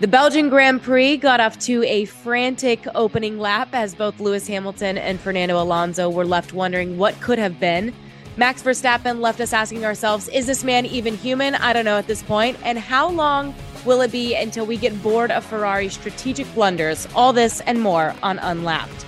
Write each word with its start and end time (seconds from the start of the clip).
The 0.00 0.08
Belgian 0.08 0.48
Grand 0.48 0.82
Prix 0.82 1.18
got 1.18 1.40
off 1.40 1.58
to 1.58 1.84
a 1.84 2.06
frantic 2.06 2.86
opening 2.94 3.38
lap 3.38 3.68
as 3.74 3.94
both 3.94 4.18
Lewis 4.18 4.46
Hamilton 4.46 4.96
and 4.96 5.20
Fernando 5.20 5.60
Alonso 5.60 6.08
were 6.08 6.24
left 6.24 6.54
wondering 6.54 6.96
what 6.96 7.20
could 7.20 7.38
have 7.38 7.60
been. 7.60 7.92
Max 8.38 8.62
Verstappen 8.62 9.20
left 9.20 9.42
us 9.42 9.52
asking 9.52 9.84
ourselves, 9.84 10.26
is 10.28 10.46
this 10.46 10.64
man 10.64 10.86
even 10.86 11.14
human? 11.18 11.54
I 11.54 11.74
don't 11.74 11.84
know 11.84 11.98
at 11.98 12.06
this 12.06 12.22
point. 12.22 12.56
And 12.64 12.78
how 12.78 13.10
long 13.10 13.54
will 13.84 14.00
it 14.00 14.10
be 14.10 14.34
until 14.34 14.64
we 14.64 14.78
get 14.78 15.02
bored 15.02 15.30
of 15.30 15.44
Ferrari's 15.44 15.92
strategic 15.92 16.50
blunders? 16.54 17.06
All 17.14 17.34
this 17.34 17.60
and 17.60 17.78
more 17.82 18.14
on 18.22 18.38
Unlapped. 18.38 19.04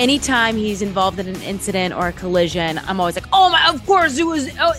Anytime 0.00 0.56
he's 0.56 0.82
involved 0.82 1.20
in 1.20 1.28
an 1.28 1.40
incident 1.42 1.94
or 1.94 2.08
a 2.08 2.12
collision, 2.12 2.80
I'm 2.88 2.98
always 2.98 3.14
like, 3.14 3.28
oh 3.32 3.50
my, 3.50 3.68
of 3.68 3.86
course 3.86 4.18
it 4.18 4.24
was. 4.24 4.50
Oh, 4.58 4.74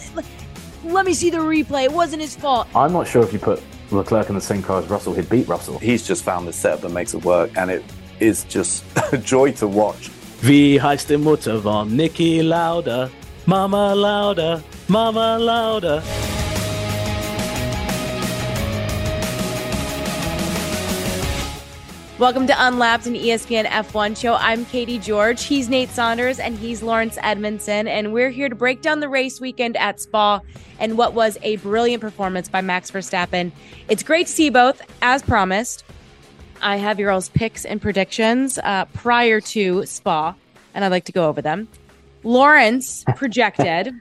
let 0.93 1.05
me 1.05 1.13
see 1.13 1.29
the 1.29 1.37
replay. 1.37 1.85
It 1.85 1.91
wasn't 1.91 2.21
his 2.21 2.35
fault. 2.35 2.67
I'm 2.75 2.93
not 2.93 3.07
sure 3.07 3.23
if 3.23 3.33
you 3.33 3.39
put 3.39 3.61
Leclerc 3.91 4.29
in 4.29 4.35
the 4.35 4.41
same 4.41 4.61
car 4.61 4.79
as 4.79 4.89
Russell, 4.89 5.13
he'd 5.13 5.29
beat 5.29 5.47
Russell. 5.47 5.79
He's 5.79 6.05
just 6.05 6.23
found 6.23 6.47
this 6.47 6.55
setup 6.55 6.81
that 6.81 6.91
makes 6.91 7.13
it 7.13 7.23
work, 7.23 7.51
and 7.55 7.71
it 7.71 7.83
is 8.19 8.43
just 8.45 8.83
a 9.13 9.17
joy 9.17 9.51
to 9.53 9.67
watch. 9.67 10.09
Wie 10.41 10.79
heißt 10.79 11.09
die 11.09 11.17
Mutter 11.17 11.59
von 11.59 11.89
Niki 11.89 12.41
Lauda? 12.43 13.09
Mama 13.45 13.93
Lauda, 13.93 14.61
Mama 14.87 15.37
Lauda. 15.37 16.03
Welcome 22.19 22.47
to 22.47 22.55
Unlapped, 22.57 23.05
an 23.05 23.13
ESPN 23.13 23.65
F1 23.65 24.17
show. 24.19 24.33
I'm 24.33 24.65
Katie 24.65 24.97
George. 24.97 25.43
He's 25.43 25.69
Nate 25.69 25.89
Saunders 25.89 26.39
and 26.39 26.57
he's 26.57 26.81
Laurence 26.81 27.19
Edmondson. 27.21 27.87
And 27.87 28.11
we're 28.11 28.31
here 28.31 28.49
to 28.49 28.55
break 28.55 28.81
down 28.81 29.01
the 29.01 29.09
race 29.09 29.39
weekend 29.39 29.77
at 29.77 29.99
Spa 30.01 30.39
and 30.79 30.97
what 30.97 31.13
was 31.13 31.37
a 31.43 31.57
brilliant 31.57 32.01
performance 32.01 32.49
by 32.49 32.61
Max 32.61 32.89
Verstappen. 32.89 33.51
It's 33.87 34.01
great 34.01 34.25
to 34.25 34.33
see 34.33 34.49
both, 34.49 34.81
as 35.03 35.21
promised. 35.21 35.83
I 36.59 36.77
have 36.77 36.99
your 36.99 37.11
all's 37.11 37.29
picks 37.29 37.65
and 37.65 37.79
predictions 37.79 38.57
uh, 38.63 38.85
prior 38.95 39.39
to 39.39 39.85
Spa, 39.85 40.33
and 40.73 40.83
I'd 40.83 40.91
like 40.91 41.05
to 41.05 41.11
go 41.11 41.29
over 41.29 41.43
them. 41.43 41.67
Laurence 42.23 43.03
projected 43.15 43.93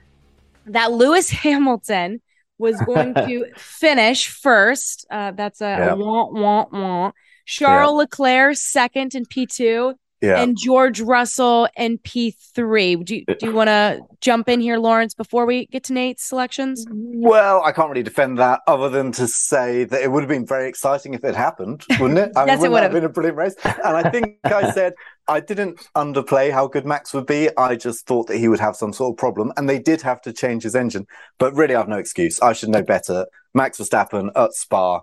that 0.64 0.91
Lewis 0.91 1.28
Hamilton 1.28 2.22
was 2.56 2.81
going 2.81 3.12
to 3.14 3.44
finish 3.56 4.28
first. 4.28 5.05
Uh, 5.11 5.33
that's 5.33 5.61
a, 5.61 5.64
Yeah. 5.67 5.92
a 5.92 5.97
wah, 5.97 6.31
wah, 6.31 7.12
Charles 7.47 7.97
Leclerc 7.97 8.56
second 8.56 9.14
in 9.14 9.25
P2 9.25 9.94
Yeah. 10.20 10.41
and 10.42 10.56
George 10.58 11.00
Russell 11.00 11.69
in 11.77 11.98
P3. 11.98 13.05
Do 13.05 13.16
you, 13.16 13.25
do 13.27 13.47
you 13.47 13.53
want 13.53 13.69
to 13.69 14.00
jump 14.20 14.48
in 14.48 14.61
here, 14.61 14.78
Laurence, 14.78 15.14
before 15.14 15.47
we 15.47 15.66
get 15.66 15.84
to 15.84 15.92
Nate's 15.92 16.25
selections? 16.25 16.84
Well, 16.91 17.62
I 17.62 17.70
can't 17.72 17.88
really 17.88 18.03
defend 18.03 18.38
that 18.38 18.61
other 18.66 18.88
than 18.88 19.12
to 19.12 19.28
say 19.28 19.84
that 19.84 20.03
it 20.03 20.11
would 20.11 20.22
have 20.22 20.28
been 20.28 20.47
very 20.47 20.69
exciting 20.69 21.14
if 21.14 21.22
it 21.25 21.34
happened, 21.36 21.83
wouldn't 22.00 22.19
it? 22.19 22.33
I 22.36 22.47
Yes, 22.47 22.58
it 22.58 22.70
wouldn't 22.70 22.72
would 22.72 22.83
have 22.83 22.92
been 22.92 23.05
a 23.05 23.08
brilliant 23.08 23.36
race. 23.38 23.55
And 23.64 23.97
I 23.97 24.10
think 24.10 24.38
I 24.44 24.70
said 24.72 24.94
I 25.28 25.41
didn't 25.41 25.81
underplay 25.94 26.50
how 26.50 26.66
good 26.66 26.86
Max 26.86 27.12
would 27.14 27.27
be. 27.27 27.50
I 27.56 27.77
just 27.77 28.06
thought 28.06 28.27
that 28.28 28.38
he 28.38 28.48
would 28.48 28.60
have 28.60 28.75
some 28.77 28.92
sort 28.92 29.12
of 29.14 29.19
problem, 29.19 29.53
and 29.56 29.69
they 29.69 29.78
did 29.78 30.03
have 30.03 30.20
to 30.22 30.33
change 30.33 30.62
his 30.64 30.75
engine. 30.75 31.06
But 31.38 31.55
really, 31.55 31.75
I 31.75 31.78
have 31.78 31.88
no 31.88 31.98
excuse. 31.98 32.41
I 32.41 32.53
should 32.55 32.70
know 32.70 32.83
better. 32.83 33.27
Max 33.55 33.78
Verstappen 33.78 34.31
at 34.36 34.53
Spa, 34.55 35.00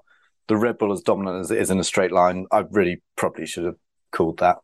the 0.47 0.58
Red 0.58 0.77
Bull 0.77 0.94
as 0.94 1.02
dominant 1.02 1.39
as 1.41 1.52
it 1.52 1.59
is 1.59 1.69
in 1.69 1.80
a 1.80 1.83
straight 1.83 2.11
line. 2.11 2.45
I 2.52 2.66
really 2.69 3.02
probably 3.16 3.45
should 3.45 3.66
have 3.66 3.75
called 4.11 4.39
that. 4.39 4.58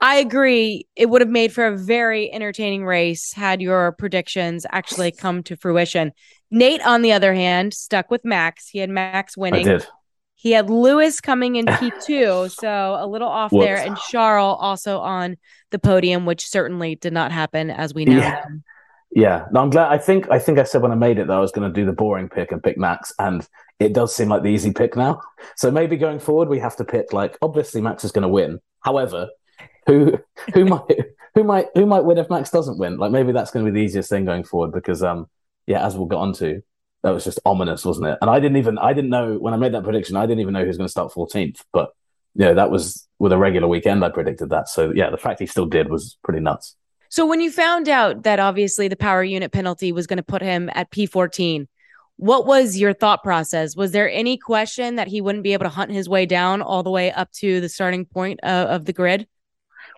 I 0.00 0.16
agree. 0.16 0.86
It 0.94 1.06
would 1.10 1.22
have 1.22 1.30
made 1.30 1.52
for 1.52 1.66
a 1.66 1.76
very 1.76 2.32
entertaining 2.32 2.84
race 2.84 3.32
had 3.32 3.60
your 3.60 3.92
predictions 3.92 4.64
actually 4.70 5.10
come 5.10 5.42
to 5.44 5.56
fruition. 5.56 6.12
Nate, 6.50 6.84
on 6.86 7.02
the 7.02 7.12
other 7.12 7.34
hand, 7.34 7.74
stuck 7.74 8.10
with 8.10 8.24
Max. 8.24 8.68
He 8.68 8.78
had 8.78 8.90
Max 8.90 9.34
I 9.36 9.40
winning. 9.40 9.64
did. 9.64 9.86
He 10.36 10.52
had 10.52 10.70
Lewis 10.70 11.20
coming 11.20 11.56
in 11.56 11.66
P2, 11.66 12.48
so 12.52 12.96
a 13.00 13.06
little 13.08 13.28
off 13.28 13.50
there, 13.50 13.76
and 13.76 13.96
Charles 14.08 14.56
also 14.60 15.00
on 15.00 15.36
the 15.70 15.80
podium, 15.80 16.26
which 16.26 16.46
certainly 16.46 16.94
did 16.94 17.12
not 17.12 17.32
happen 17.32 17.70
as 17.70 17.92
we 17.92 18.04
know. 18.04 18.18
Yeah. 18.18 18.44
Yeah, 19.10 19.46
no, 19.52 19.60
I'm 19.60 19.70
glad. 19.70 19.90
I 19.90 19.98
think 19.98 20.30
I 20.30 20.38
think 20.38 20.58
I 20.58 20.64
said 20.64 20.82
when 20.82 20.92
I 20.92 20.94
made 20.94 21.18
it 21.18 21.26
that 21.28 21.36
I 21.36 21.40
was 21.40 21.50
going 21.50 21.68
to 21.70 21.74
do 21.74 21.86
the 21.86 21.92
boring 21.92 22.28
pick 22.28 22.52
and 22.52 22.62
pick 22.62 22.76
Max, 22.76 23.12
and 23.18 23.46
it 23.78 23.94
does 23.94 24.14
seem 24.14 24.28
like 24.28 24.42
the 24.42 24.50
easy 24.50 24.72
pick 24.72 24.96
now. 24.96 25.20
So 25.56 25.70
maybe 25.70 25.96
going 25.96 26.18
forward 26.18 26.48
we 26.48 26.58
have 26.58 26.76
to 26.76 26.84
pick 26.84 27.12
like 27.12 27.38
obviously 27.40 27.80
Max 27.80 28.04
is 28.04 28.12
going 28.12 28.22
to 28.22 28.28
win. 28.28 28.60
However, 28.80 29.28
who 29.86 30.18
who 30.54 30.64
might 30.66 30.82
who 31.34 31.44
might 31.44 31.66
who 31.74 31.86
might 31.86 32.04
win 32.04 32.18
if 32.18 32.28
Max 32.30 32.50
doesn't 32.50 32.78
win? 32.78 32.98
Like 32.98 33.12
maybe 33.12 33.32
that's 33.32 33.50
going 33.50 33.64
to 33.64 33.72
be 33.72 33.78
the 33.80 33.84
easiest 33.84 34.10
thing 34.10 34.24
going 34.26 34.44
forward 34.44 34.72
because 34.72 35.02
um 35.02 35.28
yeah, 35.66 35.86
as 35.86 35.96
we'll 35.96 36.06
get 36.06 36.16
on 36.16 36.32
to, 36.34 36.62
that 37.02 37.10
was 37.10 37.24
just 37.24 37.40
ominous, 37.44 37.84
wasn't 37.84 38.08
it? 38.08 38.18
And 38.20 38.30
I 38.30 38.40
didn't 38.40 38.58
even 38.58 38.78
I 38.78 38.92
didn't 38.92 39.10
know 39.10 39.38
when 39.38 39.54
I 39.54 39.56
made 39.56 39.74
that 39.74 39.84
prediction, 39.84 40.16
I 40.16 40.26
didn't 40.26 40.40
even 40.40 40.54
know 40.54 40.64
was 40.64 40.76
going 40.76 40.86
to 40.86 40.90
start 40.90 41.12
14th, 41.12 41.62
but 41.72 41.90
you 42.34 42.44
know 42.44 42.54
that 42.54 42.70
was 42.70 43.08
with 43.18 43.32
a 43.32 43.38
regular 43.38 43.68
weekend 43.68 44.04
I 44.04 44.10
predicted 44.10 44.50
that. 44.50 44.68
So 44.68 44.92
yeah, 44.94 45.10
the 45.10 45.18
fact 45.18 45.40
he 45.40 45.46
still 45.46 45.66
did 45.66 45.90
was 45.90 46.18
pretty 46.22 46.40
nuts. 46.40 46.76
So 47.10 47.26
when 47.26 47.40
you 47.40 47.50
found 47.50 47.88
out 47.88 48.24
that 48.24 48.38
obviously 48.38 48.88
the 48.88 48.96
power 48.96 49.24
unit 49.24 49.50
penalty 49.50 49.92
was 49.92 50.06
going 50.06 50.18
to 50.18 50.22
put 50.22 50.42
him 50.42 50.70
at 50.74 50.90
P14, 50.90 51.66
what 52.16 52.46
was 52.46 52.76
your 52.76 52.92
thought 52.92 53.22
process? 53.22 53.76
Was 53.76 53.92
there 53.92 54.10
any 54.10 54.36
question 54.36 54.96
that 54.96 55.08
he 55.08 55.20
wouldn't 55.20 55.44
be 55.44 55.52
able 55.52 55.64
to 55.64 55.70
hunt 55.70 55.92
his 55.92 56.08
way 56.08 56.26
down 56.26 56.60
all 56.60 56.82
the 56.82 56.90
way 56.90 57.12
up 57.12 57.30
to 57.34 57.60
the 57.60 57.68
starting 57.68 58.04
point 58.04 58.40
uh, 58.42 58.66
of 58.68 58.84
the 58.84 58.92
grid? 58.92 59.26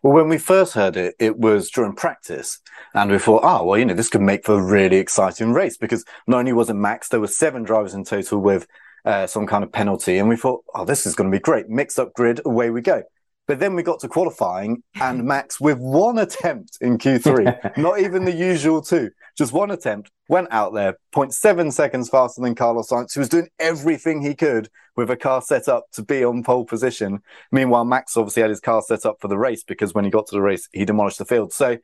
Well, 0.03 0.15
when 0.15 0.28
we 0.28 0.38
first 0.38 0.75
heard 0.75 0.97
it, 0.97 1.15
it 1.19 1.38
was 1.38 1.71
during 1.71 1.94
practice, 1.94 2.60
and 2.94 3.10
we 3.10 3.19
thought, 3.19 3.42
oh, 3.42 3.65
well, 3.65 3.78
you 3.78 3.84
know, 3.84 3.94
this 3.94 4.09
could 4.09 4.21
make 4.21 4.44
for 4.47 4.54
a 4.54 4.62
really 4.62 4.97
exciting 4.97 5.53
race 5.53 5.77
because 5.77 6.04
not 6.27 6.38
only 6.38 6.53
was 6.53 6.71
it 6.71 6.75
Max, 6.75 7.09
there 7.09 7.21
were 7.21 7.27
seven 7.27 7.65
drivers 7.65 7.92
in 7.92 8.04
total 8.04 8.38
with 8.38 8.66
uh, 9.04 9.27
some 9.27 9.47
kind 9.47 9.65
of 9.65 9.72
penalty, 9.72 10.19
and 10.19 10.28
we 10.28 10.37
thought, 10.37 10.65
oh, 10.75 10.84
this 10.84 11.06
is 11.06 11.15
going 11.15 11.31
to 11.31 11.37
be 11.37 11.41
great. 11.41 11.69
Mixed 11.69 11.98
up 11.98 12.15
grid, 12.15 12.41
away 12.44 12.71
we 12.71 12.81
go. 12.81 13.03
But 13.50 13.59
then 13.59 13.75
we 13.75 13.83
got 13.83 13.99
to 13.99 14.09
qualifying, 14.09 14.84
and 15.00 15.25
Max, 15.27 15.61
with 15.61 15.77
one 15.78 16.19
attempt 16.19 16.78
in 16.81 16.99
Q3, 16.99 17.77
not 17.77 17.99
even 17.99 18.25
the 18.25 18.31
usual 18.31 18.81
two, 18.81 19.11
just 19.37 19.53
one 19.53 19.72
attempt, 19.72 20.12
went 20.28 20.47
out 20.53 20.72
there 20.72 20.99
0.7 21.12 21.72
seconds 21.72 22.09
faster 22.09 22.41
than 22.41 22.55
Carlos 22.55 22.91
Sainz, 22.91 23.12
who 23.12 23.19
was 23.19 23.28
doing 23.28 23.49
everything 23.59 24.22
he 24.22 24.37
could 24.37 24.69
with 24.94 25.10
a 25.10 25.16
car 25.16 25.43
set 25.43 25.66
up 25.66 25.87
to 25.94 26.03
be 26.05 26.22
on 26.22 26.44
pole 26.44 26.65
position. 26.65 27.22
Meanwhile, 27.50 27.87
Max 27.87 28.16
obviously 28.16 28.43
had 28.43 28.50
his 28.50 28.60
car 28.60 28.83
set 28.83 29.05
up 29.05 29.16
for 29.21 29.27
the 29.27 29.37
race 29.37 29.65
because 29.65 29.94
when 29.94 30.05
he 30.05 30.12
got 30.12 30.28
to 30.28 30.37
the 30.37 30.43
race, 30.43 30.69
he 30.72 30.84
demolished 30.84 31.19
the 31.19 31.25
field. 31.25 31.53
So, 31.53 31.78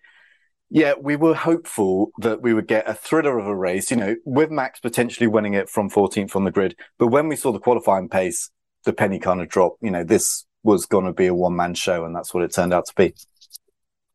yeah, 0.71 0.95
we 0.97 1.17
were 1.17 1.35
hopeful 1.35 2.13
that 2.19 2.43
we 2.43 2.55
would 2.55 2.69
get 2.69 2.89
a 2.89 2.95
thriller 2.95 3.41
of 3.41 3.49
a 3.49 3.57
race, 3.57 3.91
you 3.91 3.97
know, 3.97 4.15
with 4.25 4.53
Max 4.53 4.79
potentially 4.79 5.27
winning 5.27 5.55
it 5.55 5.69
from 5.69 5.91
14th 5.91 6.37
on 6.37 6.45
the 6.45 6.53
grid. 6.53 6.77
But 6.97 7.09
when 7.09 7.27
we 7.27 7.35
saw 7.35 7.51
the 7.51 7.59
qualifying 7.59 8.09
pace, 8.09 8.53
the 8.85 8.93
penny 8.93 9.19
kind 9.19 9.41
of 9.41 9.49
dropped. 9.49 9.83
You 9.83 9.91
know, 9.91 10.05
this 10.05 10.46
was 10.67 10.85
going 10.85 11.07
to 11.07 11.13
be 11.13 11.27
a 11.27 11.35
one 11.35 11.57
man 11.57 11.75
show, 11.75 12.05
and 12.05 12.15
that's 12.15 12.35
what 12.35 12.43
it 12.43 12.53
turned 12.53 12.75
out 12.75 12.87
to 12.87 12.95
be. 12.95 13.15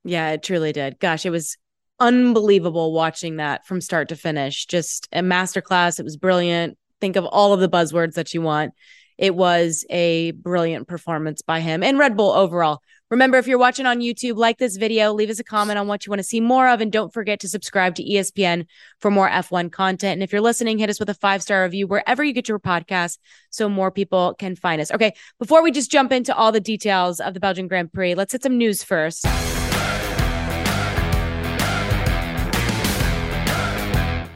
Yeah, 0.03 0.31
it 0.31 0.43
truly 0.43 0.73
did. 0.73 0.99
Gosh, 0.99 1.25
it 1.25 1.29
was 1.29 1.57
unbelievable 1.99 2.93
watching 2.93 3.37
that 3.37 3.65
from 3.65 3.79
start 3.79 4.09
to 4.09 4.15
finish. 4.15 4.65
Just 4.65 5.07
a 5.13 5.21
masterclass. 5.21 5.99
It 5.99 6.03
was 6.03 6.17
brilliant. 6.17 6.77
Think 6.99 7.15
of 7.15 7.25
all 7.25 7.53
of 7.53 7.59
the 7.59 7.69
buzzwords 7.69 8.13
that 8.13 8.33
you 8.33 8.41
want. 8.41 8.73
It 9.17 9.35
was 9.35 9.85
a 9.89 10.31
brilliant 10.31 10.87
performance 10.87 11.41
by 11.41 11.59
him 11.59 11.83
and 11.83 11.97
Red 11.97 12.17
Bull 12.17 12.31
overall. 12.31 12.81
Remember, 13.11 13.37
if 13.37 13.45
you're 13.45 13.57
watching 13.57 13.85
on 13.85 13.99
YouTube, 13.99 14.37
like 14.37 14.57
this 14.57 14.77
video, 14.77 15.11
leave 15.11 15.29
us 15.29 15.37
a 15.37 15.43
comment 15.43 15.77
on 15.77 15.85
what 15.85 16.05
you 16.05 16.09
want 16.09 16.19
to 16.19 16.23
see 16.23 16.39
more 16.39 16.69
of, 16.69 16.79
and 16.79 16.93
don't 16.93 17.13
forget 17.13 17.41
to 17.41 17.49
subscribe 17.49 17.93
to 17.95 18.03
ESPN 18.05 18.65
for 19.01 19.11
more 19.11 19.29
F1 19.29 19.69
content. 19.69 20.13
And 20.13 20.23
if 20.23 20.31
you're 20.31 20.39
listening, 20.39 20.77
hit 20.77 20.89
us 20.89 20.97
with 20.97 21.09
a 21.09 21.13
five 21.13 21.43
star 21.43 21.63
review 21.63 21.87
wherever 21.87 22.23
you 22.23 22.31
get 22.31 22.47
your 22.47 22.57
podcast 22.57 23.17
so 23.49 23.67
more 23.67 23.91
people 23.91 24.33
can 24.39 24.55
find 24.55 24.81
us. 24.81 24.91
Okay, 24.91 25.11
before 25.39 25.61
we 25.61 25.71
just 25.71 25.91
jump 25.91 26.13
into 26.13 26.33
all 26.33 26.53
the 26.53 26.61
details 26.61 27.19
of 27.19 27.33
the 27.33 27.41
Belgian 27.41 27.67
Grand 27.67 27.91
Prix, 27.91 28.15
let's 28.15 28.31
hit 28.31 28.43
some 28.43 28.57
news 28.57 28.81
first. 28.81 29.25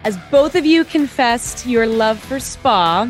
As 0.04 0.18
both 0.30 0.54
of 0.56 0.66
you 0.66 0.84
confessed 0.84 1.66
your 1.66 1.88
love 1.88 2.20
for 2.20 2.42
Spa, 2.42 3.10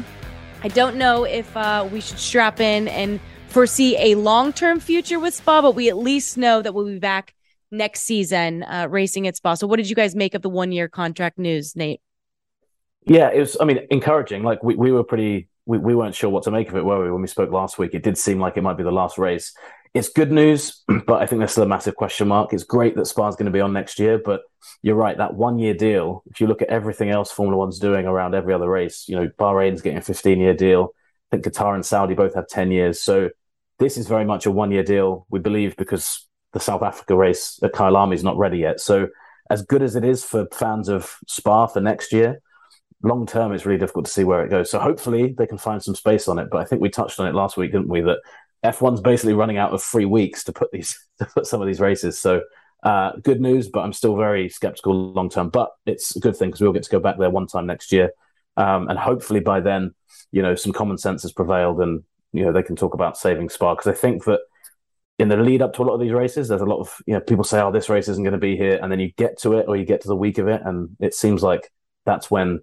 I 0.62 0.68
don't 0.68 0.96
know 0.96 1.24
if 1.24 1.58
uh, 1.58 1.90
we 1.92 2.02
should 2.02 2.20
strap 2.20 2.60
in 2.60 2.88
and 2.88 3.20
foresee 3.56 3.96
a 3.98 4.16
long 4.16 4.52
term 4.52 4.82
future 4.82 5.18
with 5.18 5.34
Spa, 5.34 5.62
but 5.62 5.76
we 5.76 5.88
at 5.88 5.96
least 5.96 6.38
know 6.38 6.62
that 6.62 6.74
we'll 6.74 6.88
be 6.88 7.00
back 7.00 7.34
next 7.72 8.02
season 8.02 8.64
uh, 8.64 8.86
racing 8.90 9.28
at 9.28 9.38
Spa. 9.38 9.54
So, 9.54 9.66
what 9.66 9.78
did 9.78 9.90
you 9.90 9.96
guys 9.96 10.14
make 10.14 10.34
of 10.34 10.42
the 10.42 10.50
one 10.50 10.74
year 10.74 10.90
contract 10.90 11.40
news, 11.40 11.74
Nate? 11.74 12.02
Yeah, 13.06 13.30
it 13.30 13.40
was. 13.40 13.56
I 13.62 13.64
mean, 13.64 13.80
encouraging. 13.90 14.44
Like 14.44 14.62
we, 14.62 14.76
we 14.76 14.92
were 14.92 15.06
pretty. 15.06 15.48
We, 15.66 15.78
we 15.78 15.96
weren't 15.96 16.16
sure 16.16 16.30
what 16.30 16.44
to 16.44 16.52
make 16.52 16.68
of 16.68 16.76
it, 16.76 16.84
were 16.84 17.02
we? 17.02 17.10
When 17.10 17.22
we 17.22 17.30
spoke 17.30 17.50
last 17.50 17.80
week, 17.80 17.94
it 17.94 18.04
did 18.04 18.18
seem 18.18 18.42
like 18.42 18.58
it 18.58 18.62
might 18.62 18.76
be 18.76 18.84
the 18.84 18.92
last 18.92 19.18
race. 19.18 19.54
It's 19.94 20.10
good 20.10 20.34
news, 20.34 20.84
but 21.08 21.22
I 21.22 21.26
think 21.26 21.40
there's 21.40 21.52
still 21.52 21.64
a 21.64 21.68
massive 21.68 21.96
question 21.96 22.28
mark. 22.28 22.52
It's 22.52 22.66
great 22.66 22.98
that 22.98 23.06
Spa's 23.06 23.38
going 23.38 23.46
to 23.46 23.52
be 23.52 23.62
on 23.62 23.72
next 23.72 24.00
year, 24.00 24.18
but 24.24 24.42
you're 24.82 24.96
right. 24.96 25.18
That 25.18 25.34
one 25.34 25.60
year 25.60 25.74
deal. 25.74 26.24
If 26.30 26.42
you 26.42 26.48
look 26.48 26.62
at 26.62 26.68
everything 26.68 27.10
else 27.10 27.32
Formula 27.32 27.58
One's 27.58 27.80
doing 27.80 28.06
around 28.06 28.36
every 28.36 28.54
other 28.54 28.70
race, 28.70 29.06
you 29.08 29.16
know, 29.16 29.30
Bahrain's 29.40 29.82
getting 29.82 30.00
a 30.00 30.02
15 30.02 30.42
year 30.42 30.54
deal. 30.54 30.90
I 31.32 31.38
think 31.38 31.46
Qatar 31.46 31.74
and 31.74 31.86
Saudi 31.86 32.16
both 32.16 32.36
have 32.36 32.50
10 32.50 32.72
years. 32.72 33.02
So 33.02 33.30
this 33.80 33.98
is 33.98 34.08
very 34.08 34.26
much 34.26 34.46
a 34.46 34.52
one 34.52 34.72
year 34.72 34.84
deal. 34.84 35.26
We 35.30 35.40
believe 35.40 35.76
because 35.78 36.28
the 36.54 36.60
South 36.60 36.82
Africa 36.82 37.16
race 37.16 37.60
at 37.64 37.74
Kyalami 37.74 38.14
is 38.14 38.24
not 38.24 38.38
ready 38.38 38.60
yet. 38.60 38.80
So 38.80 39.10
as 39.50 39.62
good 39.62 39.82
as 39.82 39.96
it 39.96 40.04
is 40.04 40.24
for 40.24 40.48
fans 40.54 40.90
of 40.90 41.18
Spa 41.28 41.68
for 41.68 41.82
next 41.82 42.14
year, 42.14 42.42
long 43.04 43.26
term, 43.26 43.52
it's 43.52 43.66
really 43.66 43.80
difficult 43.80 44.06
to 44.06 44.12
see 44.12 44.24
where 44.24 44.44
it 44.44 44.50
goes. 44.50 44.72
So 44.72 44.80
hopefully 44.80 45.36
they 45.38 45.48
can 45.48 45.58
find 45.58 45.84
some 45.84 45.96
space 45.96 46.28
on 46.28 46.40
it. 46.40 46.48
But 46.50 46.62
I 46.62 46.66
think 46.66 46.82
we 46.82 46.90
touched 46.90 47.20
on 47.20 47.28
it 47.28 47.36
last 47.36 47.58
week, 47.58 47.72
didn't 47.72 47.90
we? 47.90 48.02
That 48.02 48.20
F1's 48.64 49.02
basically 49.02 49.34
running 49.34 49.58
out 49.58 49.74
of 49.74 49.84
three 49.84 50.06
weeks 50.06 50.44
to 50.46 50.54
put 50.54 50.72
these 50.72 50.98
to 51.20 51.26
put 51.26 51.46
some 51.46 51.62
of 51.62 51.68
these 51.68 51.80
races. 51.80 52.20
So 52.20 52.42
uh, 52.84 53.14
good 53.24 53.42
news, 53.42 53.68
but 53.68 53.82
I'm 53.82 53.94
still 53.94 54.16
very 54.16 54.50
skeptical 54.50 54.94
long 55.14 55.30
term. 55.30 55.50
But 55.50 55.72
it's 55.86 56.16
a 56.16 56.20
good 56.20 56.36
thing 56.36 56.50
because 56.50 56.62
we'll 56.62 56.74
get 56.74 56.84
to 56.84 56.90
go 56.90 57.00
back 57.00 57.18
there 57.18 57.30
one 57.30 57.48
time 57.48 57.66
next 57.66 57.92
year, 57.92 58.12
um, 58.58 58.88
and 58.90 58.98
hopefully 58.98 59.40
by 59.40 59.60
then, 59.60 59.94
you 60.32 60.42
know, 60.42 60.56
some 60.56 60.72
common 60.72 60.98
sense 60.98 61.24
has 61.24 61.32
prevailed, 61.32 61.82
and 61.82 62.04
you 62.36 62.46
know 62.46 62.52
they 62.52 62.64
can 62.64 62.76
talk 62.76 62.94
about 62.94 63.18
saving 63.18 63.50
Spa 63.50 63.76
because 63.76 63.88
I 63.88 63.96
think 63.96 64.26
that 64.26 64.42
in 65.18 65.30
the 65.30 65.38
lead 65.38 65.62
up 65.62 65.74
to 65.74 65.82
a 65.82 65.86
lot 65.86 65.94
of 65.94 66.02
these 66.02 66.12
races, 66.12 66.48
there's 66.48 66.62
a 66.62 66.66
lot 66.66 66.80
of 66.80 66.96
you 67.06 67.14
know 67.14 67.22
people 67.22 67.44
say, 67.44 67.62
"Oh, 67.62 67.72
this 67.72 67.90
race 67.90 68.08
isn't 68.08 68.24
going 68.24 68.34
to 68.34 68.40
be 68.40 68.58
here," 68.58 68.80
and 68.82 68.92
then 68.92 69.00
you 69.00 69.12
get 69.18 69.40
to 69.40 69.54
it 69.54 69.66
or 69.68 69.76
you 69.76 69.86
get 69.86 70.02
to 70.02 70.08
the 70.08 70.16
week 70.16 70.38
of 70.38 70.48
it, 70.48 70.62
and 70.66 70.90
it 71.00 71.14
seems 71.14 71.42
like 71.42 71.72
that's 72.06 72.30
when 72.30 72.62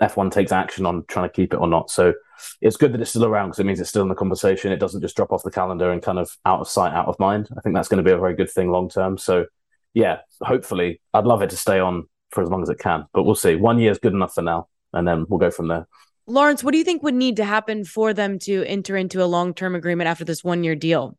F1 0.00 0.30
takes 0.30 0.52
action 0.52 0.86
on 0.86 1.04
trying 1.08 1.28
to 1.28 1.34
keep 1.34 1.54
it 1.54 1.58
or 1.58 1.68
not. 1.68 1.90
So 1.90 2.14
it's 2.60 2.76
good 2.76 2.92
that 2.92 3.00
it's 3.00 3.10
still 3.10 3.24
around 3.24 3.48
because 3.48 3.60
it 3.60 3.66
means 3.66 3.80
it's 3.80 3.90
still 3.90 4.02
in 4.02 4.08
the 4.08 4.14
conversation. 4.14 4.72
It 4.72 4.80
doesn't 4.80 5.00
just 5.00 5.16
drop 5.16 5.32
off 5.32 5.42
the 5.42 5.50
calendar 5.50 5.90
and 5.90 6.02
kind 6.02 6.18
of 6.18 6.36
out 6.44 6.60
of 6.60 6.68
sight, 6.68 6.92
out 6.92 7.08
of 7.08 7.18
mind. 7.18 7.48
I 7.56 7.60
think 7.60 7.74
that's 7.74 7.88
going 7.88 8.02
to 8.02 8.08
be 8.08 8.14
a 8.14 8.18
very 8.18 8.34
good 8.34 8.50
thing 8.50 8.70
long 8.70 8.88
term. 8.88 9.18
So 9.18 9.46
yeah, 9.94 10.18
hopefully, 10.42 11.00
I'd 11.14 11.24
love 11.24 11.42
it 11.42 11.50
to 11.50 11.56
stay 11.56 11.78
on 11.78 12.08
for 12.30 12.42
as 12.42 12.50
long 12.50 12.62
as 12.62 12.68
it 12.68 12.80
can, 12.80 13.04
but 13.12 13.22
we'll 13.22 13.36
see. 13.36 13.54
One 13.54 13.78
year 13.78 13.92
is 13.92 13.98
good 13.98 14.12
enough 14.12 14.34
for 14.34 14.42
now, 14.42 14.68
and 14.92 15.06
then 15.06 15.24
we'll 15.28 15.38
go 15.38 15.50
from 15.50 15.68
there. 15.68 15.86
Laurence, 16.26 16.64
what 16.64 16.72
do 16.72 16.78
you 16.78 16.84
think 16.84 17.02
would 17.02 17.14
need 17.14 17.36
to 17.36 17.44
happen 17.44 17.84
for 17.84 18.14
them 18.14 18.38
to 18.40 18.64
enter 18.64 18.96
into 18.96 19.22
a 19.22 19.26
long 19.26 19.52
term 19.54 19.74
agreement 19.74 20.08
after 20.08 20.24
this 20.24 20.42
one 20.42 20.64
year 20.64 20.74
deal? 20.74 21.18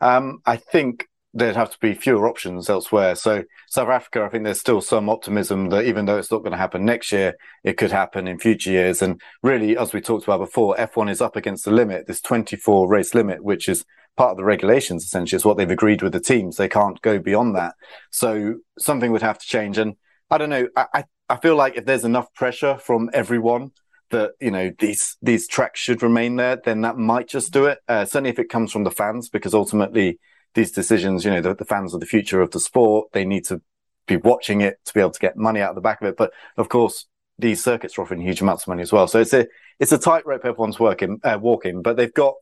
Um, 0.00 0.40
I 0.44 0.56
think 0.56 1.06
there'd 1.32 1.56
have 1.56 1.70
to 1.70 1.78
be 1.80 1.94
fewer 1.94 2.28
options 2.28 2.68
elsewhere. 2.68 3.14
So 3.16 3.42
South 3.68 3.88
Africa, 3.88 4.22
I 4.22 4.28
think 4.28 4.44
there's 4.44 4.60
still 4.60 4.80
some 4.80 5.08
optimism 5.08 5.70
that 5.70 5.86
even 5.86 6.04
though 6.04 6.18
it's 6.18 6.30
not 6.30 6.40
going 6.40 6.52
to 6.52 6.58
happen 6.58 6.84
next 6.84 7.10
year, 7.10 7.34
it 7.64 7.76
could 7.76 7.90
happen 7.90 8.28
in 8.28 8.38
future 8.38 8.70
years. 8.70 9.02
And 9.02 9.20
really, 9.42 9.76
as 9.76 9.92
we 9.92 10.00
talked 10.00 10.24
about 10.24 10.38
before, 10.38 10.76
F1 10.76 11.10
is 11.10 11.20
up 11.20 11.34
against 11.34 11.64
the 11.64 11.72
limit, 11.72 12.06
this 12.06 12.20
24 12.20 12.88
race 12.88 13.14
limit, 13.14 13.42
which 13.42 13.68
is 13.68 13.84
part 14.16 14.30
of 14.30 14.36
the 14.36 14.44
regulations. 14.44 15.04
Essentially, 15.04 15.36
it's 15.36 15.44
what 15.44 15.56
they've 15.56 15.70
agreed 15.70 16.02
with 16.02 16.12
the 16.12 16.20
teams. 16.20 16.56
They 16.56 16.68
can't 16.68 17.00
go 17.02 17.18
beyond 17.18 17.56
that. 17.56 17.74
So 18.10 18.56
something 18.78 19.10
would 19.10 19.22
have 19.22 19.38
to 19.38 19.46
change. 19.46 19.76
And 19.78 19.96
I 20.30 20.38
don't 20.38 20.50
know. 20.50 20.68
I 20.76 21.04
I 21.28 21.36
feel 21.36 21.56
like 21.56 21.76
if 21.76 21.86
there's 21.86 22.04
enough 22.04 22.32
pressure 22.34 22.76
from 22.76 23.08
everyone 23.14 23.72
that 24.14 24.32
you 24.40 24.50
know 24.50 24.72
these 24.78 25.16
these 25.20 25.46
tracks 25.48 25.80
should 25.80 26.02
remain 26.02 26.36
there, 26.36 26.56
then 26.56 26.82
that 26.82 26.96
might 26.96 27.28
just 27.28 27.52
do 27.52 27.66
it. 27.66 27.78
Uh, 27.88 28.04
certainly, 28.04 28.30
if 28.30 28.38
it 28.38 28.48
comes 28.48 28.72
from 28.72 28.84
the 28.84 28.90
fans, 28.90 29.28
because 29.28 29.54
ultimately 29.54 30.18
these 30.54 30.70
decisions, 30.70 31.24
you 31.24 31.30
know, 31.30 31.40
the, 31.40 31.54
the 31.54 31.64
fans 31.64 31.94
are 31.94 31.98
the 31.98 32.06
future 32.06 32.40
of 32.40 32.52
the 32.52 32.60
sport. 32.60 33.08
They 33.12 33.24
need 33.24 33.44
to 33.46 33.60
be 34.06 34.16
watching 34.16 34.60
it 34.60 34.78
to 34.84 34.94
be 34.94 35.00
able 35.00 35.10
to 35.10 35.18
get 35.18 35.36
money 35.36 35.60
out 35.60 35.70
of 35.70 35.74
the 35.74 35.80
back 35.80 36.00
of 36.00 36.06
it. 36.06 36.16
But 36.16 36.32
of 36.56 36.68
course, 36.68 37.06
these 37.38 37.62
circuits 37.62 37.98
are 37.98 38.02
offering 38.02 38.20
huge 38.20 38.40
amounts 38.40 38.62
of 38.62 38.68
money 38.68 38.82
as 38.82 38.92
well. 38.92 39.08
So 39.08 39.20
it's 39.20 39.34
a 39.34 39.46
it's 39.80 39.92
a 39.92 39.98
tightrope 39.98 40.44
everyone's 40.44 40.78
working 40.78 41.20
uh, 41.24 41.38
walking, 41.40 41.82
but 41.82 41.96
they've 41.96 42.14
got 42.14 42.34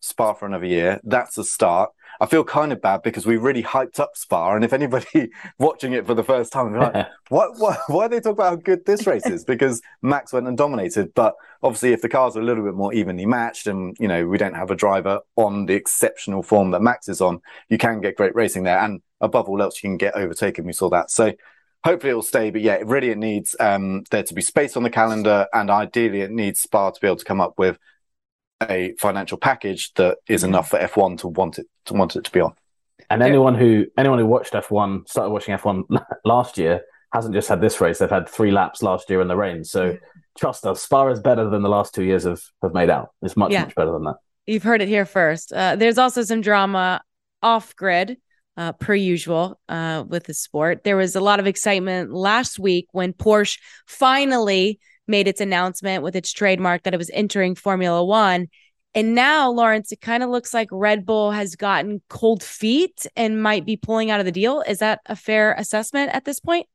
Spa 0.00 0.34
for 0.34 0.46
another 0.46 0.66
year. 0.66 1.00
That's 1.02 1.38
a 1.38 1.44
start. 1.44 1.90
I 2.20 2.26
feel 2.26 2.44
kind 2.44 2.72
of 2.72 2.80
bad 2.80 3.02
because 3.02 3.26
we 3.26 3.36
really 3.36 3.62
hyped 3.62 3.98
up 3.98 4.16
Spa, 4.16 4.54
and 4.54 4.64
if 4.64 4.72
anybody 4.72 5.30
watching 5.58 5.92
it 5.92 6.06
for 6.06 6.14
the 6.14 6.24
first 6.24 6.52
time, 6.52 6.74
like, 6.74 7.06
what, 7.28 7.58
what, 7.58 7.78
why 7.88 8.06
are 8.06 8.08
they 8.08 8.20
talking 8.20 8.32
about 8.32 8.50
how 8.50 8.56
good 8.56 8.84
this 8.86 9.06
race 9.06 9.26
is? 9.26 9.44
Because 9.44 9.82
Max 10.02 10.32
went 10.32 10.46
and 10.46 10.56
dominated. 10.56 11.12
But 11.14 11.34
obviously, 11.62 11.92
if 11.92 12.02
the 12.02 12.08
cars 12.08 12.36
are 12.36 12.40
a 12.40 12.44
little 12.44 12.64
bit 12.64 12.74
more 12.74 12.92
evenly 12.92 13.26
matched, 13.26 13.66
and 13.66 13.96
you 13.98 14.08
know 14.08 14.26
we 14.26 14.38
don't 14.38 14.54
have 14.54 14.70
a 14.70 14.76
driver 14.76 15.20
on 15.36 15.66
the 15.66 15.74
exceptional 15.74 16.42
form 16.42 16.70
that 16.70 16.82
Max 16.82 17.08
is 17.08 17.20
on, 17.20 17.40
you 17.68 17.78
can 17.78 18.00
get 18.00 18.16
great 18.16 18.34
racing 18.34 18.64
there, 18.64 18.78
and 18.78 19.02
above 19.20 19.48
all 19.48 19.62
else, 19.62 19.82
you 19.82 19.88
can 19.88 19.96
get 19.96 20.14
overtaken. 20.14 20.66
We 20.66 20.72
saw 20.72 20.90
that. 20.90 21.10
So 21.10 21.32
hopefully 21.84 22.12
it 22.12 22.14
will 22.14 22.22
stay. 22.22 22.50
But 22.50 22.62
yeah, 22.62 22.74
it 22.74 22.86
really 22.86 23.10
it 23.10 23.18
needs 23.18 23.54
um, 23.60 24.04
there 24.10 24.22
to 24.22 24.34
be 24.34 24.42
space 24.42 24.76
on 24.76 24.82
the 24.82 24.90
calendar, 24.90 25.46
and 25.52 25.70
ideally 25.70 26.22
it 26.22 26.30
needs 26.30 26.60
Spa 26.60 26.90
to 26.90 27.00
be 27.00 27.06
able 27.06 27.16
to 27.16 27.24
come 27.24 27.40
up 27.40 27.58
with 27.58 27.78
a 28.62 28.94
financial 28.98 29.38
package 29.38 29.92
that 29.94 30.18
is 30.28 30.42
mm-hmm. 30.42 30.50
enough 30.50 30.70
for 30.70 30.78
F1 30.78 31.18
to 31.20 31.28
want 31.28 31.58
it 31.58 31.66
to 31.86 31.94
want 31.94 32.16
it 32.16 32.24
to 32.24 32.30
be 32.30 32.40
on. 32.40 32.54
And 33.10 33.22
anyone 33.22 33.54
who 33.54 33.86
anyone 33.98 34.18
who 34.18 34.26
watched 34.26 34.52
F1 34.52 35.08
started 35.08 35.30
watching 35.30 35.56
F1 35.56 35.84
last 36.24 36.58
year 36.58 36.82
hasn't 37.12 37.34
just 37.34 37.48
had 37.48 37.60
this 37.60 37.80
race; 37.80 37.98
they've 37.98 38.10
had 38.10 38.28
three 38.28 38.50
laps 38.50 38.82
last 38.82 39.10
year 39.10 39.20
in 39.20 39.28
the 39.28 39.36
rain. 39.36 39.64
So 39.64 39.96
trust 40.38 40.66
us, 40.66 40.82
Spa 40.82 41.08
is 41.08 41.20
better 41.20 41.48
than 41.48 41.62
the 41.62 41.68
last 41.68 41.94
two 41.94 42.04
years 42.04 42.24
have 42.24 42.40
have 42.62 42.74
made 42.74 42.90
out. 42.90 43.10
It's 43.22 43.36
much 43.36 43.52
yeah. 43.52 43.64
much 43.64 43.74
better 43.74 43.92
than 43.92 44.04
that. 44.04 44.16
You've 44.46 44.62
heard 44.62 44.82
it 44.82 44.88
here 44.88 45.06
first. 45.06 45.52
Uh, 45.52 45.76
there's 45.76 45.98
also 45.98 46.22
some 46.22 46.40
drama 46.40 47.02
off 47.42 47.74
grid. 47.76 48.18
Uh, 48.56 48.70
per 48.70 48.94
usual 48.94 49.58
uh, 49.68 50.04
with 50.06 50.22
the 50.26 50.32
sport. 50.32 50.84
There 50.84 50.96
was 50.96 51.16
a 51.16 51.20
lot 51.20 51.40
of 51.40 51.48
excitement 51.48 52.12
last 52.12 52.56
week 52.56 52.86
when 52.92 53.12
Porsche 53.12 53.58
finally 53.88 54.78
made 55.06 55.28
its 55.28 55.40
announcement 55.40 56.02
with 56.02 56.16
its 56.16 56.32
trademark 56.32 56.82
that 56.82 56.94
it 56.94 56.98
was 56.98 57.10
entering 57.12 57.54
Formula 57.54 58.04
One. 58.04 58.48
And 58.94 59.14
now, 59.14 59.50
Laurence, 59.50 59.90
it 59.90 60.00
kind 60.00 60.22
of 60.22 60.30
looks 60.30 60.54
like 60.54 60.68
Red 60.70 61.04
Bull 61.04 61.32
has 61.32 61.56
gotten 61.56 62.00
cold 62.08 62.42
feet 62.42 63.06
and 63.16 63.42
might 63.42 63.66
be 63.66 63.76
pulling 63.76 64.10
out 64.10 64.20
of 64.20 64.26
the 64.26 64.32
deal. 64.32 64.62
Is 64.62 64.78
that 64.78 65.00
a 65.06 65.16
fair 65.16 65.52
assessment 65.54 66.12
at 66.14 66.24
this 66.24 66.38
point? 66.38 66.66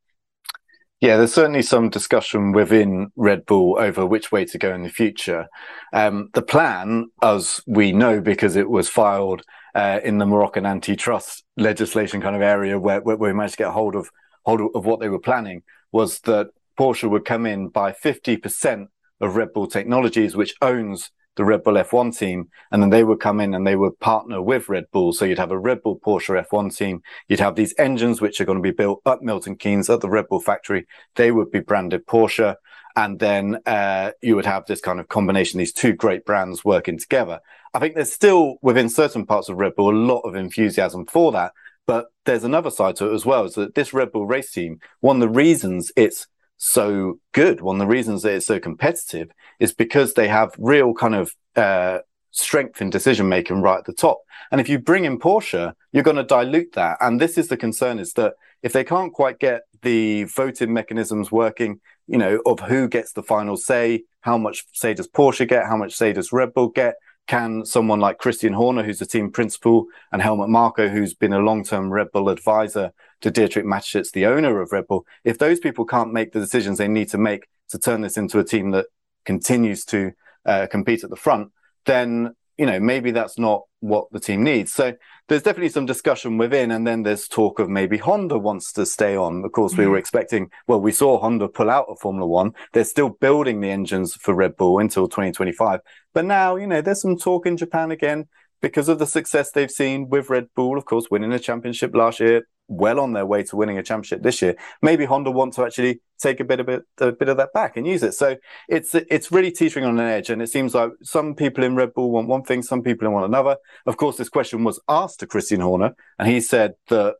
Yeah, 1.00 1.16
there's 1.16 1.34
certainly 1.34 1.62
some 1.62 1.90
discussion 1.90 2.52
within 2.52 3.10
Red 3.16 3.46
Bull 3.46 3.78
over 3.80 4.06
which 4.06 4.34
way 4.34 4.44
to 4.44 4.58
go 4.58 4.74
in 4.74 4.84
the 4.84 4.90
future. 4.90 5.48
Um, 5.94 6.30
the 6.34 6.42
plan, 6.42 7.10
as 7.22 7.62
we 7.66 7.94
know, 7.94 8.20
because 8.20 8.58
it 8.58 8.70
was 8.70 8.90
filed 8.90 9.44
uh, 9.74 10.02
in 10.04 10.18
the 10.18 10.26
Moroccan 10.26 10.66
antitrust 10.66 11.46
legislation 11.56 12.20
kind 12.20 12.36
of 12.36 12.42
area 12.42 12.78
where, 12.78 13.00
where 13.00 13.16
we 13.16 13.32
managed 13.32 13.54
to 13.54 13.60
get 13.60 13.70
a 13.70 13.72
hold 13.72 13.96
of 13.96 14.10
hold 14.44 14.62
of 14.76 14.86
what 14.86 15.00
they 15.00 15.08
were 15.08 15.20
planning, 15.20 15.64
was 15.94 16.20
that 16.22 16.50
Porsche 16.80 17.10
would 17.10 17.26
come 17.26 17.46
in 17.46 17.68
buy 17.68 17.92
50% 17.92 18.88
of 19.20 19.36
Red 19.36 19.52
Bull 19.52 19.68
Technologies, 19.68 20.38
which 20.38 20.56
owns 20.62 21.12
the 21.36 21.44
Red 21.44 21.62
Bull 21.62 21.74
F1 21.74 22.18
team. 22.18 22.48
And 22.72 22.82
then 22.82 22.90
they 22.90 23.04
would 23.04 23.20
come 23.20 23.42
in 23.42 23.54
and 23.54 23.68
they 23.68 23.76
would 23.76 24.00
partner 24.00 24.42
with 24.42 24.70
Red 24.70 24.86
Bull. 24.94 25.12
So 25.12 25.26
you'd 25.26 25.40
have 25.40 25.52
a 25.52 25.60
Red 25.60 25.84
Bull 25.84 26.00
Porsche 26.00 26.42
F1 26.48 26.74
team. 26.74 27.02
You'd 27.28 27.42
have 27.42 27.56
these 27.56 27.76
engines, 27.78 28.22
which 28.22 28.40
are 28.40 28.46
going 28.46 28.60
to 28.60 28.62
be 28.62 28.72
built 28.72 29.02
at 29.06 29.22
Milton 29.22 29.58
Keynes 29.58 29.90
at 29.90 30.00
the 30.00 30.10
Red 30.10 30.30
Bull 30.30 30.40
factory. 30.40 30.88
They 31.16 31.32
would 31.32 31.52
be 31.52 31.60
branded 31.60 32.08
Porsche. 32.08 32.56
And 32.96 33.20
then 33.20 33.58
uh, 33.66 34.12
you 34.22 34.38
would 34.38 34.46
have 34.46 34.66
this 34.66 34.80
kind 34.80 35.02
of 35.02 35.10
combination, 35.10 35.58
these 35.58 35.74
two 35.74 35.92
great 35.92 36.24
brands 36.24 36.64
working 36.64 36.98
together. 36.98 37.42
I 37.74 37.80
think 37.80 37.96
there's 37.96 38.14
still 38.14 38.56
within 38.62 38.90
certain 38.90 39.26
parts 39.26 39.50
of 39.50 39.58
Red 39.58 39.76
Bull 39.76 39.94
a 39.94 39.98
lot 39.98 40.22
of 40.22 40.34
enthusiasm 40.34 41.08
for 41.08 41.34
that. 41.34 41.52
But 41.86 42.06
there's 42.24 42.46
another 42.46 42.72
side 42.72 42.96
to 42.98 43.12
it 43.12 43.16
as 43.16 43.26
well, 43.26 43.44
is 43.44 43.56
that 43.56 43.76
this 43.76 43.94
Red 43.94 44.14
Bull 44.14 44.26
race 44.26 44.52
team, 44.54 44.80
one 45.02 45.18
of 45.18 45.22
the 45.22 45.30
reasons 45.30 45.92
it's 45.98 46.28
so 46.60 47.20
good. 47.32 47.62
One 47.62 47.78
of 47.78 47.80
the 47.80 47.92
reasons 47.92 48.22
that 48.22 48.34
it's 48.34 48.46
so 48.46 48.60
competitive 48.60 49.32
is 49.60 49.74
because 49.74 50.14
they 50.14 50.28
have 50.28 50.54
real 50.60 50.94
kind 50.94 51.16
of 51.16 51.34
uh, 51.56 52.00
strength 52.32 52.82
in 52.82 52.90
decision 52.90 53.28
making 53.30 53.62
right 53.62 53.80
at 53.80 53.86
the 53.86 53.94
top. 53.94 54.20
And 54.52 54.62
if 54.62 54.70
you 54.70 54.78
bring 54.78 55.06
in 55.06 55.20
Porsche, 55.20 55.74
you're 55.92 56.04
going 56.04 56.18
to 56.18 56.24
dilute 56.24 56.74
that. 56.74 56.98
And 57.02 57.20
this 57.20 57.38
is 57.38 57.48
the 57.48 57.58
concern: 57.58 57.98
is 57.98 58.14
that 58.14 58.34
if 58.62 58.74
they 58.74 58.84
can't 58.84 59.14
quite 59.14 59.40
get 59.40 59.62
the 59.82 60.26
voting 60.26 60.74
mechanisms 60.74 61.32
working, 61.32 61.80
you 62.08 62.18
know, 62.18 62.42
of 62.46 62.60
who 62.60 62.90
gets 62.90 63.14
the 63.14 63.24
final 63.24 63.56
say, 63.56 64.04
how 64.22 64.38
much 64.38 64.66
say 64.74 64.94
does 64.94 65.08
Porsche 65.08 65.48
get, 65.48 65.66
how 65.66 65.78
much 65.78 65.94
say 65.96 66.12
does 66.12 66.34
Red 66.34 66.54
Bull 66.54 66.68
get, 66.68 66.96
can 67.28 67.64
someone 67.64 68.02
like 68.02 68.18
Christian 68.18 68.52
Horner, 68.52 68.84
who's 68.84 69.00
the 69.00 69.06
team 69.06 69.32
principal, 69.32 69.86
and 70.12 70.22
Helmut 70.22 70.50
Marko, 70.50 70.90
who's 70.90 71.14
been 71.14 71.32
a 71.32 71.40
long-term 71.40 71.90
Red 71.90 72.12
Bull 72.12 72.28
advisor 72.28 72.92
to 73.22 73.32
Dietrich 73.32 73.66
Mateschitz, 73.66 74.12
the 74.12 74.26
owner 74.26 74.62
of 74.62 74.72
Red 74.72 74.88
Bull, 74.88 75.06
if 75.24 75.38
those 75.38 75.60
people 75.60 75.86
can't 75.86 76.14
make 76.14 76.32
the 76.32 76.40
decisions 76.40 76.78
they 76.78 76.88
need 76.88 77.10
to 77.10 77.18
make 77.18 77.48
to 77.70 77.80
turn 77.80 78.02
this 78.02 78.18
into 78.18 78.40
a 78.40 78.44
team 78.44 78.72
that 78.72 78.88
continues 79.26 79.86
to 79.86 80.12
uh, 80.46 80.68
compete 80.68 81.04
at 81.04 81.10
the 81.10 81.16
front, 81.16 81.52
then 81.86 82.34
you 82.58 82.66
know 82.66 82.80
maybe 82.80 83.12
that's 83.12 83.38
not 83.38 83.64
what 83.82 84.08
the 84.12 84.20
team 84.20 84.44
needs. 84.44 84.74
So 84.74 84.94
there's 85.28 85.44
definitely 85.44 85.70
some 85.70 85.86
discussion 85.86 86.38
within, 86.38 86.72
and 86.72 86.86
then 86.86 87.04
there's 87.04 87.28
talk 87.28 87.60
of 87.60 87.70
maybe 87.70 87.98
Honda 87.98 88.38
wants 88.38 88.74
to 88.74 88.86
stay 88.86 89.16
on. 89.16 89.46
Of 89.46 89.52
course, 89.52 89.74
mm-hmm. 89.74 89.82
we 89.82 89.88
were 89.88 89.98
expecting. 89.98 90.50
Well, 90.68 90.82
we 90.82 90.92
saw 90.92 91.20
Honda 91.20 91.48
pull 91.48 91.70
out 91.70 91.86
of 91.88 92.00
Formula 92.00 92.28
One. 92.28 92.54
They're 92.74 92.84
still 92.84 93.10
building 93.10 93.62
the 93.62 93.70
engines 93.70 94.16
for 94.16 94.34
Red 94.34 94.58
Bull 94.58 94.80
until 94.80 95.08
2025. 95.08 95.80
But 96.14 96.26
now, 96.26 96.56
you 96.56 96.68
know, 96.68 96.82
there's 96.82 97.02
some 97.02 97.18
talk 97.18 97.46
in 97.46 97.58
Japan 97.58 97.92
again 97.92 98.28
because 98.62 98.90
of 98.90 99.00
the 99.00 99.08
success 99.08 99.52
they've 99.52 99.72
seen 99.72 100.10
with 100.10 100.30
Red 100.30 100.48
Bull, 100.56 100.78
of 100.78 100.86
course, 100.86 101.08
winning 101.10 101.32
a 101.32 101.40
championship 101.40 101.96
last 101.96 102.20
year, 102.20 102.44
well 102.70 103.00
on 103.00 103.14
their 103.14 103.26
way 103.26 103.44
to 103.44 103.56
winning 103.56 103.78
a 103.78 103.84
championship 103.84 104.22
this 104.22 104.42
year. 104.42 104.56
Maybe 104.82 105.06
Honda 105.06 105.32
want 105.32 105.54
to 105.56 105.66
actually 105.66 106.02
take 106.20 106.40
a 106.40 106.46
bit 106.46 106.60
of 106.60 106.70
it, 106.70 106.84
a 107.00 107.12
bit 107.12 107.28
of 107.28 107.38
that 107.38 107.52
back 107.52 107.76
and 107.76 107.86
use 107.86 108.04
it. 108.04 108.14
So 108.14 108.38
it's 108.70 108.96
it's 108.96 109.32
really 109.32 109.52
teetering 109.52 109.86
on 109.86 110.00
an 110.00 110.08
edge, 110.08 110.30
and 110.30 110.42
it 110.42 110.50
seems 110.50 110.74
like 110.74 110.92
some 111.04 111.36
people 111.36 111.64
in 111.64 111.76
Red 111.76 111.94
Bull 111.94 112.12
want 112.12 112.28
one 112.28 112.44
thing, 112.44 112.62
some 112.62 112.84
people 112.84 113.10
want 113.10 113.26
another. 113.26 113.58
Of 113.86 113.98
course, 113.98 114.18
this 114.18 114.30
question 114.30 114.64
was 114.64 114.80
asked 114.88 115.20
to 115.20 115.28
Christian 115.28 115.60
Horner, 115.60 115.96
and 116.18 116.28
he 116.28 116.40
said 116.40 116.76
that 116.88 117.16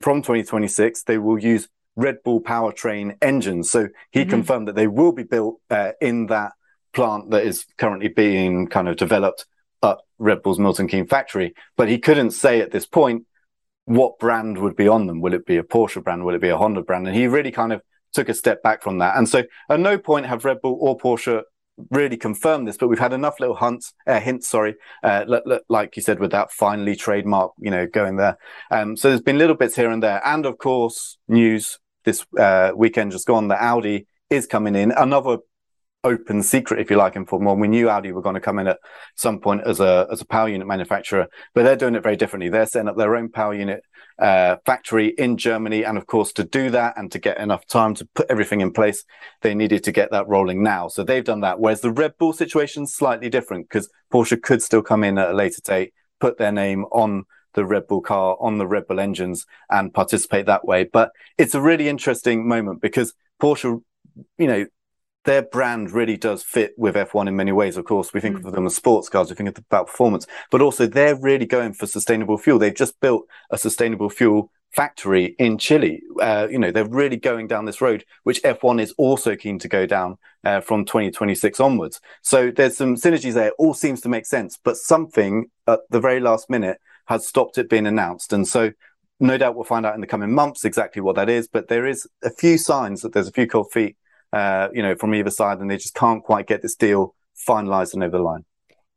from 0.00 0.20
2026 0.20 1.04
they 1.04 1.18
will 1.18 1.38
use 1.38 1.68
Red 1.96 2.18
Bull 2.24 2.42
powertrain 2.42 3.16
engines. 3.22 3.70
So 3.70 3.88
he 4.10 4.20
mm-hmm. 4.20 4.30
confirmed 4.30 4.68
that 4.68 4.74
they 4.74 4.88
will 4.88 5.12
be 5.12 5.22
built 5.22 5.60
uh, 5.70 5.92
in 6.00 6.26
that 6.26 6.52
plant 6.92 7.30
that 7.30 7.44
is 7.44 7.66
currently 7.78 8.08
being 8.08 8.66
kind 8.66 8.88
of 8.88 8.96
developed 8.96 9.46
at 9.82 9.98
Red 10.18 10.42
Bull's 10.42 10.58
Milton 10.58 10.88
Keynes 10.88 11.08
factory. 11.08 11.54
But 11.76 11.88
he 11.88 11.98
couldn't 11.98 12.32
say 12.32 12.60
at 12.60 12.70
this 12.70 12.86
point 12.86 13.24
what 13.86 14.18
brand 14.18 14.58
would 14.58 14.76
be 14.76 14.88
on 14.88 15.06
them. 15.06 15.20
Will 15.20 15.34
it 15.34 15.46
be 15.46 15.56
a 15.56 15.62
Porsche 15.62 16.02
brand? 16.02 16.24
Will 16.24 16.34
it 16.34 16.40
be 16.40 16.48
a 16.48 16.56
Honda 16.56 16.82
brand? 16.82 17.06
And 17.06 17.16
he 17.16 17.26
really 17.26 17.50
kind 17.50 17.72
of 17.72 17.82
took 18.12 18.28
a 18.28 18.34
step 18.34 18.62
back 18.62 18.82
from 18.82 18.98
that. 18.98 19.16
And 19.16 19.28
so 19.28 19.42
at 19.68 19.80
no 19.80 19.98
point 19.98 20.26
have 20.26 20.44
Red 20.44 20.60
Bull 20.62 20.78
or 20.80 20.96
Porsche 20.96 21.42
really 21.90 22.16
confirmed 22.16 22.68
this, 22.68 22.76
but 22.76 22.88
we've 22.88 22.98
had 22.98 23.12
enough 23.12 23.40
little 23.40 23.56
hunts, 23.56 23.92
uh, 24.06 24.20
hints, 24.20 24.48
sorry, 24.48 24.76
uh, 25.02 25.24
l- 25.28 25.42
l- 25.50 25.60
like 25.68 25.96
you 25.96 26.02
said, 26.02 26.20
with 26.20 26.30
that 26.30 26.52
finally 26.52 26.94
trademark, 26.94 27.52
you 27.58 27.70
know, 27.70 27.86
going 27.86 28.16
there. 28.16 28.38
Um, 28.70 28.96
so 28.96 29.08
there's 29.08 29.20
been 29.20 29.38
little 29.38 29.56
bits 29.56 29.74
here 29.74 29.90
and 29.90 30.02
there. 30.02 30.24
And 30.24 30.46
of 30.46 30.58
course, 30.58 31.18
news 31.26 31.78
this 32.04 32.24
uh, 32.38 32.70
weekend 32.76 33.12
just 33.12 33.26
gone 33.26 33.48
that 33.48 33.60
Audi 33.60 34.06
is 34.30 34.46
coming 34.46 34.76
in. 34.76 34.92
Another 34.92 35.38
open 36.04 36.42
secret, 36.42 36.80
if 36.80 36.90
you 36.90 36.96
like, 36.96 37.16
in 37.16 37.26
Formula 37.26 37.52
One. 37.52 37.60
We 37.60 37.68
knew 37.68 37.88
Audi 37.88 38.12
were 38.12 38.22
going 38.22 38.34
to 38.34 38.40
come 38.40 38.58
in 38.58 38.68
at 38.68 38.78
some 39.16 39.40
point 39.40 39.62
as 39.66 39.80
a 39.80 40.06
as 40.12 40.20
a 40.20 40.26
power 40.26 40.48
unit 40.48 40.66
manufacturer, 40.66 41.26
but 41.54 41.64
they're 41.64 41.76
doing 41.76 41.94
it 41.94 42.02
very 42.02 42.16
differently. 42.16 42.48
They're 42.48 42.66
setting 42.66 42.88
up 42.88 42.96
their 42.96 43.16
own 43.16 43.30
power 43.30 43.54
unit 43.54 43.82
uh, 44.18 44.56
factory 44.64 45.08
in 45.08 45.36
Germany, 45.36 45.84
and 45.84 45.98
of 45.98 46.06
course, 46.06 46.32
to 46.34 46.44
do 46.44 46.70
that 46.70 46.94
and 46.96 47.10
to 47.12 47.18
get 47.18 47.38
enough 47.38 47.66
time 47.66 47.94
to 47.94 48.08
put 48.14 48.30
everything 48.30 48.60
in 48.60 48.72
place, 48.72 49.04
they 49.42 49.54
needed 49.54 49.82
to 49.84 49.92
get 49.92 50.10
that 50.12 50.28
rolling 50.28 50.62
now. 50.62 50.88
So 50.88 51.02
they've 51.02 51.24
done 51.24 51.40
that. 51.40 51.58
Whereas 51.58 51.80
the 51.80 51.90
Red 51.90 52.16
Bull 52.18 52.32
situation 52.32 52.84
is 52.84 52.94
slightly 52.94 53.28
different 53.28 53.68
because 53.68 53.90
Porsche 54.12 54.40
could 54.40 54.62
still 54.62 54.82
come 54.82 55.02
in 55.02 55.18
at 55.18 55.30
a 55.30 55.34
later 55.34 55.60
date, 55.64 55.92
put 56.20 56.38
their 56.38 56.52
name 56.52 56.84
on 56.92 57.24
the 57.54 57.64
Red 57.64 57.86
Bull 57.86 58.00
car 58.00 58.36
on 58.40 58.58
the 58.58 58.66
Red 58.66 58.86
Bull 58.86 59.00
engines 59.00 59.46
and 59.70 59.94
participate 59.94 60.46
that 60.46 60.66
way. 60.66 60.84
But 60.84 61.10
it's 61.38 61.54
a 61.54 61.60
really 61.60 61.88
interesting 61.88 62.46
moment 62.46 62.80
because 62.80 63.14
Porsche, 63.40 63.80
you 64.38 64.46
know, 64.46 64.66
their 65.24 65.42
brand 65.42 65.90
really 65.90 66.16
does 66.16 66.42
fit 66.42 66.74
with 66.76 66.94
F1 66.94 67.28
in 67.28 67.36
many 67.36 67.52
ways. 67.52 67.76
Of 67.76 67.84
course, 67.84 68.12
we 68.12 68.20
think 68.20 68.38
mm. 68.38 68.44
of 68.44 68.52
them 68.52 68.66
as 68.66 68.76
sports 68.76 69.08
cars, 69.08 69.30
we 69.30 69.36
think 69.36 69.56
about 69.58 69.86
performance, 69.86 70.26
but 70.50 70.60
also 70.60 70.86
they're 70.86 71.16
really 71.16 71.46
going 71.46 71.72
for 71.72 71.86
sustainable 71.86 72.38
fuel. 72.38 72.58
They've 72.58 72.74
just 72.74 73.00
built 73.00 73.26
a 73.50 73.58
sustainable 73.58 74.10
fuel 74.10 74.50
factory 74.74 75.36
in 75.38 75.56
Chile. 75.56 76.02
Uh, 76.20 76.48
you 76.50 76.58
know, 76.58 76.70
they're 76.70 76.88
really 76.88 77.16
going 77.16 77.46
down 77.46 77.64
this 77.64 77.80
road, 77.80 78.04
which 78.24 78.42
F1 78.42 78.80
is 78.80 78.92
also 78.98 79.36
keen 79.36 79.58
to 79.60 79.68
go 79.68 79.86
down 79.86 80.18
uh, 80.44 80.60
from 80.60 80.84
2026 80.84 81.60
onwards. 81.60 82.00
So 82.22 82.50
there's 82.50 82.76
some 82.76 82.96
synergies 82.96 83.34
there. 83.34 83.48
It 83.48 83.54
all 83.58 83.74
seems 83.74 84.00
to 84.02 84.08
make 84.08 84.26
sense, 84.26 84.58
but 84.62 84.76
something 84.76 85.46
at 85.66 85.80
the 85.90 86.00
very 86.00 86.20
last 86.20 86.50
minute 86.50 86.78
has 87.06 87.26
stopped 87.26 87.56
it 87.58 87.70
being 87.70 87.86
announced. 87.86 88.32
And 88.32 88.46
so 88.48 88.72
no 89.20 89.38
doubt 89.38 89.54
we'll 89.54 89.64
find 89.64 89.86
out 89.86 89.94
in 89.94 90.00
the 90.00 90.06
coming 90.06 90.32
months 90.32 90.64
exactly 90.64 91.00
what 91.00 91.16
that 91.16 91.28
is, 91.28 91.46
but 91.46 91.68
there 91.68 91.86
is 91.86 92.08
a 92.22 92.30
few 92.30 92.58
signs 92.58 93.02
that 93.02 93.12
there's 93.12 93.28
a 93.28 93.32
few 93.32 93.46
cold 93.46 93.70
feet 93.70 93.96
uh, 94.34 94.68
you 94.72 94.82
know, 94.82 94.96
from 94.96 95.14
either 95.14 95.30
side, 95.30 95.58
and 95.60 95.70
they 95.70 95.76
just 95.76 95.94
can't 95.94 96.22
quite 96.22 96.46
get 96.46 96.60
this 96.60 96.74
deal 96.74 97.14
finalized 97.48 97.94
and 97.94 98.02
over 98.02 98.16
the 98.16 98.22
line. 98.22 98.44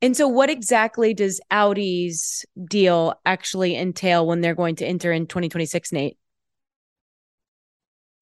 And 0.02 0.16
so, 0.16 0.28
what 0.28 0.50
exactly 0.50 1.14
does 1.14 1.40
Audi's 1.52 2.46
deal 2.70 3.14
actually 3.26 3.76
entail 3.76 4.26
when 4.26 4.42
they're 4.42 4.56
going 4.56 4.76
to 4.78 4.86
enter 4.86 5.12
in 5.12 5.28
2026, 5.28 5.92
Nate? 5.92 6.18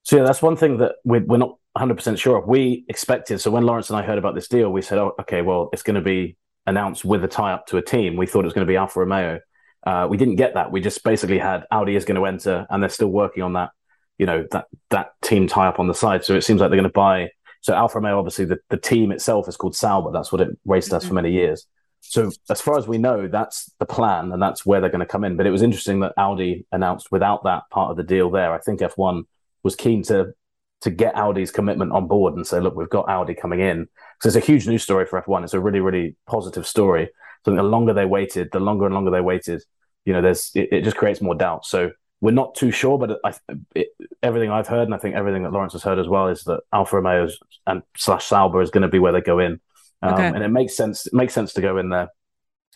So, 0.03 0.17
yeah, 0.17 0.23
that's 0.23 0.41
one 0.41 0.55
thing 0.55 0.77
that 0.77 0.95
we're, 1.03 1.23
we're 1.25 1.37
not 1.37 1.57
100% 1.77 2.17
sure 2.17 2.37
of. 2.37 2.47
We 2.47 2.85
expected, 2.89 3.39
so 3.39 3.49
when 3.49 3.63
Laurence 3.63 3.89
and 3.89 3.97
I 3.97 4.03
heard 4.03 4.17
about 4.17 4.35
this 4.35 4.47
deal, 4.47 4.69
we 4.69 4.81
said, 4.81 4.97
oh, 4.97 5.15
okay, 5.21 5.41
well, 5.41 5.69
it's 5.73 5.83
going 5.83 5.95
to 5.95 6.01
be 6.01 6.37
announced 6.67 7.03
with 7.03 7.23
a 7.23 7.27
tie 7.27 7.53
up 7.53 7.67
to 7.67 7.77
a 7.77 7.81
team. 7.81 8.15
We 8.15 8.27
thought 8.27 8.41
it 8.41 8.45
was 8.45 8.53
going 8.53 8.67
to 8.67 8.71
be 8.71 8.77
Alfa 8.77 8.99
Romeo. 8.99 9.39
Uh, 9.85 10.07
we 10.09 10.17
didn't 10.17 10.35
get 10.35 10.53
that. 10.53 10.71
We 10.71 10.81
just 10.81 11.03
basically 11.03 11.39
had 11.39 11.65
Audi 11.71 11.95
is 11.95 12.05
going 12.05 12.19
to 12.19 12.25
enter, 12.25 12.65
and 12.69 12.81
they're 12.81 12.89
still 12.89 13.09
working 13.09 13.43
on 13.43 13.53
that 13.53 13.71
you 14.17 14.25
know 14.25 14.45
that 14.51 14.65
that 14.89 15.13
team 15.21 15.47
tie 15.47 15.67
up 15.67 15.79
on 15.79 15.87
the 15.87 15.93
side. 15.93 16.23
So 16.23 16.35
it 16.35 16.43
seems 16.43 16.61
like 16.61 16.69
they're 16.69 16.79
going 16.79 16.89
to 16.89 16.93
buy. 16.93 17.29
So 17.61 17.73
Alfa 17.73 17.97
Romeo, 17.97 18.19
obviously, 18.19 18.45
the, 18.45 18.59
the 18.69 18.77
team 18.77 19.11
itself 19.11 19.47
is 19.47 19.57
called 19.57 19.75
Sauber. 19.75 20.11
That's 20.11 20.31
what 20.31 20.41
it 20.41 20.49
raced 20.65 20.89
mm-hmm. 20.89 20.97
as 20.97 21.07
for 21.07 21.13
many 21.13 21.31
years. 21.31 21.65
So 22.01 22.31
as 22.49 22.61
far 22.61 22.77
as 22.77 22.87
we 22.87 22.99
know, 22.99 23.27
that's 23.27 23.71
the 23.79 23.85
plan, 23.85 24.31
and 24.31 24.41
that's 24.41 24.65
where 24.65 24.79
they're 24.79 24.91
going 24.91 24.99
to 24.99 25.05
come 25.05 25.23
in. 25.23 25.37
But 25.37 25.47
it 25.47 25.51
was 25.51 25.63
interesting 25.63 26.01
that 26.01 26.13
Audi 26.17 26.65
announced 26.71 27.11
without 27.11 27.43
that 27.45 27.63
part 27.71 27.89
of 27.89 27.97
the 27.97 28.03
deal 28.03 28.29
there. 28.29 28.53
I 28.53 28.59
think 28.59 28.81
F1 28.81 29.23
was 29.63 29.75
keen 29.75 30.03
to 30.03 30.33
to 30.81 30.91
get 30.91 31.17
Audi's 31.17 31.51
commitment 31.51 31.91
on 31.93 32.07
board 32.07 32.35
and 32.35 32.45
say, 32.45 32.59
look, 32.59 32.75
we've 32.75 32.89
got 32.89 33.09
Audi 33.09 33.33
coming 33.33 33.59
in. 33.59 33.87
So 34.21 34.27
it's 34.27 34.35
a 34.35 34.39
huge 34.39 34.67
news 34.67 34.83
story 34.83 35.07
for 35.07 35.19
F1. 35.19 35.43
It's 35.43 35.55
a 35.55 35.59
really, 35.59 35.79
really 35.79 36.15
positive 36.27 36.67
story. 36.67 37.09
So 37.43 37.55
the 37.55 37.63
longer 37.63 37.93
they 37.93 38.05
waited, 38.05 38.49
the 38.51 38.59
longer 38.59 38.85
and 38.85 38.93
longer 38.93 39.09
they 39.09 39.21
waited, 39.21 39.63
you 40.05 40.13
know, 40.13 40.21
there's 40.21 40.51
it, 40.53 40.69
it 40.71 40.83
just 40.83 40.97
creates 40.97 41.21
more 41.21 41.33
doubt. 41.33 41.65
So 41.65 41.91
we're 42.25 42.31
not 42.31 42.55
too 42.55 42.71
sure, 42.71 42.97
but 42.97 43.19
I, 43.23 43.35
it, 43.75 43.89
everything 44.23 44.49
I've 44.49 44.67
heard, 44.67 44.85
and 44.85 44.95
I 44.95 44.97
think 44.97 45.13
everything 45.15 45.43
that 45.43 45.51
Laurence 45.51 45.73
has 45.73 45.83
heard 45.83 45.99
as 45.99 46.07
well, 46.07 46.27
is 46.27 46.43
that 46.45 46.61
Alfa 46.73 46.99
Romeo 46.99 47.27
and 47.67 47.83
slash 47.95 48.25
Sauber 48.25 48.63
is 48.63 48.71
going 48.71 48.81
to 48.81 48.87
be 48.87 48.97
where 48.97 49.11
they 49.11 49.21
go 49.21 49.37
in, 49.37 49.59
um, 50.01 50.15
okay. 50.15 50.25
and 50.25 50.43
it 50.43 50.47
makes 50.47 50.75
sense. 50.75 51.05
It 51.05 51.13
makes 51.13 51.35
sense 51.35 51.53
to 51.53 51.61
go 51.61 51.77
in 51.77 51.89
there 51.89 52.09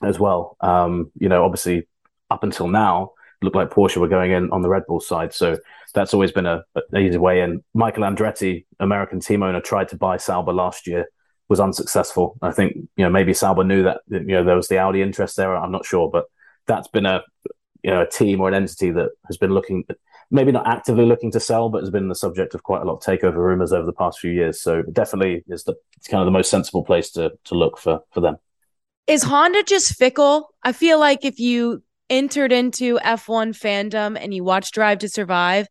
as 0.04 0.20
well. 0.20 0.56
Um, 0.62 1.12
you 1.16 1.30
know, 1.30 1.44
obviously, 1.44 1.88
up 2.30 2.44
until 2.44 2.68
now, 2.68 3.14
it 3.42 3.46
looked 3.46 3.56
like 3.56 3.72
Porsche 3.72 3.98
were 3.98 4.08
going 4.08 4.32
in 4.34 4.52
on 4.52 4.62
the 4.62 4.70
Red 4.70 4.84
Bull 4.88 5.00
side, 5.00 5.34
so 5.34 5.58
that's 5.96 6.14
always 6.14 6.32
been 6.32 6.46
a, 6.46 6.64
an 6.76 7.02
easy 7.02 7.18
way 7.18 7.42
in. 7.42 7.64
Michael 7.74 8.04
Andretti, 8.04 8.68
American 8.80 9.20
team 9.20 9.42
owner, 9.42 9.62
tried 9.62 9.88
to 9.88 9.98
buy 9.98 10.18
Sauber 10.18 10.54
last 10.54 10.86
year, 10.86 11.08
was 11.48 11.60
unsuccessful. 11.60 12.38
I 12.44 12.52
think 12.52 12.76
you 12.76 13.04
know 13.04 13.10
maybe 13.10 13.34
Sauber 13.34 13.64
knew 13.64 13.82
that 13.82 14.02
you 14.10 14.20
know 14.20 14.44
there 14.44 14.56
was 14.56 14.68
the 14.68 14.78
Audi 14.78 15.02
interest 15.02 15.38
there. 15.38 15.58
I'm 15.58 15.72
not 15.72 15.88
sure, 15.88 16.08
but 16.08 16.26
that's 16.68 16.88
been 16.88 17.08
a 17.08 17.24
you 17.84 17.92
know 17.92 18.02
a 18.02 18.10
team 18.10 18.42
or 18.42 18.48
an 18.48 18.54
entity 18.54 18.92
that 18.92 19.10
has 19.28 19.38
been 19.38 19.52
looking 19.52 19.86
maybe 20.32 20.52
not 20.52 20.68
actively 20.68 21.06
looking 21.06 21.32
to 21.32 21.40
sell 21.40 21.70
but 21.70 21.82
has 21.82 21.90
been 21.90 22.08
the 22.08 22.16
subject 22.16 22.54
of 22.54 22.64
quite 22.64 22.82
a 22.82 22.86
lot 22.86 22.94
of 22.94 23.02
takeover 23.02 23.38
rumors 23.38 23.74
over 23.74 23.86
the 23.86 23.94
past 23.94 24.20
few 24.20 24.32
years. 24.32 24.62
So 24.62 24.84
definitely 24.84 25.44
is 25.48 25.64
the 25.64 25.76
it's 25.98 26.08
kind 26.08 26.22
of 26.22 26.26
the 26.26 26.32
most 26.32 26.50
sensible 26.50 26.84
place 26.84 27.12
to 27.12 27.32
to 27.46 27.56
look 27.56 27.78
for 27.78 28.02
for 28.12 28.22
them. 28.22 28.38
Is 29.08 29.24
honda 29.24 29.64
just 29.64 29.96
fickle? 29.96 30.54
I 30.64 30.72
feel 30.72 31.00
like 31.00 31.26
if 31.26 31.40
you 31.40 31.84
entered 32.10 32.52
into 32.52 32.98
f1 33.00 33.54
fandom 33.58 34.18
and 34.20 34.34
you 34.34 34.44
watch 34.44 34.72
drive 34.72 35.00
to 35.00 35.10
survive 35.10 35.68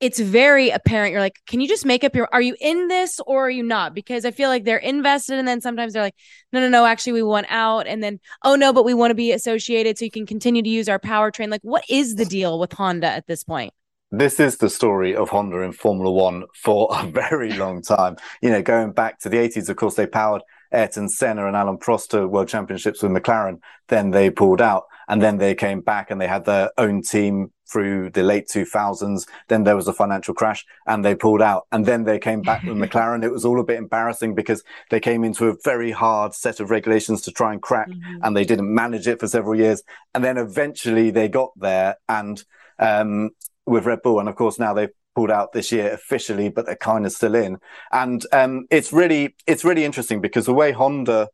it's 0.00 0.20
very 0.20 0.70
apparent. 0.70 1.12
You're 1.12 1.20
like, 1.20 1.40
can 1.46 1.60
you 1.60 1.68
just 1.68 1.84
make 1.84 2.04
up 2.04 2.14
your, 2.14 2.28
are 2.32 2.40
you 2.40 2.54
in 2.60 2.88
this 2.88 3.20
or 3.26 3.46
are 3.46 3.50
you 3.50 3.62
not? 3.62 3.94
Because 3.94 4.24
I 4.24 4.30
feel 4.30 4.48
like 4.48 4.64
they're 4.64 4.78
invested 4.78 5.38
and 5.38 5.48
then 5.48 5.60
sometimes 5.60 5.92
they're 5.92 6.02
like, 6.02 6.14
no, 6.52 6.60
no, 6.60 6.68
no, 6.68 6.86
actually 6.86 7.14
we 7.14 7.22
want 7.22 7.46
out. 7.48 7.86
And 7.86 8.02
then, 8.02 8.20
oh 8.44 8.54
no, 8.54 8.72
but 8.72 8.84
we 8.84 8.94
want 8.94 9.10
to 9.10 9.16
be 9.16 9.32
associated 9.32 9.98
so 9.98 10.04
you 10.04 10.10
can 10.10 10.26
continue 10.26 10.62
to 10.62 10.68
use 10.68 10.88
our 10.88 11.00
powertrain. 11.00 11.50
Like, 11.50 11.62
what 11.62 11.84
is 11.88 12.14
the 12.14 12.24
deal 12.24 12.58
with 12.58 12.72
Honda 12.72 13.08
at 13.08 13.26
this 13.26 13.42
point? 13.42 13.72
This 14.10 14.40
is 14.40 14.56
the 14.56 14.70
story 14.70 15.14
of 15.14 15.28
Honda 15.28 15.60
in 15.60 15.72
Formula 15.72 16.10
One 16.10 16.44
for 16.54 16.88
a 16.90 17.06
very 17.10 17.52
long 17.52 17.82
time. 17.82 18.16
You 18.40 18.50
know, 18.50 18.62
going 18.62 18.92
back 18.92 19.18
to 19.20 19.28
the 19.28 19.36
80s, 19.36 19.68
of 19.68 19.76
course, 19.76 19.96
they 19.96 20.06
powered 20.06 20.42
Ayrton 20.72 21.08
Senna 21.08 21.46
and 21.46 21.56
Alain 21.56 21.78
Prost 21.78 22.08
to 22.10 22.26
world 22.26 22.48
championships 22.48 23.02
with 23.02 23.12
McLaren. 23.12 23.58
Then 23.88 24.10
they 24.10 24.30
pulled 24.30 24.62
out 24.62 24.84
and 25.08 25.20
then 25.20 25.38
they 25.38 25.54
came 25.54 25.80
back 25.80 26.10
and 26.10 26.20
they 26.20 26.26
had 26.26 26.44
their 26.44 26.70
own 26.78 27.02
team 27.02 27.52
through 27.70 28.10
the 28.10 28.22
late 28.22 28.48
2000s. 28.48 29.26
Then 29.48 29.64
there 29.64 29.76
was 29.76 29.88
a 29.88 29.92
financial 29.92 30.34
crash 30.34 30.64
and 30.86 31.04
they 31.04 31.14
pulled 31.14 31.42
out. 31.42 31.66
And 31.72 31.86
then 31.86 32.04
they 32.04 32.18
came 32.18 32.42
back 32.42 32.62
with 32.62 32.76
McLaren. 32.76 33.24
It 33.24 33.32
was 33.32 33.44
all 33.44 33.60
a 33.60 33.64
bit 33.64 33.78
embarrassing 33.78 34.34
because 34.34 34.62
they 34.90 35.00
came 35.00 35.24
into 35.24 35.48
a 35.48 35.56
very 35.64 35.90
hard 35.90 36.34
set 36.34 36.60
of 36.60 36.70
regulations 36.70 37.22
to 37.22 37.32
try 37.32 37.52
and 37.52 37.62
crack 37.62 37.88
mm-hmm. 37.88 38.20
and 38.22 38.36
they 38.36 38.44
didn't 38.44 38.72
manage 38.72 39.06
it 39.06 39.20
for 39.20 39.28
several 39.28 39.54
years. 39.54 39.82
And 40.14 40.24
then 40.24 40.38
eventually 40.38 41.10
they 41.10 41.28
got 41.28 41.50
there 41.56 41.96
and, 42.08 42.42
um, 42.78 43.30
with 43.66 43.86
Red 43.86 44.02
Bull. 44.02 44.20
And 44.20 44.28
of 44.28 44.36
course, 44.36 44.58
now 44.58 44.72
they've 44.72 44.90
pulled 45.14 45.30
out 45.30 45.52
this 45.52 45.72
year 45.72 45.92
officially, 45.92 46.48
but 46.48 46.64
they're 46.64 46.76
kind 46.76 47.04
of 47.04 47.12
still 47.12 47.34
in. 47.34 47.58
And, 47.92 48.24
um, 48.32 48.66
it's 48.70 48.92
really, 48.92 49.34
it's 49.46 49.64
really 49.64 49.84
interesting 49.84 50.20
because 50.20 50.46
the 50.46 50.54
way 50.54 50.72
Honda 50.72 51.28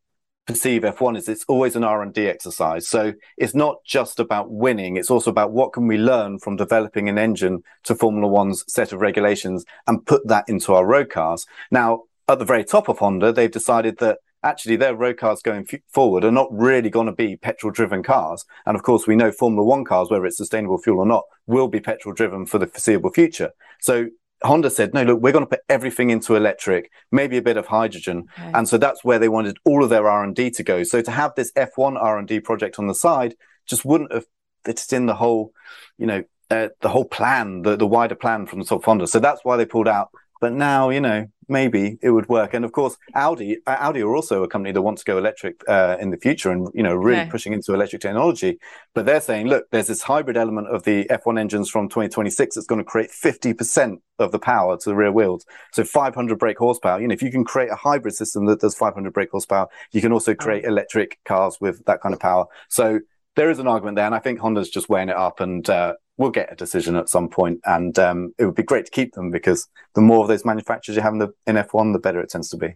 perceive 0.46 0.82
F1 0.82 1.16
is 1.16 1.28
it's 1.28 1.44
always 1.48 1.76
an 1.76 1.84
R&D 1.84 2.26
exercise. 2.26 2.86
So 2.86 3.14
it's 3.36 3.54
not 3.54 3.76
just 3.84 4.20
about 4.20 4.50
winning. 4.50 4.96
It's 4.96 5.10
also 5.10 5.30
about 5.30 5.52
what 5.52 5.72
can 5.72 5.86
we 5.86 5.96
learn 5.96 6.38
from 6.38 6.56
developing 6.56 7.08
an 7.08 7.18
engine 7.18 7.62
to 7.84 7.94
Formula 7.94 8.26
One's 8.28 8.64
set 8.72 8.92
of 8.92 9.00
regulations 9.00 9.64
and 9.86 10.04
put 10.04 10.26
that 10.28 10.44
into 10.48 10.74
our 10.74 10.84
road 10.84 11.10
cars. 11.10 11.46
Now, 11.70 12.02
at 12.28 12.38
the 12.38 12.44
very 12.44 12.64
top 12.64 12.88
of 12.88 12.98
Honda, 12.98 13.32
they've 13.32 13.50
decided 13.50 13.98
that 13.98 14.18
actually 14.42 14.76
their 14.76 14.94
road 14.94 15.16
cars 15.16 15.42
going 15.42 15.66
f- 15.70 15.80
forward 15.88 16.24
are 16.24 16.30
not 16.30 16.48
really 16.52 16.90
going 16.90 17.06
to 17.06 17.12
be 17.12 17.36
petrol 17.36 17.72
driven 17.72 18.02
cars. 18.02 18.44
And 18.66 18.76
of 18.76 18.82
course, 18.82 19.06
we 19.06 19.16
know 19.16 19.32
Formula 19.32 19.64
One 19.64 19.84
cars, 19.84 20.10
whether 20.10 20.26
it's 20.26 20.36
sustainable 20.36 20.78
fuel 20.78 21.00
or 21.00 21.06
not, 21.06 21.24
will 21.46 21.68
be 21.68 21.80
petrol 21.80 22.14
driven 22.14 22.46
for 22.46 22.58
the 22.58 22.66
foreseeable 22.66 23.10
future. 23.10 23.50
So 23.80 24.08
Honda 24.44 24.70
said, 24.70 24.92
no, 24.92 25.02
look, 25.02 25.20
we're 25.20 25.32
going 25.32 25.44
to 25.44 25.50
put 25.50 25.62
everything 25.68 26.10
into 26.10 26.36
electric, 26.36 26.90
maybe 27.10 27.38
a 27.38 27.42
bit 27.42 27.56
of 27.56 27.66
hydrogen. 27.66 28.26
Okay. 28.38 28.50
And 28.54 28.68
so 28.68 28.76
that's 28.76 29.02
where 29.02 29.18
they 29.18 29.28
wanted 29.28 29.56
all 29.64 29.82
of 29.82 29.90
their 29.90 30.08
R&D 30.08 30.50
to 30.50 30.62
go. 30.62 30.82
So 30.82 31.00
to 31.00 31.10
have 31.10 31.34
this 31.34 31.50
F1 31.52 32.00
R&D 32.00 32.40
project 32.40 32.78
on 32.78 32.86
the 32.86 32.94
side 32.94 33.34
just 33.66 33.84
wouldn't 33.84 34.12
have 34.12 34.26
fitted 34.64 34.92
in 34.92 35.06
the 35.06 35.14
whole, 35.14 35.52
you 35.98 36.06
know, 36.06 36.24
uh, 36.50 36.68
the 36.82 36.90
whole 36.90 37.06
plan, 37.06 37.62
the, 37.62 37.76
the 37.76 37.86
wider 37.86 38.14
plan 38.14 38.46
from 38.46 38.58
the 38.58 38.66
top 38.66 38.84
Honda. 38.84 39.06
So 39.06 39.18
that's 39.18 39.44
why 39.44 39.56
they 39.56 39.64
pulled 39.64 39.88
out. 39.88 40.10
But 40.40 40.52
now, 40.52 40.90
you 40.90 41.00
know, 41.00 41.26
maybe 41.48 41.98
it 42.02 42.10
would 42.10 42.28
work. 42.28 42.54
And 42.54 42.64
of 42.64 42.72
course, 42.72 42.96
Audi, 43.14 43.58
uh, 43.66 43.76
Audi 43.78 44.02
are 44.02 44.14
also 44.14 44.42
a 44.42 44.48
company 44.48 44.72
that 44.72 44.82
wants 44.82 45.02
to 45.02 45.10
go 45.10 45.18
electric 45.18 45.62
uh, 45.68 45.96
in 46.00 46.10
the 46.10 46.16
future, 46.16 46.50
and 46.50 46.68
you 46.74 46.82
know, 46.82 46.94
really 46.94 47.20
okay. 47.22 47.30
pushing 47.30 47.52
into 47.52 47.74
electric 47.74 48.02
technology. 48.02 48.58
But 48.94 49.06
they're 49.06 49.20
saying, 49.20 49.48
look, 49.48 49.70
there's 49.70 49.88
this 49.88 50.02
hybrid 50.02 50.36
element 50.36 50.68
of 50.68 50.84
the 50.84 51.04
F1 51.10 51.38
engines 51.38 51.70
from 51.70 51.88
2026 51.88 52.54
that's 52.54 52.66
going 52.66 52.80
to 52.80 52.84
create 52.84 53.10
50% 53.10 53.98
of 54.18 54.32
the 54.32 54.38
power 54.38 54.76
to 54.76 54.88
the 54.88 54.94
rear 54.94 55.12
wheels. 55.12 55.44
So 55.72 55.84
500 55.84 56.38
brake 56.38 56.58
horsepower. 56.58 57.00
You 57.00 57.08
know, 57.08 57.14
if 57.14 57.22
you 57.22 57.30
can 57.30 57.44
create 57.44 57.70
a 57.70 57.76
hybrid 57.76 58.14
system 58.14 58.46
that 58.46 58.60
does 58.60 58.74
500 58.74 59.12
brake 59.12 59.30
horsepower, 59.30 59.68
you 59.92 60.00
can 60.00 60.12
also 60.12 60.34
create 60.34 60.64
electric 60.64 61.18
cars 61.24 61.58
with 61.60 61.84
that 61.86 62.00
kind 62.00 62.14
of 62.14 62.20
power. 62.20 62.46
So 62.68 63.00
there 63.36 63.50
is 63.50 63.58
an 63.58 63.66
argument 63.66 63.96
there, 63.96 64.06
and 64.06 64.14
I 64.14 64.20
think 64.20 64.38
Honda's 64.38 64.70
just 64.70 64.88
weighing 64.88 65.08
it 65.08 65.16
up. 65.16 65.40
And 65.40 65.68
uh, 65.68 65.94
we'll 66.16 66.30
get 66.30 66.52
a 66.52 66.56
decision 66.56 66.96
at 66.96 67.08
some 67.08 67.28
point, 67.28 67.60
and 67.64 67.98
um, 67.98 68.34
it 68.38 68.44
would 68.44 68.54
be 68.54 68.62
great 68.62 68.84
to 68.86 68.90
keep 68.90 69.14
them 69.14 69.30
because 69.30 69.68
the 69.94 70.00
more 70.00 70.22
of 70.22 70.28
those 70.28 70.44
manufacturers 70.44 70.96
you 70.96 71.02
have 71.02 71.12
in 71.12 71.18
the 71.18 71.34
in 71.46 71.56
F1, 71.56 71.92
the 71.92 71.98
better 71.98 72.20
it 72.20 72.30
tends 72.30 72.48
to 72.50 72.56
be. 72.56 72.74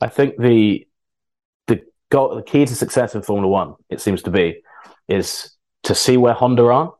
I 0.00 0.08
think 0.08 0.36
the 0.38 0.86
the 1.66 1.82
goal, 2.10 2.34
the 2.34 2.42
key 2.42 2.66
to 2.66 2.74
success 2.74 3.14
in 3.14 3.22
Formula 3.22 3.48
One, 3.48 3.74
it 3.88 4.00
seems 4.00 4.22
to 4.22 4.30
be, 4.30 4.62
is 5.08 5.50
to 5.84 5.94
see 5.94 6.16
where 6.16 6.34
Honda 6.34 6.64
are 6.66 6.94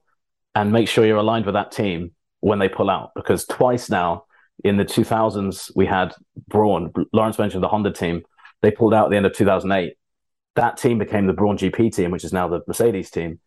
and 0.54 0.72
make 0.72 0.88
sure 0.88 1.04
you're 1.04 1.16
aligned 1.16 1.46
with 1.46 1.54
that 1.54 1.72
team 1.72 2.12
when 2.40 2.58
they 2.58 2.68
pull 2.68 2.90
out. 2.90 3.10
Because 3.16 3.44
twice 3.44 3.90
now 3.90 4.24
in 4.62 4.76
the 4.76 4.84
2000s, 4.84 5.70
we 5.74 5.86
had 5.86 6.14
Brawn. 6.48 6.92
Laurence 7.12 7.38
mentioned 7.38 7.62
the 7.62 7.68
Honda 7.68 7.92
team. 7.92 8.22
They 8.62 8.70
pulled 8.70 8.94
out 8.94 9.06
at 9.06 9.10
the 9.10 9.16
end 9.16 9.26
of 9.26 9.34
2008. 9.34 9.94
That 10.54 10.76
team 10.76 10.98
became 10.98 11.26
the 11.26 11.32
Brawn 11.32 11.58
GP 11.58 11.94
team, 11.94 12.12
which 12.12 12.24
is 12.24 12.32
now 12.32 12.48
the 12.48 12.60
Mercedes 12.68 13.10
team. 13.10 13.40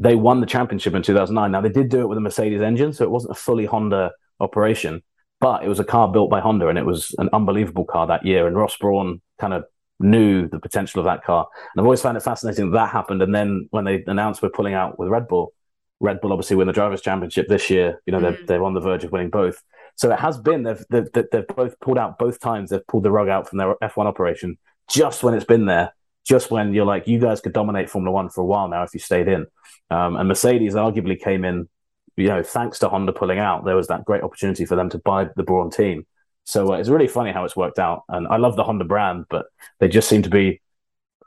They 0.00 0.16
won 0.16 0.40
the 0.40 0.46
championship 0.46 0.94
in 0.94 1.02
2009. 1.02 1.52
Now, 1.52 1.60
they 1.60 1.68
did 1.68 1.90
do 1.90 2.00
it 2.00 2.08
with 2.08 2.18
a 2.18 2.22
Mercedes 2.22 2.62
engine, 2.62 2.92
so 2.92 3.04
it 3.04 3.10
wasn't 3.10 3.32
a 3.32 3.40
fully 3.40 3.66
Honda 3.66 4.10
operation, 4.40 5.02
but 5.40 5.62
it 5.62 5.68
was 5.68 5.78
a 5.78 5.84
car 5.84 6.10
built 6.10 6.30
by 6.30 6.40
Honda, 6.40 6.68
and 6.68 6.78
it 6.78 6.86
was 6.86 7.14
an 7.18 7.28
unbelievable 7.32 7.84
car 7.84 8.06
that 8.06 8.24
year. 8.24 8.46
And 8.46 8.56
Ross 8.56 8.76
Brawn 8.78 9.20
kind 9.38 9.52
of 9.52 9.64
knew 10.00 10.48
the 10.48 10.58
potential 10.58 11.00
of 11.00 11.04
that 11.04 11.22
car. 11.22 11.46
And 11.54 11.80
I've 11.80 11.86
always 11.86 12.02
found 12.02 12.16
it 12.16 12.22
fascinating 12.22 12.70
that 12.70 12.78
that 12.78 12.90
happened. 12.90 13.22
And 13.22 13.34
then 13.34 13.68
when 13.70 13.84
they 13.84 14.02
announced 14.06 14.42
we're 14.42 14.48
pulling 14.48 14.74
out 14.74 14.98
with 14.98 15.08
Red 15.08 15.28
Bull, 15.28 15.52
Red 16.00 16.20
Bull 16.20 16.32
obviously 16.32 16.56
win 16.56 16.66
the 16.66 16.72
drivers' 16.72 17.02
championship 17.02 17.46
this 17.48 17.68
year. 17.68 18.00
You 18.06 18.12
know, 18.12 18.18
mm. 18.18 18.22
they're, 18.22 18.46
they're 18.46 18.64
on 18.64 18.74
the 18.74 18.80
verge 18.80 19.04
of 19.04 19.12
winning 19.12 19.30
both. 19.30 19.62
So 19.96 20.10
it 20.10 20.18
has 20.18 20.38
been 20.38 20.62
they've, 20.62 20.82
they've, 20.88 21.08
they've 21.12 21.46
both 21.46 21.78
pulled 21.80 21.98
out 21.98 22.18
both 22.18 22.40
times. 22.40 22.70
They've 22.70 22.86
pulled 22.86 23.02
the 23.02 23.10
rug 23.10 23.28
out 23.28 23.48
from 23.48 23.58
their 23.58 23.74
F1 23.82 24.06
operation 24.06 24.56
just 24.90 25.22
when 25.22 25.34
it's 25.34 25.44
been 25.44 25.66
there, 25.66 25.94
just 26.30 26.48
when 26.48 26.72
you're 26.72 26.86
like, 26.86 27.08
you 27.08 27.18
guys 27.18 27.40
could 27.40 27.52
dominate 27.52 27.90
Formula 27.90 28.14
One 28.14 28.28
for 28.28 28.40
a 28.40 28.44
while 28.44 28.68
now 28.68 28.84
if 28.84 28.94
you 28.94 29.00
stayed 29.00 29.26
in. 29.26 29.46
Um, 29.90 30.14
and 30.14 30.28
Mercedes 30.28 30.74
arguably 30.74 31.20
came 31.20 31.44
in, 31.44 31.68
you 32.16 32.28
know, 32.28 32.44
thanks 32.44 32.78
to 32.78 32.88
Honda 32.88 33.12
pulling 33.12 33.40
out, 33.40 33.64
there 33.64 33.74
was 33.74 33.88
that 33.88 34.04
great 34.04 34.22
opportunity 34.22 34.64
for 34.64 34.76
them 34.76 34.88
to 34.90 34.98
buy 34.98 35.26
the 35.34 35.42
Brawn 35.42 35.72
team. 35.72 36.06
So 36.44 36.72
uh, 36.72 36.76
it's 36.76 36.88
really 36.88 37.08
funny 37.08 37.32
how 37.32 37.44
it's 37.44 37.56
worked 37.56 37.80
out. 37.80 38.04
And 38.08 38.28
I 38.28 38.36
love 38.36 38.54
the 38.54 38.62
Honda 38.62 38.84
brand, 38.84 39.24
but 39.28 39.46
they 39.80 39.88
just 39.88 40.08
seem 40.08 40.22
to 40.22 40.30
be 40.30 40.60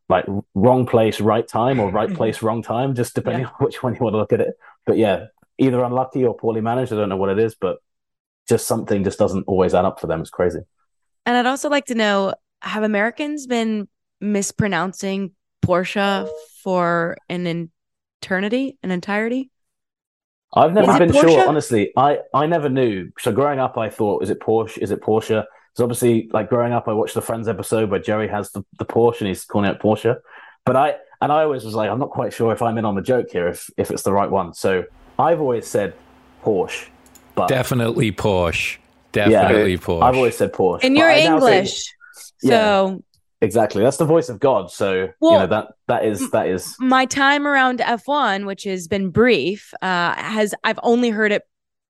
like 0.08 0.24
wrong 0.56 0.86
place, 0.86 1.20
right 1.20 1.46
time, 1.46 1.82
or 1.82 1.92
right 1.92 2.14
place, 2.14 2.42
wrong 2.42 2.64
time, 2.64 2.96
just 2.96 3.14
depending 3.14 3.42
yeah. 3.42 3.50
on 3.50 3.54
which 3.66 3.84
one 3.84 3.94
you 3.94 4.00
want 4.00 4.14
to 4.14 4.20
look 4.20 4.32
at 4.32 4.40
it. 4.40 4.54
But 4.86 4.96
yeah, 4.96 5.26
either 5.58 5.84
unlucky 5.84 6.24
or 6.24 6.34
poorly 6.34 6.62
managed. 6.62 6.94
I 6.94 6.96
don't 6.96 7.10
know 7.10 7.18
what 7.18 7.30
it 7.30 7.40
is, 7.40 7.56
but 7.56 7.80
just 8.48 8.68
something 8.68 9.04
just 9.04 9.20
doesn't 9.20 9.44
always 9.48 9.74
add 9.74 9.84
up 9.84 10.00
for 10.00 10.08
them. 10.08 10.22
It's 10.22 10.30
crazy. 10.30 10.60
And 11.26 11.36
I'd 11.36 11.46
also 11.46 11.68
like 11.68 11.88
to 11.88 11.96
know 11.96 12.36
have 12.62 12.84
Americans 12.84 13.46
been 13.46 13.90
mispronouncing 14.24 15.32
Porsche 15.64 16.30
for 16.64 17.18
an 17.30 17.70
eternity, 18.22 18.78
an 18.82 18.92
entirety? 18.92 19.52
I've 20.56 20.74
never 20.74 20.98
been 20.98 21.12
sure, 21.12 21.48
honestly. 21.48 21.92
I, 21.98 22.20
I 22.34 22.46
never 22.46 22.70
knew. 22.70 23.12
So 23.20 23.32
growing 23.32 23.60
up, 23.60 23.78
I 23.78 23.90
thought, 23.90 24.24
is 24.24 24.30
it 24.30 24.40
Porsche? 24.40 24.78
Is 24.78 24.92
it 24.92 25.02
Porsche? 25.02 25.44
So 25.76 25.84
obviously, 25.84 26.30
like 26.32 26.50
growing 26.50 26.74
up, 26.74 26.88
I 26.88 26.94
watched 26.94 27.16
the 27.16 27.22
Friends 27.22 27.48
episode 27.48 27.90
where 27.90 28.00
Jerry 28.00 28.28
has 28.28 28.52
the, 28.52 28.64
the 28.78 28.86
Porsche 28.86 29.22
and 29.22 29.28
he's 29.28 29.44
calling 29.44 29.70
it 29.70 29.80
Porsche. 29.80 30.20
But 30.66 30.76
I 30.76 30.96
and 31.22 31.32
I 31.32 31.44
always 31.44 31.66
was 31.66 31.74
like, 31.74 31.90
I'm 31.90 32.00
not 32.00 32.12
quite 32.12 32.34
sure 32.34 32.54
if 32.54 32.62
I'm 32.62 32.78
in 32.78 32.86
on 32.86 32.96
the 32.96 33.02
joke 33.02 33.28
here, 33.32 33.48
if 33.48 33.70
if 33.78 33.90
it's 33.90 34.04
the 34.04 34.14
right 34.14 34.30
one. 34.30 34.54
So 34.54 34.84
I've 35.18 35.42
always 35.42 35.66
said 35.66 35.96
Porsche, 36.44 36.88
but 37.34 37.48
definitely 37.48 38.12
Porsche, 38.12 38.78
definitely 39.12 39.72
yeah, 39.72 39.78
Porsche. 39.78 40.04
I've 40.04 40.16
always 40.16 40.38
said 40.38 40.54
Porsche, 40.54 40.84
and 40.84 40.96
you're 40.96 41.10
English, 41.10 41.92
think, 42.42 42.52
so 42.54 42.88
yeah. 42.90 43.13
Exactly. 43.44 43.84
That's 43.84 43.98
the 43.98 44.06
voice 44.06 44.30
of 44.30 44.40
God. 44.40 44.72
So 44.72 45.10
well, 45.20 45.34
you 45.34 45.38
know 45.40 45.48
that 45.48 45.68
that 45.88 46.06
is 46.06 46.32
that 46.32 46.48
is 46.48 46.76
my 46.80 47.06
time 47.06 47.46
around 47.46 47.80
F1, 47.80 48.46
which 48.46 48.64
has 48.64 48.88
been 48.88 49.10
brief, 49.10 49.74
uh, 49.82 50.16
has 50.16 50.56
I've 50.64 50.80
only 50.82 51.10
heard 51.10 51.34
it 51.34 51.44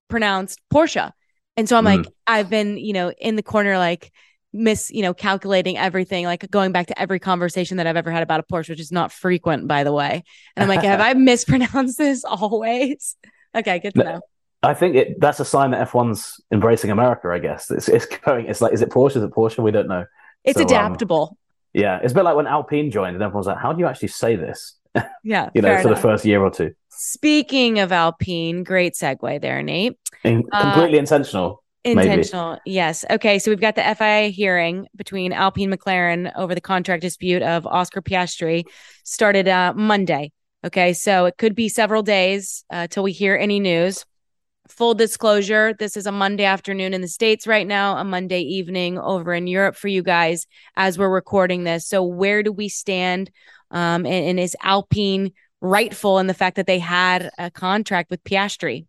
pronounced 0.10 0.60
Porsche. 0.74 1.12
And 1.56 1.70
so 1.70 1.78
I'm 1.78 1.86
mm. 1.86 1.98
like, 1.98 2.08
I've 2.26 2.50
been, 2.50 2.78
you 2.78 2.94
know, 2.94 3.12
in 3.12 3.36
the 3.36 3.44
corner 3.44 3.78
like 3.78 4.12
miss, 4.52 4.90
you 4.92 5.04
know, 5.04 5.14
calculating 5.14 5.78
everything, 5.78 6.26
like 6.26 6.50
going 6.50 6.72
back 6.72 6.88
to 6.88 7.00
every 7.00 7.20
conversation 7.20 7.78
that 7.78 7.86
I've 7.86 7.98
ever 7.98 8.10
had 8.10 8.24
about 8.24 8.40
a 8.40 8.44
Porsche, 8.44 8.70
which 8.70 8.80
is 8.80 8.92
not 8.92 9.12
frequent, 9.12 9.68
by 9.68 9.84
the 9.84 9.94
way. 9.94 10.24
And 10.56 10.64
I'm 10.64 10.70
like, 10.70 10.84
have 10.84 11.02
I 11.02 11.14
mispronounced 11.16 12.00
this 12.00 12.26
always? 12.26 13.16
Okay, 13.56 13.78
good 13.78 13.94
to 13.94 14.04
know. 14.04 14.22
I 14.64 14.74
think 14.74 14.96
it 14.96 15.20
that's 15.20 15.40
a 15.40 15.46
sign 15.46 15.72
that 15.72 15.88
F1's 15.90 16.42
embracing 16.52 16.90
America, 16.90 17.28
I 17.30 17.38
guess. 17.38 17.70
It's 17.70 17.88
it's 17.88 18.06
going, 18.06 18.48
it's 18.48 18.62
like, 18.62 18.74
is 18.74 18.82
it 18.82 18.90
Porsche? 18.90 19.18
Is 19.18 19.24
it 19.24 19.32
Porsche? 19.32 19.64
We 19.64 19.72
don't 19.72 19.88
know. 19.88 20.06
It's 20.44 20.58
so, 20.58 20.64
um, 20.64 20.68
adaptable. 20.68 21.30
Um, 21.32 21.38
yeah, 21.74 22.00
it's 22.04 22.12
a 22.12 22.16
bit 22.16 22.24
like 22.24 22.36
when 22.36 22.48
Alpine 22.48 22.92
joined, 22.92 23.16
and 23.16 23.24
everyone's 23.24 23.48
like, 23.48 23.58
"How 23.58 23.74
do 23.74 23.80
you 23.80 23.88
actually 23.88 24.10
say 24.10 24.36
this?" 24.36 24.76
Yeah, 25.24 25.50
you 25.56 25.62
know, 25.62 25.76
for 25.82 25.88
enough. 25.88 25.96
the 25.96 26.02
first 26.02 26.26
year 26.26 26.44
or 26.44 26.52
two. 26.52 26.74
Speaking 26.90 27.80
of 27.80 27.92
Alpine, 27.92 28.64
great 28.64 28.94
segue 28.94 29.42
there, 29.42 29.64
Nate. 29.64 29.98
In- 30.24 30.44
completely 30.44 30.98
uh, 30.98 31.02
intentional. 31.02 31.64
Intentional, 31.86 32.52
maybe. 32.52 32.62
yes. 32.66 33.04
Okay, 33.10 33.40
so 33.40 33.52
we've 33.52 33.60
got 33.60 33.76
the 33.76 33.96
FIA 33.96 34.30
hearing 34.30 34.88
between 34.96 35.34
Alpine 35.34 35.72
McLaren 35.72 36.32
over 36.36 36.56
the 36.56 36.62
contract 36.62 37.02
dispute 37.02 37.42
of 37.42 37.66
Oscar 37.66 38.02
Piastri 38.02 38.64
started 39.04 39.48
uh, 39.48 39.74
Monday. 39.76 40.32
Okay, 40.66 40.94
so 40.94 41.26
it 41.26 41.38
could 41.38 41.56
be 41.56 41.68
several 41.68 42.04
days 42.04 42.64
uh, 42.70 42.88
till 42.88 43.04
we 43.04 43.12
hear 43.12 43.36
any 43.36 43.60
news 43.60 44.06
full 44.68 44.94
disclosure, 44.94 45.74
this 45.78 45.98
is 45.98 46.06
a 46.06 46.12
Monday 46.12 46.46
afternoon 46.46 46.94
in 46.94 47.02
the 47.02 47.08
States 47.08 47.48
right 47.48 47.68
now, 47.68 47.98
a 47.98 48.04
Monday 48.04 48.42
evening 48.42 48.98
over 48.98 49.34
in 49.34 49.48
Europe 49.48 49.76
for 49.76 49.88
you 49.88 50.04
guys 50.04 50.48
as 50.76 50.98
we're 50.98 51.10
recording 51.10 51.64
this. 51.64 51.88
So, 51.88 52.04
where 52.04 52.44
do 52.44 52.52
we 52.52 52.70
stand? 52.70 53.32
Um, 53.72 54.06
and, 54.06 54.26
and 54.26 54.40
is 54.40 54.56
Alpine 54.62 55.32
rightful 55.62 56.20
in 56.20 56.28
the 56.28 56.34
fact 56.34 56.58
that 56.58 56.68
they 56.68 56.80
had 56.80 57.30
a 57.38 57.50
contract 57.50 58.10
with 58.10 58.24
Piastri? 58.24 58.86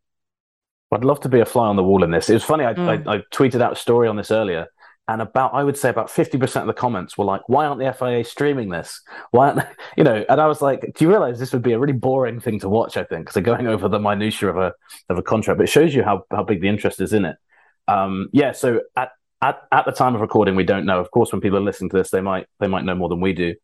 I'd 0.93 1.05
love 1.05 1.21
to 1.21 1.29
be 1.29 1.41
a 1.41 1.45
fly 1.45 1.67
on 1.67 1.77
the 1.77 1.83
wall 1.83 2.05
in 2.05 2.11
this. 2.11 2.31
It 2.31 2.35
was 2.35 2.45
funny. 2.45 2.65
I, 2.65 2.75
mm. 2.75 3.09
I, 3.09 3.17
I 3.17 3.19
tweeted 3.33 3.61
out 3.61 3.73
a 3.73 3.77
story 3.77 4.07
on 4.07 4.17
this 4.17 4.31
earlier 4.31 4.69
and 5.07 5.21
about 5.21 5.53
I 5.53 5.63
would 5.63 5.77
say 5.77 5.91
about 5.91 6.11
fifty 6.11 6.39
percent 6.39 6.69
of 6.69 6.75
the 6.75 6.81
comments 6.81 7.19
were 7.19 7.25
like, 7.25 7.43
"Why 7.49 7.67
aren't 7.67 7.81
the 7.81 7.93
FIA 7.93 8.25
streaming 8.25 8.71
this? 8.71 9.03
Why 9.33 9.51
aren't 9.51 9.67
you 9.97 10.05
know?" 10.05 10.25
And 10.29 10.41
I 10.41 10.47
was 10.47 10.63
like, 10.63 10.81
"Do 10.95 11.05
you 11.05 11.11
realize 11.11 11.39
this 11.39 11.53
would 11.53 11.63
be 11.63 11.73
a 11.73 11.79
really 11.79 11.93
boring 11.93 12.41
thing 12.41 12.59
to 12.61 12.69
watch?" 12.69 12.97
I 12.97 13.05
think 13.05 13.23
because 13.23 13.35
they're 13.35 13.43
going 13.43 13.67
over 13.67 13.89
the 13.89 13.99
minutia 13.99 14.49
of 14.49 14.57
a 14.57 14.73
of 15.11 15.19
a 15.19 15.23
contract, 15.23 15.59
but 15.59 15.65
it 15.65 15.73
shows 15.73 15.95
you 15.95 16.03
how 16.03 16.25
how 16.31 16.43
big 16.43 16.61
the 16.63 16.69
interest 16.69 17.01
is 17.01 17.13
in 17.13 17.25
it. 17.27 17.37
Um, 17.87 18.29
yeah, 18.33 18.53
so 18.53 18.81
at, 18.97 19.11
at 19.43 19.63
at 19.71 19.85
the 19.85 19.93
time 19.93 20.15
of 20.15 20.23
recording, 20.23 20.57
we 20.57 20.65
don't 20.65 20.87
know. 20.87 21.01
Of 21.01 21.11
course, 21.11 21.33
when 21.33 21.41
people 21.41 21.59
are 21.59 21.63
listening 21.63 21.91
to 21.91 21.97
this, 21.99 22.11
they 22.11 22.23
might 22.23 22.47
they 22.61 22.67
might 22.67 22.85
know 22.85 22.95
more 22.95 23.11
than 23.11 23.21
we 23.21 23.35
do. 23.35 23.55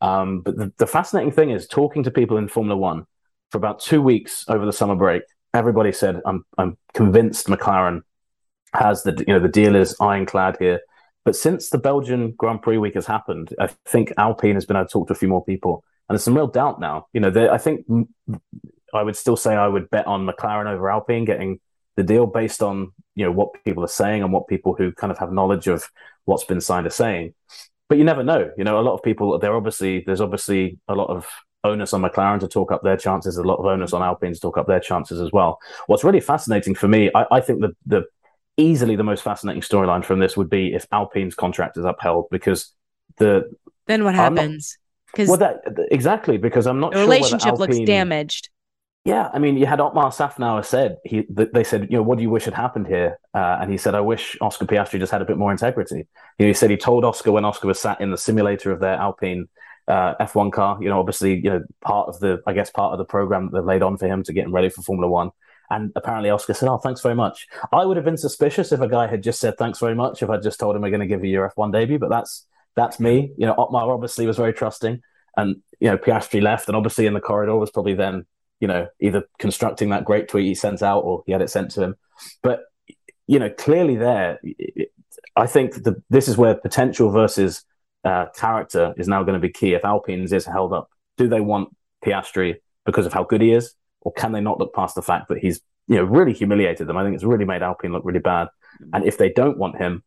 Um, 0.00 0.40
but 0.40 0.56
the, 0.56 0.72
the 0.78 0.86
fascinating 0.86 1.32
thing 1.32 1.50
is 1.50 1.66
talking 1.66 2.02
to 2.04 2.10
people 2.10 2.36
in 2.38 2.48
Formula 2.48 2.76
One 2.76 3.04
for 3.50 3.58
about 3.58 3.80
two 3.80 4.02
weeks 4.02 4.44
over 4.48 4.66
the 4.66 4.72
summer 4.72 4.96
break. 4.96 5.22
Everybody 5.54 5.92
said, 5.92 6.20
"I'm 6.26 6.44
I'm 6.56 6.76
convinced 6.92 7.46
McLaren 7.46 8.02
has 8.74 9.02
the 9.02 9.24
you 9.26 9.34
know 9.34 9.40
the 9.40 9.48
deal 9.48 9.76
is 9.76 9.96
ironclad 10.00 10.56
here." 10.58 10.80
But 11.24 11.36
since 11.36 11.70
the 11.70 11.78
Belgian 11.78 12.32
Grand 12.36 12.62
Prix 12.62 12.78
week 12.78 12.94
has 12.94 13.06
happened, 13.06 13.54
I 13.60 13.68
think 13.86 14.12
Alpine 14.16 14.54
has 14.54 14.64
been 14.64 14.76
able 14.76 14.86
to 14.86 14.92
talk 14.92 15.08
to 15.08 15.12
a 15.12 15.16
few 15.16 15.28
more 15.28 15.44
people, 15.44 15.84
and 16.08 16.14
there's 16.14 16.24
some 16.24 16.34
real 16.36 16.46
doubt 16.46 16.80
now. 16.80 17.06
You 17.12 17.20
know, 17.20 17.50
I 17.50 17.58
think 17.58 17.84
I 18.94 19.02
would 19.02 19.16
still 19.16 19.36
say 19.36 19.54
I 19.54 19.68
would 19.68 19.90
bet 19.90 20.06
on 20.06 20.26
McLaren 20.26 20.66
over 20.66 20.90
Alpine 20.90 21.24
getting 21.24 21.60
the 21.96 22.02
deal 22.02 22.26
based 22.26 22.62
on 22.62 22.92
you 23.14 23.24
know 23.24 23.32
what 23.32 23.64
people 23.64 23.84
are 23.84 23.88
saying 23.88 24.22
and 24.22 24.32
what 24.32 24.48
people 24.48 24.74
who 24.74 24.92
kind 24.92 25.10
of 25.10 25.18
have 25.18 25.32
knowledge 25.32 25.66
of 25.66 25.90
what's 26.24 26.44
been 26.44 26.60
signed 26.60 26.86
are 26.86 26.90
saying. 26.90 27.34
But 27.88 27.98
you 27.98 28.04
never 28.04 28.22
know. 28.22 28.50
You 28.56 28.64
know, 28.64 28.78
a 28.78 28.82
lot 28.82 28.94
of 28.94 29.02
people. 29.02 29.38
They're 29.38 29.56
obviously 29.56 30.04
there's 30.06 30.20
obviously 30.20 30.78
a 30.88 30.94
lot 30.94 31.10
of 31.10 31.26
onus 31.64 31.92
on 31.92 32.02
McLaren 32.02 32.40
to 32.40 32.48
talk 32.48 32.70
up 32.70 32.82
their 32.82 32.96
chances, 32.96 33.36
a 33.36 33.42
lot 33.42 33.56
of 33.56 33.66
onus 33.66 33.92
on 33.92 34.02
Alpine 34.02 34.32
to 34.32 34.40
talk 34.40 34.56
up 34.56 34.66
their 34.66 34.80
chances 34.80 35.20
as 35.20 35.32
well. 35.32 35.58
What's 35.86 36.04
really 36.04 36.20
fascinating 36.20 36.74
for 36.74 36.88
me, 36.88 37.10
I, 37.14 37.26
I 37.30 37.40
think 37.40 37.60
the 37.60 37.74
the 37.86 38.04
easily 38.58 38.96
the 38.96 39.04
most 39.04 39.22
fascinating 39.22 39.62
storyline 39.62 40.04
from 40.04 40.18
this 40.18 40.36
would 40.36 40.50
be 40.50 40.74
if 40.74 40.86
Alpine's 40.92 41.34
contract 41.34 41.78
is 41.78 41.84
upheld 41.84 42.26
because 42.30 42.74
the 43.16 43.50
then 43.86 44.04
what 44.04 44.14
happens? 44.14 44.76
Because 45.06 45.28
well, 45.28 45.38
that 45.38 45.62
exactly 45.90 46.36
because 46.36 46.66
I'm 46.66 46.80
not 46.80 46.92
sure. 46.92 47.00
the 47.00 47.06
sure 47.06 47.14
relationship 47.14 47.52
Alpine, 47.52 47.68
looks 47.68 47.86
damaged. 47.86 48.50
Yeah, 49.04 49.30
I 49.32 49.38
mean, 49.38 49.56
you 49.56 49.64
had 49.64 49.80
Otmar 49.80 50.10
Szafnauer 50.10 50.64
said 50.64 50.98
he 51.04 51.24
they 51.28 51.64
said, 51.64 51.88
you 51.90 51.96
know, 51.96 52.02
what 52.02 52.18
do 52.18 52.22
you 52.22 52.30
wish 52.30 52.44
had 52.44 52.52
happened 52.52 52.86
here? 52.86 53.18
Uh, 53.32 53.58
and 53.60 53.70
he 53.70 53.78
said, 53.78 53.94
I 53.94 54.02
wish 54.02 54.36
Oscar 54.42 54.66
Piastri 54.66 54.98
just 54.98 55.12
had 55.12 55.22
a 55.22 55.24
bit 55.24 55.38
more 55.38 55.50
integrity. 55.50 56.06
You 56.38 56.44
know, 56.44 56.46
he 56.48 56.52
said 56.52 56.70
he 56.70 56.76
told 56.76 57.04
Oscar 57.06 57.32
when 57.32 57.44
Oscar 57.44 57.68
was 57.68 57.80
sat 57.80 58.00
in 58.00 58.10
the 58.10 58.18
simulator 58.18 58.70
of 58.70 58.80
their 58.80 58.94
Alpine 58.94 59.48
uh, 59.86 60.14
F1 60.20 60.52
car. 60.52 60.76
You 60.82 60.90
know, 60.90 60.98
obviously, 60.98 61.36
you 61.36 61.50
know, 61.50 61.64
part 61.80 62.08
of 62.08 62.20
the 62.20 62.42
I 62.46 62.52
guess 62.52 62.70
part 62.70 62.92
of 62.92 62.98
the 62.98 63.06
program 63.06 63.46
that 63.46 63.52
they've 63.52 63.64
laid 63.64 63.82
on 63.82 63.96
for 63.96 64.06
him 64.06 64.24
to 64.24 64.32
get 64.32 64.44
him 64.44 64.54
ready 64.54 64.68
for 64.68 64.82
Formula 64.82 65.10
One. 65.10 65.30
And 65.70 65.92
apparently 65.96 66.30
Oscar 66.30 66.54
said, 66.54 66.68
Oh, 66.68 66.78
thanks 66.78 67.00
very 67.00 67.14
much. 67.14 67.46
I 67.72 67.84
would 67.84 67.96
have 67.96 68.04
been 68.04 68.16
suspicious 68.16 68.72
if 68.72 68.80
a 68.80 68.88
guy 68.88 69.06
had 69.06 69.22
just 69.22 69.40
said 69.40 69.56
thanks 69.58 69.78
very 69.78 69.94
much, 69.94 70.22
if 70.22 70.30
I'd 70.30 70.42
just 70.42 70.58
told 70.58 70.76
him 70.76 70.82
we're 70.82 70.90
going 70.90 71.00
to 71.00 71.06
give 71.06 71.24
you 71.24 71.30
your 71.30 71.52
F1 71.56 71.72
debut, 71.72 71.98
but 71.98 72.10
that's 72.10 72.46
that's 72.74 73.00
me. 73.00 73.32
You 73.36 73.46
know, 73.46 73.54
Otmar 73.58 73.92
obviously 73.92 74.26
was 74.26 74.36
very 74.36 74.52
trusting. 74.52 75.02
And, 75.36 75.56
you 75.78 75.88
know, 75.88 75.98
Piastri 75.98 76.42
left, 76.42 76.68
and 76.68 76.76
obviously 76.76 77.06
in 77.06 77.14
the 77.14 77.20
corridor 77.20 77.56
was 77.56 77.70
probably 77.70 77.94
then, 77.94 78.26
you 78.60 78.68
know, 78.68 78.88
either 79.00 79.24
constructing 79.38 79.90
that 79.90 80.04
great 80.04 80.28
tweet 80.28 80.46
he 80.46 80.54
sent 80.54 80.82
out 80.82 81.00
or 81.00 81.22
he 81.26 81.32
had 81.32 81.42
it 81.42 81.50
sent 81.50 81.70
to 81.72 81.82
him. 81.82 81.96
But, 82.42 82.62
you 83.26 83.38
know, 83.38 83.50
clearly 83.50 83.96
there, 83.96 84.40
I 85.36 85.46
think 85.46 85.84
the, 85.84 86.02
this 86.10 86.28
is 86.28 86.36
where 86.36 86.54
potential 86.54 87.10
versus 87.10 87.64
uh, 88.04 88.26
character 88.36 88.94
is 88.96 89.06
now 89.06 89.22
going 89.22 89.40
to 89.40 89.46
be 89.46 89.52
key. 89.52 89.74
If 89.74 89.84
Alpine's 89.84 90.32
is 90.32 90.44
held 90.46 90.72
up, 90.72 90.90
do 91.16 91.28
they 91.28 91.40
want 91.40 91.68
Piastri 92.04 92.56
because 92.84 93.06
of 93.06 93.12
how 93.12 93.24
good 93.24 93.40
he 93.40 93.52
is? 93.52 93.74
Or 94.00 94.12
can 94.12 94.32
they 94.32 94.40
not 94.40 94.58
look 94.58 94.74
past 94.74 94.94
the 94.94 95.02
fact 95.02 95.28
that 95.28 95.38
he's 95.38 95.60
you 95.86 95.96
know 95.96 96.04
really 96.04 96.32
humiliated 96.32 96.86
them? 96.86 96.96
I 96.96 97.04
think 97.04 97.14
it's 97.14 97.24
really 97.24 97.44
made 97.44 97.62
Alpine 97.62 97.92
look 97.92 98.04
really 98.04 98.20
bad. 98.20 98.48
And 98.92 99.04
if 99.04 99.18
they 99.18 99.30
don't 99.30 99.58
want 99.58 99.76
him, 99.76 100.04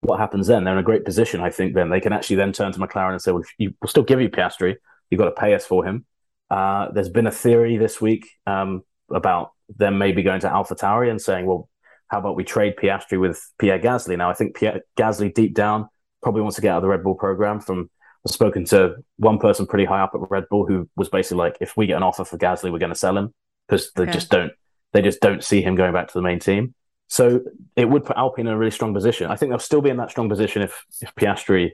what 0.00 0.18
happens 0.18 0.46
then? 0.46 0.64
They're 0.64 0.74
in 0.74 0.80
a 0.80 0.84
great 0.84 1.04
position, 1.04 1.40
I 1.40 1.50
think. 1.50 1.74
Then 1.74 1.90
they 1.90 2.00
can 2.00 2.12
actually 2.12 2.36
then 2.36 2.52
turn 2.52 2.72
to 2.72 2.78
McLaren 2.78 3.12
and 3.12 3.22
say, 3.22 3.32
"Well, 3.32 3.44
you, 3.58 3.74
we'll 3.80 3.88
still 3.88 4.02
give 4.02 4.20
you 4.20 4.30
Piastri. 4.30 4.76
You've 5.10 5.18
got 5.18 5.26
to 5.26 5.40
pay 5.40 5.54
us 5.54 5.66
for 5.66 5.84
him." 5.84 6.06
Uh, 6.50 6.90
there's 6.92 7.08
been 7.08 7.26
a 7.26 7.32
theory 7.32 7.76
this 7.76 8.00
week 8.00 8.28
um, 8.46 8.82
about 9.10 9.52
them 9.76 9.98
maybe 9.98 10.22
going 10.22 10.40
to 10.40 10.48
AlphaTauri 10.48 11.10
and 11.10 11.20
saying, 11.20 11.46
"Well, 11.46 11.68
how 12.08 12.18
about 12.18 12.36
we 12.36 12.44
trade 12.44 12.76
Piastri 12.76 13.20
with 13.20 13.40
Pierre 13.58 13.78
Gasly?" 13.78 14.16
Now, 14.16 14.30
I 14.30 14.34
think 14.34 14.56
Pierre 14.56 14.80
Gasly 14.98 15.32
deep 15.32 15.54
down 15.54 15.88
probably 16.22 16.42
wants 16.42 16.56
to 16.56 16.62
get 16.62 16.70
out 16.70 16.78
of 16.78 16.82
the 16.82 16.88
Red 16.88 17.04
Bull 17.04 17.14
program. 17.14 17.60
From 17.60 17.90
I've 18.26 18.32
spoken 18.32 18.64
to 18.66 18.96
one 19.16 19.38
person 19.38 19.66
pretty 19.66 19.86
high 19.86 20.00
up 20.00 20.12
at 20.14 20.20
Red 20.30 20.48
Bull 20.50 20.66
who 20.66 20.88
was 20.96 21.08
basically 21.08 21.38
like, 21.38 21.56
"If 21.60 21.76
we 21.76 21.86
get 21.86 21.96
an 21.96 22.02
offer 22.02 22.24
for 22.24 22.36
Gasly, 22.36 22.70
we're 22.70 22.78
going 22.78 22.92
to 22.92 22.98
sell 22.98 23.16
him 23.16 23.32
because 23.66 23.92
they 23.92 24.04
okay. 24.04 24.12
just 24.12 24.30
don't 24.30 24.52
they 24.92 25.02
just 25.02 25.20
don't 25.20 25.42
see 25.42 25.62
him 25.62 25.74
going 25.74 25.92
back 25.92 26.08
to 26.08 26.14
the 26.14 26.22
main 26.22 26.38
team." 26.38 26.74
So 27.08 27.40
it 27.76 27.88
would 27.88 28.04
put 28.04 28.16
Alpine 28.16 28.46
in 28.46 28.52
a 28.52 28.58
really 28.58 28.70
strong 28.70 28.94
position. 28.94 29.30
I 29.30 29.36
think 29.36 29.50
they'll 29.50 29.58
still 29.58 29.80
be 29.80 29.90
in 29.90 29.96
that 29.96 30.10
strong 30.10 30.28
position 30.28 30.62
if 30.62 30.84
if 31.00 31.14
Piastri 31.14 31.72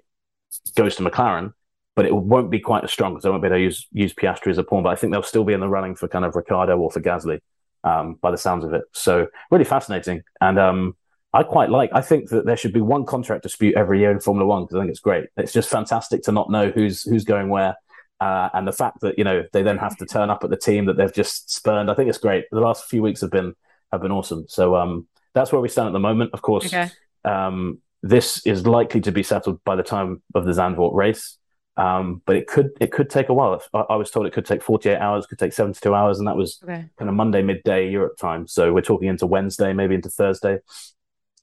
goes 0.76 0.96
to 0.96 1.02
McLaren, 1.02 1.52
but 1.94 2.06
it 2.06 2.14
won't 2.14 2.50
be 2.50 2.60
quite 2.60 2.84
as 2.84 2.92
strong 2.92 3.12
because 3.12 3.24
they 3.24 3.30
won't 3.30 3.42
be 3.42 3.48
able 3.48 3.56
to 3.56 3.62
use 3.62 3.86
use 3.92 4.14
Piastri 4.14 4.50
as 4.50 4.58
a 4.58 4.64
pawn. 4.64 4.82
But 4.82 4.90
I 4.90 4.96
think 4.96 5.12
they'll 5.12 5.22
still 5.22 5.44
be 5.44 5.52
in 5.52 5.60
the 5.60 5.68
running 5.68 5.96
for 5.96 6.08
kind 6.08 6.24
of 6.24 6.36
Ricciardo 6.36 6.78
or 6.78 6.90
for 6.90 7.00
Gasly, 7.00 7.40
um, 7.84 8.14
by 8.14 8.30
the 8.30 8.38
sounds 8.38 8.64
of 8.64 8.72
it. 8.72 8.84
So 8.92 9.26
really 9.50 9.64
fascinating, 9.64 10.22
and 10.40 10.58
um, 10.58 10.96
I 11.36 11.42
quite 11.42 11.70
like. 11.70 11.90
I 11.92 12.00
think 12.00 12.30
that 12.30 12.46
there 12.46 12.56
should 12.56 12.72
be 12.72 12.80
one 12.80 13.04
contract 13.04 13.42
dispute 13.42 13.76
every 13.76 14.00
year 14.00 14.10
in 14.10 14.20
Formula 14.20 14.46
One 14.46 14.64
because 14.64 14.76
I 14.76 14.80
think 14.80 14.90
it's 14.90 15.00
great. 15.00 15.26
It's 15.36 15.52
just 15.52 15.68
fantastic 15.68 16.22
to 16.24 16.32
not 16.32 16.50
know 16.50 16.70
who's 16.70 17.02
who's 17.02 17.24
going 17.24 17.48
where. 17.48 17.76
Uh, 18.18 18.48
and 18.54 18.66
the 18.66 18.72
fact 18.72 19.00
that 19.02 19.18
you 19.18 19.24
know 19.24 19.44
they 19.52 19.62
then 19.62 19.76
have 19.76 19.96
to 19.98 20.06
turn 20.06 20.30
up 20.30 20.42
at 20.42 20.50
the 20.50 20.56
team 20.56 20.86
that 20.86 20.96
they've 20.96 21.12
just 21.12 21.52
spurned, 21.52 21.90
I 21.90 21.94
think 21.94 22.08
it's 22.08 22.18
great. 22.18 22.46
The 22.50 22.60
last 22.60 22.86
few 22.86 23.02
weeks 23.02 23.20
have 23.20 23.30
been 23.30 23.54
have 23.92 24.00
been 24.00 24.12
awesome. 24.12 24.46
So 24.48 24.74
um, 24.76 25.06
that's 25.34 25.52
where 25.52 25.60
we 25.60 25.68
stand 25.68 25.88
at 25.88 25.92
the 25.92 25.98
moment. 25.98 26.30
Of 26.32 26.40
course, 26.40 26.66
okay. 26.66 26.88
um, 27.24 27.82
this 28.02 28.46
is 28.46 28.66
likely 28.66 29.02
to 29.02 29.12
be 29.12 29.22
settled 29.22 29.62
by 29.64 29.76
the 29.76 29.82
time 29.82 30.22
of 30.34 30.46
the 30.46 30.52
Zandvoort 30.52 30.94
race, 30.94 31.36
um, 31.76 32.22
but 32.24 32.36
it 32.36 32.46
could 32.46 32.70
it 32.80 32.90
could 32.90 33.10
take 33.10 33.28
a 33.28 33.34
while. 33.34 33.62
I, 33.74 33.80
I, 33.80 33.96
was 33.96 34.10
told 34.10 34.26
it 34.26 34.32
could 34.32 34.46
take 34.46 34.62
48 34.62 34.96
hours, 34.96 35.26
could 35.26 35.38
take 35.38 35.52
72 35.52 35.94
hours, 35.94 36.18
and 36.18 36.26
that 36.26 36.36
was 36.36 36.58
okay. 36.62 36.86
kind 36.98 37.08
of 37.10 37.14
Monday 37.14 37.42
midday 37.42 37.90
Europe 37.90 38.16
time. 38.16 38.46
So 38.46 38.72
we're 38.72 38.80
talking 38.80 39.08
into 39.08 39.26
Wednesday, 39.26 39.74
maybe 39.74 39.94
into 39.94 40.08
Thursday. 40.08 40.60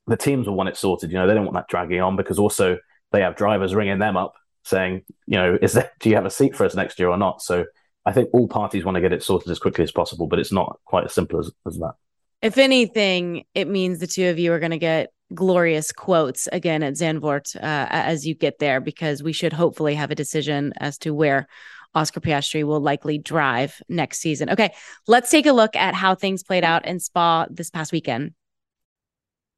The 0.07 0.17
teams 0.17 0.47
will 0.47 0.55
want 0.55 0.69
it 0.69 0.77
sorted. 0.77 1.11
You 1.11 1.17
know, 1.17 1.27
they 1.27 1.33
don't 1.33 1.45
want 1.45 1.55
that 1.55 1.67
dragging 1.67 2.01
on 2.01 2.15
because 2.15 2.39
also 2.39 2.77
they 3.11 3.21
have 3.21 3.35
drivers 3.35 3.73
ringing 3.73 3.99
them 3.99 4.17
up 4.17 4.33
saying, 4.63 5.03
you 5.25 5.37
know, 5.37 5.57
is 5.61 5.73
there 5.73 5.91
do 5.99 6.09
you 6.09 6.15
have 6.15 6.25
a 6.25 6.31
seat 6.31 6.55
for 6.55 6.65
us 6.65 6.75
next 6.75 6.99
year 6.99 7.09
or 7.09 7.17
not? 7.17 7.41
So 7.41 7.65
I 8.05 8.11
think 8.11 8.29
all 8.33 8.47
parties 8.47 8.83
want 8.83 8.95
to 8.95 9.01
get 9.01 9.13
it 9.13 9.23
sorted 9.23 9.49
as 9.49 9.59
quickly 9.59 9.83
as 9.83 9.91
possible, 9.91 10.27
but 10.27 10.39
it's 10.39 10.51
not 10.51 10.79
quite 10.85 11.05
as 11.05 11.13
simple 11.13 11.39
as, 11.39 11.51
as 11.65 11.77
that. 11.77 11.93
If 12.41 12.57
anything, 12.57 13.45
it 13.55 13.69
means 13.69 13.99
the 13.99 14.07
two 14.07 14.27
of 14.27 14.37
you 14.37 14.51
are 14.51 14.59
going 14.59 14.71
to 14.71 14.77
get 14.77 15.11
glorious 15.33 15.93
quotes 15.93 16.47
again 16.47 16.83
at 16.83 16.93
Zandvoort 16.95 17.55
uh, 17.55 17.87
as 17.89 18.27
you 18.27 18.35
get 18.35 18.59
there, 18.59 18.81
because 18.81 19.23
we 19.23 19.31
should 19.31 19.53
hopefully 19.53 19.95
have 19.95 20.11
a 20.11 20.15
decision 20.15 20.73
as 20.77 20.97
to 20.99 21.13
where 21.13 21.47
Oscar 21.95 22.19
Piastri 22.19 22.63
will 22.65 22.81
likely 22.81 23.17
drive 23.17 23.81
next 23.87 24.19
season. 24.19 24.49
Okay, 24.49 24.73
let's 25.07 25.29
take 25.29 25.45
a 25.45 25.53
look 25.53 25.75
at 25.75 25.93
how 25.93 26.15
things 26.15 26.43
played 26.43 26.65
out 26.65 26.85
in 26.85 26.99
Spa 26.99 27.47
this 27.49 27.69
past 27.69 27.93
weekend. 27.93 28.33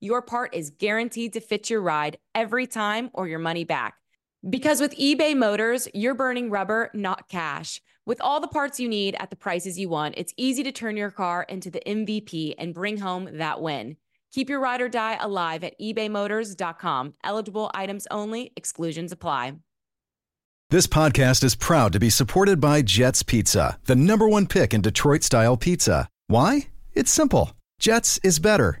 your 0.00 0.22
part 0.22 0.54
is 0.54 0.70
guaranteed 0.70 1.32
to 1.32 1.40
fit 1.40 1.70
your 1.70 1.80
ride 1.80 2.18
every 2.34 2.66
time 2.66 3.10
or 3.14 3.28
your 3.28 3.38
money 3.38 3.64
back. 3.64 3.94
Because 4.48 4.80
with 4.80 4.96
eBay 4.96 5.36
Motors, 5.36 5.88
you're 5.94 6.14
burning 6.14 6.50
rubber, 6.50 6.90
not 6.94 7.28
cash. 7.28 7.80
With 8.04 8.20
all 8.20 8.40
the 8.40 8.46
parts 8.46 8.78
you 8.78 8.88
need 8.88 9.16
at 9.18 9.30
the 9.30 9.36
prices 9.36 9.78
you 9.78 9.88
want, 9.88 10.14
it's 10.16 10.32
easy 10.36 10.62
to 10.62 10.70
turn 10.70 10.96
your 10.96 11.10
car 11.10 11.44
into 11.48 11.70
the 11.70 11.82
MVP 11.84 12.54
and 12.56 12.72
bring 12.72 12.98
home 12.98 13.28
that 13.38 13.60
win. 13.60 13.96
Keep 14.32 14.48
your 14.48 14.60
ride 14.60 14.80
or 14.80 14.88
die 14.88 15.16
alive 15.20 15.64
at 15.64 15.78
ebaymotors.com. 15.80 17.14
Eligible 17.24 17.70
items 17.74 18.06
only, 18.10 18.52
exclusions 18.56 19.10
apply. 19.10 19.54
This 20.70 20.86
podcast 20.86 21.44
is 21.44 21.54
proud 21.54 21.92
to 21.92 22.00
be 22.00 22.10
supported 22.10 22.60
by 22.60 22.82
Jets 22.82 23.22
Pizza, 23.22 23.78
the 23.86 23.96
number 23.96 24.28
one 24.28 24.46
pick 24.46 24.74
in 24.74 24.80
Detroit 24.82 25.22
style 25.22 25.56
pizza. 25.56 26.08
Why? 26.26 26.68
It's 26.92 27.10
simple. 27.10 27.52
Jets 27.78 28.18
is 28.24 28.38
better. 28.40 28.80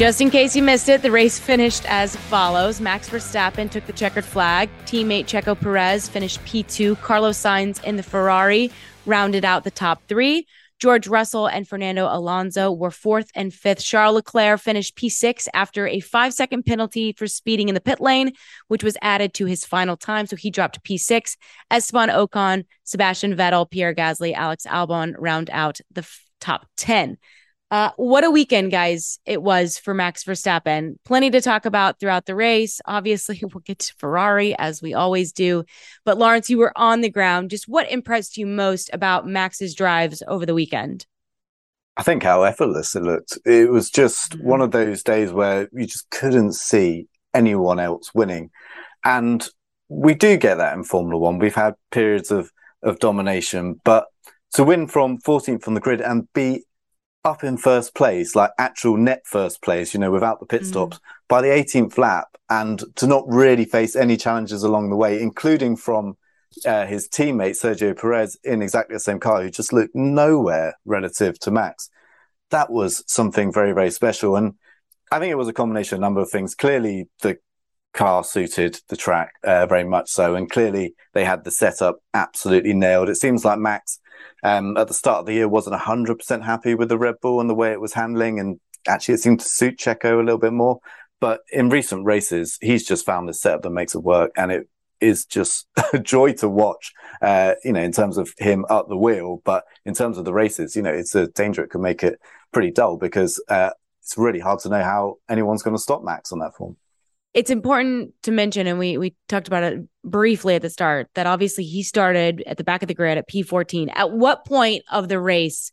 Just 0.00 0.22
in 0.22 0.30
case 0.30 0.56
you 0.56 0.62
missed 0.62 0.88
it, 0.88 1.02
the 1.02 1.10
race 1.10 1.38
finished 1.38 1.84
as 1.86 2.16
follows. 2.16 2.80
Max 2.80 3.10
Verstappen 3.10 3.70
took 3.70 3.84
the 3.84 3.92
checkered 3.92 4.24
flag. 4.24 4.70
Teammate 4.86 5.26
Checo 5.26 5.54
Perez 5.54 6.08
finished 6.08 6.42
P2. 6.46 6.98
Carlos 7.02 7.36
Sainz 7.36 7.84
in 7.84 7.96
the 7.96 8.02
Ferrari 8.02 8.70
rounded 9.04 9.44
out 9.44 9.62
the 9.62 9.70
top 9.70 10.00
three. 10.08 10.46
George 10.78 11.06
Russell 11.06 11.48
and 11.48 11.68
Fernando 11.68 12.06
Alonso 12.10 12.72
were 12.72 12.90
fourth 12.90 13.30
and 13.34 13.52
fifth. 13.52 13.84
Charles 13.84 14.14
Leclerc 14.14 14.60
finished 14.60 14.96
P6 14.96 15.48
after 15.52 15.86
a 15.86 16.00
five 16.00 16.32
second 16.32 16.64
penalty 16.64 17.12
for 17.12 17.26
speeding 17.26 17.68
in 17.68 17.74
the 17.74 17.80
pit 17.82 18.00
lane, 18.00 18.32
which 18.68 18.82
was 18.82 18.96
added 19.02 19.34
to 19.34 19.44
his 19.44 19.66
final 19.66 19.98
time. 19.98 20.24
So 20.24 20.34
he 20.34 20.50
dropped 20.50 20.82
P6. 20.82 21.36
Esteban 21.70 22.08
Ocon, 22.08 22.64
Sebastian 22.84 23.36
Vettel, 23.36 23.70
Pierre 23.70 23.94
Gasly, 23.94 24.32
Alex 24.32 24.64
Albon 24.64 25.14
round 25.18 25.50
out 25.50 25.78
the 25.92 26.00
f- 26.00 26.24
top 26.40 26.66
10. 26.78 27.18
Uh, 27.70 27.90
what 27.96 28.24
a 28.24 28.30
weekend, 28.30 28.72
guys, 28.72 29.20
it 29.24 29.42
was 29.42 29.78
for 29.78 29.94
Max 29.94 30.24
Verstappen. 30.24 30.96
Plenty 31.04 31.30
to 31.30 31.40
talk 31.40 31.66
about 31.66 32.00
throughout 32.00 32.26
the 32.26 32.34
race. 32.34 32.80
Obviously, 32.84 33.40
we'll 33.42 33.62
get 33.64 33.78
to 33.80 33.94
Ferrari 33.96 34.56
as 34.58 34.82
we 34.82 34.94
always 34.94 35.32
do. 35.32 35.64
But 36.04 36.18
Laurence, 36.18 36.50
you 36.50 36.58
were 36.58 36.76
on 36.76 37.00
the 37.00 37.10
ground. 37.10 37.50
Just 37.50 37.68
what 37.68 37.90
impressed 37.90 38.36
you 38.36 38.46
most 38.46 38.90
about 38.92 39.26
Max's 39.26 39.74
drives 39.74 40.22
over 40.26 40.44
the 40.44 40.54
weekend? 40.54 41.06
I 41.96 42.02
think 42.02 42.24
how 42.24 42.42
effortless 42.42 42.96
it 42.96 43.02
looked. 43.02 43.38
It 43.44 43.70
was 43.70 43.90
just 43.90 44.32
mm-hmm. 44.32 44.48
one 44.48 44.60
of 44.60 44.72
those 44.72 45.04
days 45.04 45.32
where 45.32 45.68
you 45.72 45.86
just 45.86 46.10
couldn't 46.10 46.54
see 46.54 47.06
anyone 47.34 47.78
else 47.78 48.12
winning. 48.14 48.50
And 49.04 49.46
we 49.88 50.14
do 50.14 50.36
get 50.36 50.56
that 50.56 50.74
in 50.74 50.82
Formula 50.82 51.20
One. 51.20 51.38
We've 51.38 51.54
had 51.54 51.74
periods 51.92 52.32
of, 52.32 52.50
of 52.82 52.98
domination, 52.98 53.80
but 53.84 54.06
to 54.54 54.64
win 54.64 54.88
from 54.88 55.18
14th 55.18 55.68
on 55.68 55.74
the 55.74 55.80
grid 55.80 56.00
and 56.00 56.26
be 56.32 56.64
up 57.24 57.44
in 57.44 57.56
first 57.56 57.94
place, 57.94 58.34
like 58.34 58.50
actual 58.58 58.96
net 58.96 59.22
first 59.26 59.62
place, 59.62 59.92
you 59.92 60.00
know, 60.00 60.10
without 60.10 60.40
the 60.40 60.46
pit 60.46 60.62
mm. 60.62 60.66
stops 60.66 60.98
mm. 60.98 61.00
by 61.28 61.42
the 61.42 61.48
18th 61.48 61.98
lap 61.98 62.28
and 62.48 62.82
to 62.96 63.06
not 63.06 63.24
really 63.26 63.64
face 63.64 63.94
any 63.94 64.16
challenges 64.16 64.62
along 64.62 64.90
the 64.90 64.96
way, 64.96 65.20
including 65.20 65.76
from 65.76 66.16
uh, 66.64 66.86
his 66.86 67.08
teammate 67.08 67.60
Sergio 67.60 67.96
Perez 67.96 68.38
in 68.42 68.62
exactly 68.62 68.96
the 68.96 69.00
same 69.00 69.20
car, 69.20 69.42
who 69.42 69.50
just 69.50 69.72
looked 69.72 69.94
nowhere 69.94 70.74
relative 70.84 71.38
to 71.40 71.50
Max. 71.50 71.90
That 72.50 72.70
was 72.70 73.04
something 73.06 73.52
very, 73.52 73.72
very 73.72 73.90
special. 73.90 74.36
And 74.36 74.54
I 75.12 75.18
think 75.18 75.30
it 75.30 75.36
was 75.36 75.48
a 75.48 75.52
combination 75.52 75.96
of 75.96 76.00
a 76.00 76.02
number 76.02 76.20
of 76.20 76.30
things. 76.30 76.54
Clearly, 76.54 77.08
the 77.22 77.38
car 77.92 78.24
suited 78.24 78.80
the 78.88 78.96
track 78.96 79.34
uh, 79.44 79.66
very 79.66 79.84
much 79.84 80.10
so. 80.10 80.34
And 80.34 80.50
clearly, 80.50 80.94
they 81.12 81.24
had 81.24 81.44
the 81.44 81.50
setup 81.50 81.98
absolutely 82.14 82.72
nailed. 82.72 83.08
It 83.08 83.16
seems 83.16 83.44
like 83.44 83.58
Max 83.58 84.00
um, 84.42 84.76
at 84.76 84.88
the 84.88 84.94
start 84.94 85.20
of 85.20 85.26
the 85.26 85.34
year 85.34 85.48
wasn't 85.48 85.80
100% 85.80 86.44
happy 86.44 86.74
with 86.74 86.88
the 86.88 86.98
Red 86.98 87.16
Bull 87.20 87.40
and 87.40 87.50
the 87.50 87.54
way 87.54 87.72
it 87.72 87.80
was 87.80 87.94
handling. 87.94 88.40
And 88.40 88.60
actually, 88.88 89.14
it 89.14 89.20
seemed 89.20 89.40
to 89.40 89.48
suit 89.48 89.78
Checo 89.78 90.20
a 90.20 90.22
little 90.22 90.38
bit 90.38 90.52
more. 90.52 90.80
But 91.20 91.40
in 91.52 91.68
recent 91.68 92.06
races, 92.06 92.58
he's 92.60 92.86
just 92.86 93.04
found 93.04 93.28
a 93.28 93.34
setup 93.34 93.62
that 93.62 93.70
makes 93.70 93.94
it 93.94 94.02
work. 94.02 94.32
And 94.36 94.50
it 94.50 94.68
is 95.00 95.24
just 95.24 95.66
a 95.92 95.98
joy 95.98 96.32
to 96.34 96.48
watch. 96.48 96.92
Uh, 97.20 97.54
you 97.64 97.72
know, 97.72 97.82
in 97.82 97.92
terms 97.92 98.16
of 98.16 98.32
him 98.38 98.64
up 98.70 98.88
the 98.88 98.96
wheel, 98.96 99.42
but 99.44 99.64
in 99.84 99.94
terms 99.94 100.18
of 100.18 100.24
the 100.24 100.32
races, 100.32 100.76
you 100.76 100.82
know, 100.82 100.92
it's 100.92 101.14
a 101.14 101.26
danger. 101.28 101.62
It 101.62 101.70
could 101.70 101.80
make 101.80 102.02
it 102.02 102.18
pretty 102.52 102.70
dull 102.70 102.96
because 102.96 103.42
uh, 103.48 103.70
it's 104.02 104.16
really 104.16 104.40
hard 104.40 104.60
to 104.60 104.68
know 104.68 104.82
how 104.82 105.16
anyone's 105.28 105.62
going 105.62 105.76
to 105.76 105.82
stop 105.82 106.02
Max 106.02 106.32
on 106.32 106.38
that 106.40 106.54
form. 106.54 106.76
It's 107.32 107.50
important 107.50 108.12
to 108.22 108.32
mention, 108.32 108.66
and 108.66 108.78
we 108.78 108.98
we 108.98 109.14
talked 109.28 109.46
about 109.46 109.62
it 109.62 109.80
briefly 110.04 110.56
at 110.56 110.62
the 110.62 110.70
start, 110.70 111.08
that 111.14 111.26
obviously 111.26 111.64
he 111.64 111.82
started 111.82 112.42
at 112.46 112.56
the 112.56 112.64
back 112.64 112.82
of 112.82 112.88
the 112.88 112.94
grid 112.94 113.18
at 113.18 113.28
P14. 113.28 113.90
At 113.94 114.10
what 114.10 114.44
point 114.44 114.82
of 114.90 115.08
the 115.08 115.20
race, 115.20 115.72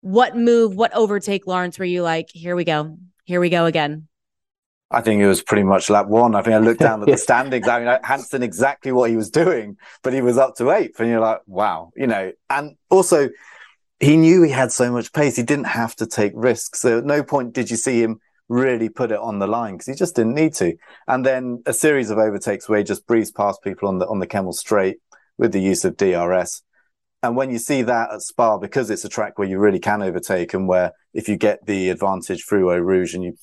what 0.00 0.36
move, 0.36 0.74
what 0.74 0.92
overtake, 0.94 1.46
Laurence, 1.46 1.78
were 1.78 1.84
you 1.84 2.02
like, 2.02 2.30
here 2.32 2.56
we 2.56 2.64
go, 2.64 2.98
here 3.24 3.40
we 3.40 3.48
go 3.48 3.66
again? 3.66 4.08
I 4.90 5.02
think 5.02 5.20
it 5.20 5.28
was 5.28 5.42
pretty 5.42 5.64
much 5.64 5.90
lap 5.90 6.06
one. 6.06 6.34
I 6.34 6.40
think 6.40 6.54
I 6.54 6.58
looked 6.58 6.80
down 6.80 7.02
at 7.02 7.08
the 7.08 7.16
standings. 7.18 7.68
I 7.68 7.84
mean, 7.84 7.98
Hansson 8.02 8.42
exactly 8.42 8.90
what 8.90 9.10
he 9.10 9.16
was 9.16 9.30
doing, 9.30 9.76
but 10.02 10.14
he 10.14 10.22
was 10.22 10.38
up 10.38 10.56
to 10.56 10.70
eighth, 10.70 10.98
and 10.98 11.10
you're 11.10 11.20
like, 11.20 11.42
wow, 11.46 11.92
you 11.94 12.06
know. 12.06 12.32
And 12.48 12.76
also, 12.88 13.28
he 14.00 14.16
knew 14.16 14.42
he 14.42 14.50
had 14.50 14.72
so 14.72 14.90
much 14.90 15.12
pace. 15.12 15.36
He 15.36 15.42
didn't 15.42 15.66
have 15.66 15.94
to 15.96 16.06
take 16.06 16.32
risks. 16.34 16.80
So 16.80 16.98
at 16.98 17.04
no 17.04 17.22
point 17.22 17.52
did 17.52 17.70
you 17.70 17.76
see 17.76 18.02
him 18.02 18.20
really 18.48 18.88
put 18.88 19.12
it 19.12 19.18
on 19.18 19.38
the 19.38 19.46
line 19.46 19.74
because 19.74 19.86
he 19.86 19.94
just 19.94 20.16
didn't 20.16 20.34
need 20.34 20.54
to. 20.54 20.74
And 21.06 21.24
then 21.24 21.62
a 21.66 21.72
series 21.72 22.10
of 22.10 22.18
overtakes 22.18 22.68
where 22.68 22.78
he 22.78 22.84
just 22.84 23.06
breezed 23.06 23.34
past 23.34 23.62
people 23.62 23.88
on 23.88 23.98
the 23.98 24.06
on 24.06 24.18
the 24.18 24.26
Kemmel 24.26 24.54
Straight 24.54 24.98
with 25.36 25.52
the 25.52 25.60
use 25.60 25.84
of 25.84 25.96
DRS. 25.96 26.62
And 27.22 27.36
when 27.36 27.50
you 27.50 27.58
see 27.58 27.82
that 27.82 28.12
at 28.12 28.22
Spa, 28.22 28.58
because 28.58 28.90
it's 28.90 29.04
a 29.04 29.08
track 29.08 29.38
where 29.38 29.48
you 29.48 29.58
really 29.58 29.80
can 29.80 30.02
overtake 30.02 30.54
and 30.54 30.68
where 30.68 30.92
if 31.12 31.28
you 31.28 31.36
get 31.36 31.66
the 31.66 31.88
advantage 31.90 32.44
through 32.44 32.70
Eau 32.70 32.78
Rouge 32.78 33.14
and 33.14 33.24
you 33.24 33.34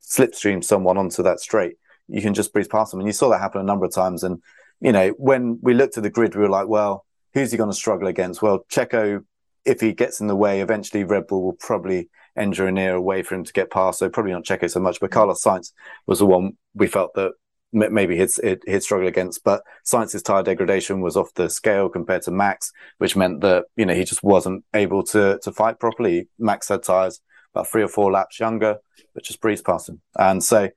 slipstream 0.00 0.62
someone 0.62 0.96
onto 0.96 1.22
that 1.24 1.40
straight, 1.40 1.76
you 2.06 2.22
can 2.22 2.34
just 2.34 2.52
breeze 2.52 2.68
past 2.68 2.92
them. 2.92 3.00
And 3.00 3.08
you 3.08 3.12
saw 3.12 3.28
that 3.30 3.40
happen 3.40 3.60
a 3.60 3.64
number 3.64 3.86
of 3.86 3.92
times. 3.92 4.22
And, 4.22 4.40
you 4.80 4.92
know, 4.92 5.10
when 5.10 5.58
we 5.62 5.74
looked 5.74 5.96
at 5.96 6.04
the 6.04 6.10
grid, 6.10 6.36
we 6.36 6.42
were 6.42 6.48
like, 6.48 6.68
well, 6.68 7.04
who's 7.32 7.50
he 7.50 7.58
going 7.58 7.70
to 7.70 7.76
struggle 7.76 8.06
against? 8.06 8.40
Well, 8.40 8.64
Checo 8.70 9.24
if 9.64 9.80
he 9.80 9.92
gets 9.92 10.20
in 10.20 10.26
the 10.26 10.36
way, 10.36 10.60
eventually 10.60 11.04
Red 11.04 11.26
Bull 11.26 11.42
will 11.42 11.56
probably 11.58 12.08
engineer 12.36 12.94
a 12.94 13.00
way 13.00 13.22
for 13.22 13.34
him 13.34 13.44
to 13.44 13.52
get 13.52 13.70
past. 13.70 13.98
So 13.98 14.08
probably 14.08 14.32
not 14.32 14.44
Checo 14.44 14.70
so 14.70 14.80
much, 14.80 15.00
but 15.00 15.10
Carlos 15.10 15.42
Sainz 15.42 15.72
was 16.06 16.18
the 16.18 16.26
one 16.26 16.56
we 16.74 16.86
felt 16.86 17.14
that 17.14 17.32
maybe 17.72 18.16
he'd, 18.16 18.30
he'd 18.66 18.82
struggle 18.82 19.08
against. 19.08 19.44
But 19.44 19.62
Sainz's 19.84 20.22
tire 20.22 20.42
degradation 20.42 21.00
was 21.00 21.16
off 21.16 21.34
the 21.34 21.50
scale 21.50 21.88
compared 21.88 22.22
to 22.22 22.30
Max, 22.30 22.72
which 22.98 23.16
meant 23.16 23.40
that 23.42 23.64
you 23.76 23.86
know 23.86 23.94
he 23.94 24.04
just 24.04 24.22
wasn't 24.22 24.64
able 24.74 25.02
to 25.04 25.38
to 25.42 25.52
fight 25.52 25.78
properly. 25.78 26.28
Max 26.38 26.68
had 26.68 26.82
tires 26.82 27.20
about 27.54 27.68
three 27.68 27.82
or 27.82 27.88
four 27.88 28.10
laps 28.10 28.40
younger, 28.40 28.78
but 29.14 29.24
just 29.24 29.40
breezed 29.40 29.64
past 29.64 29.88
him. 29.88 30.00
And 30.18 30.42
so 30.42 30.70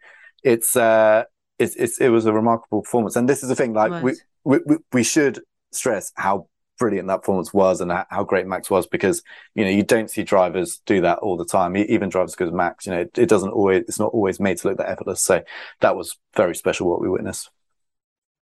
it's 0.44 0.76
uh 0.76 1.24
it's, 1.60 1.76
it's 1.76 2.00
it 2.00 2.10
was 2.10 2.26
a 2.26 2.34
remarkable 2.34 2.82
performance. 2.82 3.16
And 3.16 3.28
this 3.28 3.44
is 3.44 3.50
the 3.50 3.56
thing, 3.56 3.74
like 3.74 4.04
we, 4.04 4.14
we 4.44 4.60
we 4.92 5.04
should 5.04 5.42
stress 5.72 6.12
how 6.16 6.48
brilliant 6.78 7.08
that 7.08 7.22
performance 7.22 7.54
was 7.54 7.82
and 7.82 7.92
how 8.10 8.24
great 8.24 8.48
Max 8.48 8.70
was 8.70 8.88
because 8.88 9.24
you 9.56 9.64
know 9.64 9.72
you 9.72 9.84
don't 9.84 10.10
see 10.10 10.24
drivers 10.24 10.82
do 10.86 11.02
that 11.02 11.20
all 11.20 11.38
the 11.38 11.46
time. 11.46 11.76
Even 11.78 12.10
drivers 12.10 12.36
good 12.36 12.48
as 12.48 12.54
Max, 12.54 12.86
you 12.86 12.94
know, 12.94 13.02
it, 13.02 13.18
it 13.18 13.30
doesn't 13.30 13.52
always 13.52 13.84
it's 13.88 14.00
not 14.00 14.14
always 14.14 14.40
made 14.40 14.58
to 14.58 14.68
look 14.68 14.78
that 14.78 14.90
effortless. 14.90 15.22
So 15.22 15.44
that 15.82 15.96
was 15.96 16.18
very 16.36 16.56
special 16.56 16.90
what 16.90 17.02
we 17.02 17.10
witnessed. 17.10 17.50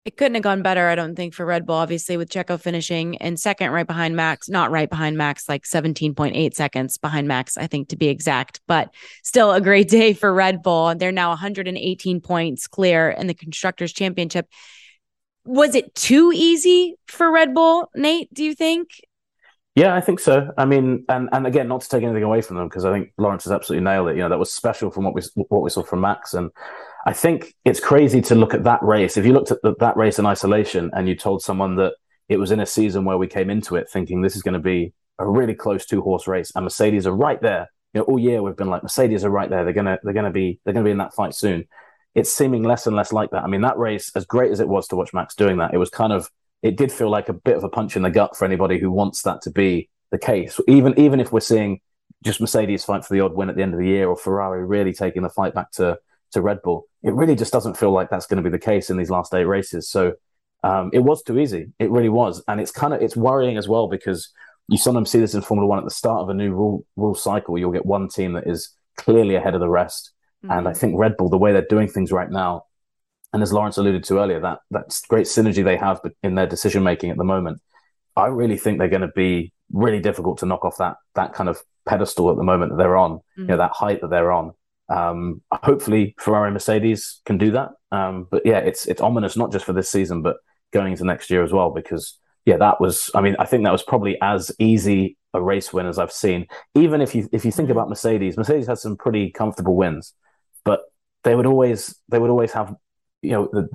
It 0.03 0.17
couldn't 0.17 0.33
have 0.33 0.43
gone 0.43 0.63
better, 0.63 0.87
I 0.87 0.95
don't 0.95 1.15
think, 1.15 1.35
for 1.35 1.45
Red 1.45 1.67
Bull. 1.67 1.75
Obviously, 1.75 2.17
with 2.17 2.29
Checo 2.31 2.59
finishing 2.59 3.13
in 3.15 3.37
second, 3.37 3.69
right 3.69 3.85
behind 3.85 4.15
Max, 4.15 4.49
not 4.49 4.71
right 4.71 4.89
behind 4.89 5.15
Max, 5.15 5.47
like 5.47 5.63
17.8 5.63 6.55
seconds 6.55 6.97
behind 6.97 7.27
Max, 7.27 7.55
I 7.55 7.67
think 7.67 7.89
to 7.89 7.95
be 7.95 8.07
exact, 8.07 8.61
but 8.67 8.91
still 9.21 9.51
a 9.51 9.61
great 9.61 9.89
day 9.89 10.13
for 10.13 10.33
Red 10.33 10.63
Bull. 10.63 10.87
And 10.87 10.99
they're 10.99 11.11
now 11.11 11.29
118 11.29 12.19
points 12.19 12.65
clear 12.65 13.11
in 13.11 13.27
the 13.27 13.35
Constructors' 13.35 13.93
Championship 13.93 14.47
was 15.45 15.75
it 15.75 15.93
too 15.95 16.31
easy 16.33 16.95
for 17.07 17.31
Red 17.31 17.53
Bull, 17.53 17.89
Nate? 17.95 18.33
Do 18.33 18.43
you 18.43 18.55
think? 18.55 18.89
Yeah, 19.75 19.95
I 19.95 20.01
think 20.01 20.19
so. 20.19 20.51
I 20.57 20.65
mean, 20.65 21.05
and 21.07 21.29
and 21.31 21.47
again, 21.47 21.69
not 21.69 21.81
to 21.81 21.89
take 21.89 22.03
anything 22.03 22.23
away 22.23 22.41
from 22.41 22.57
them 22.57 22.67
because 22.67 22.83
I 22.83 22.91
think 22.91 23.13
Laurence 23.17 23.45
has 23.45 23.53
absolutely 23.53 23.85
nailed 23.85 24.09
it. 24.09 24.17
You 24.17 24.23
know, 24.23 24.29
that 24.29 24.39
was 24.39 24.51
special 24.51 24.91
from 24.91 25.05
what 25.05 25.15
we 25.15 25.21
what 25.47 25.61
we 25.61 25.69
saw 25.69 25.81
from 25.81 26.01
Max, 26.01 26.33
and 26.33 26.51
I 27.05 27.13
think 27.13 27.55
it's 27.63 27.79
crazy 27.79 28.21
to 28.21 28.35
look 28.35 28.53
at 28.53 28.65
that 28.65 28.83
race. 28.83 29.15
If 29.15 29.25
you 29.25 29.33
looked 29.33 29.51
at 29.51 29.61
the, 29.63 29.73
that 29.79 29.95
race 29.95 30.19
in 30.19 30.25
isolation 30.25 30.91
and 30.93 31.07
you 31.07 31.15
told 31.15 31.41
someone 31.41 31.77
that 31.77 31.93
it 32.27 32.37
was 32.37 32.51
in 32.51 32.59
a 32.59 32.65
season 32.65 33.05
where 33.05 33.17
we 33.17 33.27
came 33.27 33.49
into 33.49 33.75
it 33.77 33.89
thinking 33.89 34.21
this 34.21 34.35
is 34.35 34.41
going 34.41 34.53
to 34.53 34.59
be 34.59 34.93
a 35.19 35.27
really 35.27 35.53
close 35.53 35.85
two 35.85 36.01
horse 36.01 36.27
race, 36.27 36.51
and 36.53 36.65
Mercedes 36.65 37.07
are 37.07 37.15
right 37.15 37.41
there. 37.41 37.69
You 37.93 38.01
know, 38.01 38.05
all 38.05 38.19
year 38.19 38.43
we've 38.43 38.57
been 38.57 38.69
like 38.69 38.83
Mercedes 38.83 39.23
are 39.23 39.29
right 39.29 39.49
there. 39.49 39.63
They're 39.63 39.73
gonna 39.73 39.99
they're 40.03 40.13
gonna 40.13 40.31
be 40.31 40.59
they're 40.65 40.73
gonna 40.73 40.83
be 40.83 40.91
in 40.91 40.97
that 40.97 41.13
fight 41.13 41.33
soon 41.33 41.65
it's 42.15 42.31
seeming 42.31 42.63
less 42.63 42.87
and 42.87 42.95
less 42.95 43.13
like 43.13 43.31
that. 43.31 43.43
I 43.43 43.47
mean, 43.47 43.61
that 43.61 43.77
race, 43.77 44.11
as 44.15 44.25
great 44.25 44.51
as 44.51 44.59
it 44.59 44.67
was 44.67 44.87
to 44.89 44.95
watch 44.95 45.13
Max 45.13 45.35
doing 45.35 45.57
that, 45.57 45.73
it 45.73 45.77
was 45.77 45.89
kind 45.89 46.11
of 46.11 46.29
it 46.61 46.77
did 46.77 46.91
feel 46.91 47.09
like 47.09 47.29
a 47.29 47.33
bit 47.33 47.57
of 47.57 47.63
a 47.63 47.69
punch 47.69 47.95
in 47.95 48.03
the 48.03 48.11
gut 48.11 48.35
for 48.35 48.45
anybody 48.45 48.79
who 48.79 48.91
wants 48.91 49.23
that 49.23 49.41
to 49.43 49.51
be 49.51 49.89
the 50.11 50.17
case. 50.17 50.59
Even 50.67 50.97
even 50.99 51.19
if 51.19 51.31
we're 51.31 51.39
seeing 51.39 51.79
just 52.23 52.41
Mercedes 52.41 52.83
fight 52.83 53.05
for 53.05 53.13
the 53.13 53.21
odd 53.21 53.33
win 53.33 53.49
at 53.49 53.55
the 53.55 53.63
end 53.63 53.73
of 53.73 53.79
the 53.79 53.87
year 53.87 54.07
or 54.07 54.15
Ferrari 54.15 54.63
really 54.65 54.93
taking 54.93 55.23
the 55.23 55.29
fight 55.29 55.53
back 55.53 55.71
to 55.71 55.97
to 56.31 56.41
Red 56.41 56.61
Bull, 56.61 56.85
it 57.03 57.13
really 57.13 57.35
just 57.35 57.53
doesn't 57.53 57.77
feel 57.77 57.91
like 57.91 58.09
that's 58.09 58.25
going 58.25 58.41
to 58.43 58.49
be 58.49 58.51
the 58.51 58.63
case 58.63 58.89
in 58.89 58.97
these 58.97 59.09
last 59.09 59.33
eight 59.33 59.45
races. 59.45 59.89
So 59.89 60.13
um, 60.63 60.91
it 60.93 60.99
was 60.99 61.23
too 61.23 61.39
easy. 61.39 61.71
It 61.79 61.89
really 61.89 62.09
was, 62.09 62.43
and 62.47 62.59
it's 62.59 62.71
kind 62.71 62.93
of 62.93 63.01
it's 63.01 63.15
worrying 63.15 63.57
as 63.57 63.67
well 63.67 63.87
because 63.87 64.31
you 64.67 64.77
sometimes 64.77 65.09
see 65.09 65.19
this 65.19 65.33
in 65.33 65.41
Formula 65.41 65.67
One 65.67 65.79
at 65.79 65.85
the 65.85 65.91
start 65.91 66.21
of 66.21 66.29
a 66.29 66.33
new 66.33 66.51
rule 66.51 66.85
rule 66.97 67.15
cycle. 67.15 67.57
You'll 67.57 67.71
get 67.71 67.85
one 67.85 68.09
team 68.09 68.33
that 68.33 68.47
is 68.47 68.75
clearly 68.97 69.35
ahead 69.35 69.55
of 69.55 69.61
the 69.61 69.69
rest 69.69 70.11
Mm-hmm. 70.43 70.51
And 70.51 70.67
I 70.67 70.73
think 70.73 70.97
Red 70.97 71.17
Bull, 71.17 71.29
the 71.29 71.37
way 71.37 71.53
they're 71.53 71.65
doing 71.69 71.87
things 71.87 72.11
right 72.11 72.29
now, 72.29 72.63
and 73.33 73.41
as 73.41 73.53
Laurence 73.53 73.77
alluded 73.77 74.03
to 74.05 74.19
earlier, 74.19 74.39
that 74.41 74.59
that 74.71 74.99
great 75.07 75.25
synergy 75.25 75.63
they 75.63 75.77
have 75.77 76.01
in 76.23 76.35
their 76.35 76.47
decision 76.47 76.83
making 76.83 77.11
at 77.11 77.17
the 77.17 77.23
moment, 77.23 77.61
I 78.15 78.27
really 78.27 78.57
think 78.57 78.77
they're 78.77 78.89
going 78.89 79.01
to 79.01 79.11
be 79.15 79.53
really 79.71 79.99
difficult 80.01 80.39
to 80.39 80.45
knock 80.45 80.65
off 80.65 80.77
that 80.77 80.97
that 81.15 81.33
kind 81.33 81.47
of 81.47 81.61
pedestal 81.87 82.29
at 82.29 82.37
the 82.37 82.43
moment 82.43 82.71
that 82.71 82.77
they're 82.77 82.97
on, 82.97 83.11
mm-hmm. 83.11 83.41
you 83.41 83.47
know, 83.47 83.53
mm-hmm. 83.53 83.59
that 83.59 83.71
height 83.71 84.01
that 84.01 84.09
they're 84.09 84.31
on. 84.31 84.51
Um, 84.89 85.41
hopefully, 85.51 86.15
Ferrari 86.19 86.47
and 86.47 86.53
Mercedes 86.53 87.21
can 87.25 87.37
do 87.37 87.51
that. 87.51 87.69
Um, 87.91 88.27
but 88.29 88.41
yeah, 88.45 88.59
it's 88.59 88.85
it's 88.87 89.01
ominous 89.01 89.37
not 89.37 89.51
just 89.51 89.65
for 89.65 89.73
this 89.73 89.89
season, 89.89 90.21
but 90.21 90.37
going 90.73 90.91
into 90.91 91.05
next 91.05 91.29
year 91.29 91.43
as 91.43 91.53
well. 91.53 91.71
Because 91.71 92.17
yeah, 92.45 92.57
that 92.57 92.81
was. 92.81 93.09
I 93.15 93.21
mean, 93.21 93.35
I 93.39 93.45
think 93.45 93.63
that 93.63 93.71
was 93.71 93.83
probably 93.83 94.17
as 94.21 94.51
easy 94.59 95.17
a 95.33 95.41
race 95.41 95.71
win 95.71 95.85
as 95.85 95.97
I've 95.97 96.11
seen. 96.11 96.47
Even 96.75 96.99
if 96.99 97.15
you 97.15 97.29
if 97.31 97.45
you 97.45 97.51
think 97.51 97.69
mm-hmm. 97.69 97.77
about 97.77 97.89
Mercedes, 97.89 98.35
Mercedes 98.35 98.67
had 98.67 98.79
some 98.79 98.97
pretty 98.97 99.31
comfortable 99.31 99.77
wins 99.77 100.13
but 100.63 100.81
they 101.23 101.35
would 101.35 101.45
always 101.45 101.95
they 102.09 102.19
would 102.19 102.29
always 102.29 102.51
have 102.53 102.75
you 103.21 103.31
know 103.31 103.49
the 103.51 103.69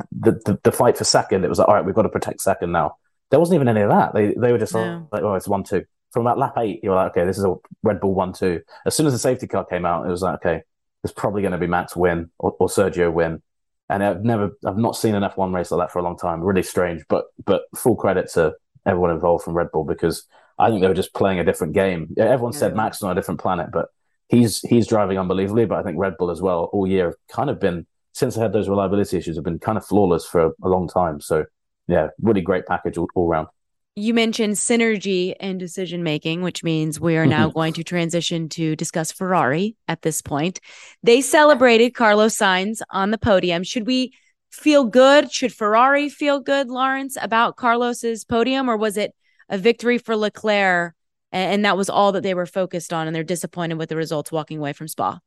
the, 0.44 0.58
the, 0.62 0.72
fight 0.72 0.98
for 0.98 1.04
second. 1.04 1.44
It 1.44 1.48
was 1.48 1.58
like 1.58 1.68
all 1.68 1.74
right, 1.74 1.84
we've 1.84 1.94
got 1.94 2.02
to 2.02 2.08
protect 2.08 2.40
second 2.40 2.72
now. 2.72 2.96
There 3.30 3.40
wasn't 3.40 3.56
even 3.56 3.68
any 3.68 3.82
of 3.82 3.90
that. 3.90 4.14
They 4.14 4.34
they 4.34 4.52
were 4.52 4.58
just 4.58 4.74
no. 4.74 5.08
like 5.12 5.22
oh 5.22 5.34
it's 5.34 5.48
one 5.48 5.64
two. 5.64 5.84
From 6.12 6.22
about 6.22 6.38
lap 6.38 6.54
eight, 6.58 6.80
you 6.82 6.90
were 6.90 6.96
like 6.96 7.12
okay, 7.12 7.24
this 7.24 7.38
is 7.38 7.44
a 7.44 7.54
Red 7.82 8.00
Bull 8.00 8.14
one 8.14 8.32
two. 8.32 8.62
As 8.84 8.96
soon 8.96 9.06
as 9.06 9.12
the 9.12 9.18
safety 9.18 9.46
car 9.46 9.64
came 9.64 9.84
out, 9.84 10.06
it 10.06 10.10
was 10.10 10.22
like 10.22 10.36
okay, 10.36 10.62
there's 11.02 11.12
probably 11.12 11.42
going 11.42 11.52
to 11.52 11.58
be 11.58 11.66
Max 11.66 11.94
win 11.94 12.30
or, 12.38 12.56
or 12.58 12.68
Sergio 12.68 13.12
win. 13.12 13.42
And 13.88 14.02
I've 14.02 14.24
never 14.24 14.50
I've 14.64 14.78
not 14.78 14.96
seen 14.96 15.14
an 15.14 15.22
F1 15.22 15.54
race 15.54 15.70
like 15.70 15.86
that 15.86 15.92
for 15.92 16.00
a 16.00 16.02
long 16.02 16.18
time. 16.18 16.42
Really 16.42 16.62
strange, 16.64 17.04
but 17.08 17.26
but 17.44 17.62
full 17.76 17.94
credit 17.94 18.28
to 18.32 18.54
everyone 18.84 19.10
involved 19.10 19.44
from 19.44 19.54
Red 19.54 19.70
Bull 19.70 19.84
because 19.84 20.26
I 20.58 20.70
think 20.70 20.80
they 20.80 20.88
were 20.88 20.94
just 20.94 21.14
playing 21.14 21.38
a 21.38 21.44
different 21.44 21.74
game. 21.74 22.14
Everyone 22.18 22.52
yeah. 22.52 22.58
said 22.58 22.76
Max 22.76 22.96
is 22.96 23.02
on 23.02 23.12
a 23.12 23.14
different 23.14 23.40
planet, 23.40 23.68
but 23.72 23.88
he's 24.28 24.60
he's 24.60 24.86
driving 24.86 25.18
unbelievably, 25.18 25.66
but 25.66 25.78
I 25.78 25.82
think 25.82 25.98
Red 25.98 26.16
Bull 26.18 26.30
as 26.30 26.42
well 26.42 26.68
all 26.72 26.86
year 26.86 27.06
have 27.06 27.14
kind 27.30 27.50
of 27.50 27.60
been 27.60 27.86
since 28.12 28.34
they 28.34 28.40
had 28.40 28.52
those 28.52 28.68
reliability 28.68 29.16
issues 29.18 29.36
have 29.36 29.44
been 29.44 29.58
kind 29.58 29.76
of 29.76 29.84
flawless 29.84 30.26
for 30.26 30.52
a 30.62 30.68
long 30.68 30.88
time. 30.88 31.20
So 31.20 31.44
yeah, 31.86 32.08
really 32.20 32.40
great 32.40 32.66
package 32.66 32.96
all, 32.96 33.08
all 33.14 33.28
around. 33.28 33.48
You 33.94 34.12
mentioned 34.12 34.56
synergy 34.56 35.34
and 35.40 35.58
decision 35.58 36.02
making, 36.02 36.42
which 36.42 36.62
means 36.62 37.00
we 37.00 37.16
are 37.16 37.26
now 37.26 37.48
mm-hmm. 37.48 37.58
going 37.58 37.72
to 37.74 37.84
transition 37.84 38.48
to 38.50 38.76
discuss 38.76 39.12
Ferrari 39.12 39.76
at 39.88 40.02
this 40.02 40.20
point. 40.20 40.60
They 41.02 41.22
celebrated 41.22 41.94
Carlos 41.94 42.36
Sainz 42.36 42.80
on 42.90 43.10
the 43.10 43.18
podium. 43.18 43.62
Should 43.62 43.86
we 43.86 44.12
feel 44.50 44.84
good? 44.84 45.32
Should 45.32 45.54
Ferrari 45.54 46.08
feel 46.08 46.40
good, 46.40 46.68
Laurence, 46.68 47.16
about 47.20 47.56
Carlos's 47.56 48.24
podium, 48.24 48.68
or 48.68 48.76
was 48.76 48.96
it 48.96 49.14
a 49.48 49.56
victory 49.56 49.98
for 49.98 50.16
Leclerc 50.16 50.95
and, 51.36 51.64
that 51.64 51.76
was 51.76 51.90
all 51.90 52.12
that 52.12 52.22
they 52.22 52.34
were 52.34 52.46
focused 52.46 52.92
on, 52.92 53.06
and 53.06 53.14
they're 53.14 53.24
disappointed 53.24 53.78
with 53.78 53.88
the 53.88 53.96
results 53.96 54.32
walking 54.32 54.58
away 54.58 54.72
from 54.72 54.88
Spa. 54.88 55.20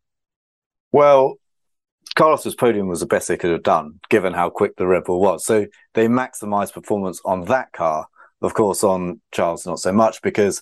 Well, 0.91 1.35
Carlos's 2.15 2.55
podium 2.55 2.87
was 2.87 2.99
the 2.99 3.05
best 3.05 3.27
they 3.27 3.37
could 3.37 3.51
have 3.51 3.63
done, 3.63 3.99
given 4.09 4.33
how 4.33 4.49
quick 4.49 4.75
the 4.75 4.87
Red 4.87 5.03
Bull 5.03 5.21
was. 5.21 5.45
So 5.45 5.67
they 5.93 6.07
maximised 6.07 6.73
performance 6.73 7.21
on 7.25 7.45
that 7.45 7.71
car. 7.71 8.07
Of 8.41 8.53
course, 8.53 8.83
on 8.83 9.21
Charles, 9.31 9.67
not 9.67 9.79
so 9.79 9.91
much 9.91 10.21
because, 10.21 10.61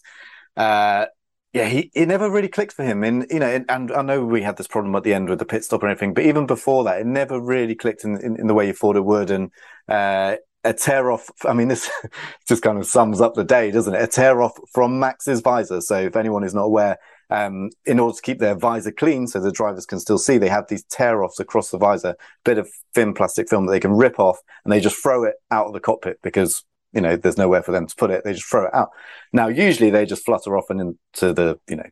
uh, 0.56 1.06
yeah, 1.54 1.66
he 1.66 1.92
it 1.94 2.08
never 2.08 2.30
really 2.30 2.48
clicked 2.48 2.74
for 2.74 2.84
him. 2.84 3.04
And 3.04 3.28
you 3.30 3.40
know, 3.40 3.64
and 3.70 3.92
I 3.92 4.02
know 4.02 4.26
we 4.26 4.42
had 4.42 4.58
this 4.58 4.68
problem 4.68 4.96
at 4.96 5.04
the 5.04 5.14
end 5.14 5.30
with 5.30 5.40
the 5.40 5.46
pit 5.46 5.64
stop 5.64 5.84
and 5.84 5.92
everything, 5.92 6.14
but 6.14 6.26
even 6.26 6.48
before 6.48 6.84
that, 6.86 7.00
it 7.00 7.06
never 7.06 7.40
really 7.40 7.76
clicked 7.76 8.04
in, 8.04 8.18
in, 8.18 8.36
in 8.40 8.48
the 8.48 8.54
way 8.54 8.66
you 8.68 8.74
thought 8.74 8.96
it 8.96 9.06
would. 9.06 9.30
And 9.30 9.52
uh, 9.88 10.38
a 10.64 10.74
tear 10.74 11.12
off. 11.12 11.30
I 11.46 11.54
mean, 11.54 11.68
this 11.68 11.90
just 12.48 12.64
kind 12.64 12.78
of 12.78 12.86
sums 12.86 13.22
up 13.22 13.36
the 13.36 13.44
day, 13.44 13.72
doesn't 13.72 13.94
it? 13.94 14.02
A 14.02 14.08
tear 14.08 14.42
off 14.42 14.58
from 14.72 15.00
Max's 15.00 15.42
visor. 15.42 15.82
So 15.82 16.00
if 16.02 16.16
anyone 16.16 16.44
is 16.44 16.54
not 16.54 16.64
aware, 16.64 16.98
um, 17.30 17.70
in 17.86 18.00
order 18.00 18.16
to 18.16 18.22
keep 18.22 18.40
their 18.40 18.56
visor 18.56 18.92
clean 18.92 19.28
so 19.28 19.40
the 19.40 19.52
drivers 19.52 19.86
can 19.86 20.00
still 20.00 20.18
see, 20.18 20.38
they 20.38 20.50
have 20.50 20.68
these 20.68 20.84
tear 20.84 21.24
offs 21.24 21.40
across 21.40 21.72
the 21.72 21.78
visor, 21.78 22.16
bit 22.46 22.58
of 22.58 22.70
thin 22.94 23.14
plastic 23.14 23.50
film 23.50 23.66
that 23.66 23.72
they 23.72 23.80
can 23.80 23.94
rip 23.94 24.20
off 24.20 24.40
and 24.64 24.72
they 24.72 24.80
just 24.80 25.02
throw 25.02 25.24
it 25.24 25.36
out 25.52 25.68
of 25.68 25.74
the 25.74 25.80
cockpit 25.80 26.20
because, 26.22 26.64
you 26.94 27.02
know, 27.02 27.16
there's 27.16 27.38
nowhere 27.38 27.64
for 27.64 27.72
them 27.72 27.88
to 27.88 27.96
put 27.96 28.12
it. 28.12 28.24
They 28.24 28.34
just 28.34 28.46
throw 28.46 28.66
it 28.66 28.74
out. 28.74 28.90
Now, 29.34 29.48
usually 29.48 29.90
they 29.90 30.06
just 30.06 30.26
flutter 30.26 30.58
off 30.58 30.70
and 30.70 30.80
into 30.82 31.34
the, 31.34 31.60
you 31.68 31.76
know, 31.76 31.90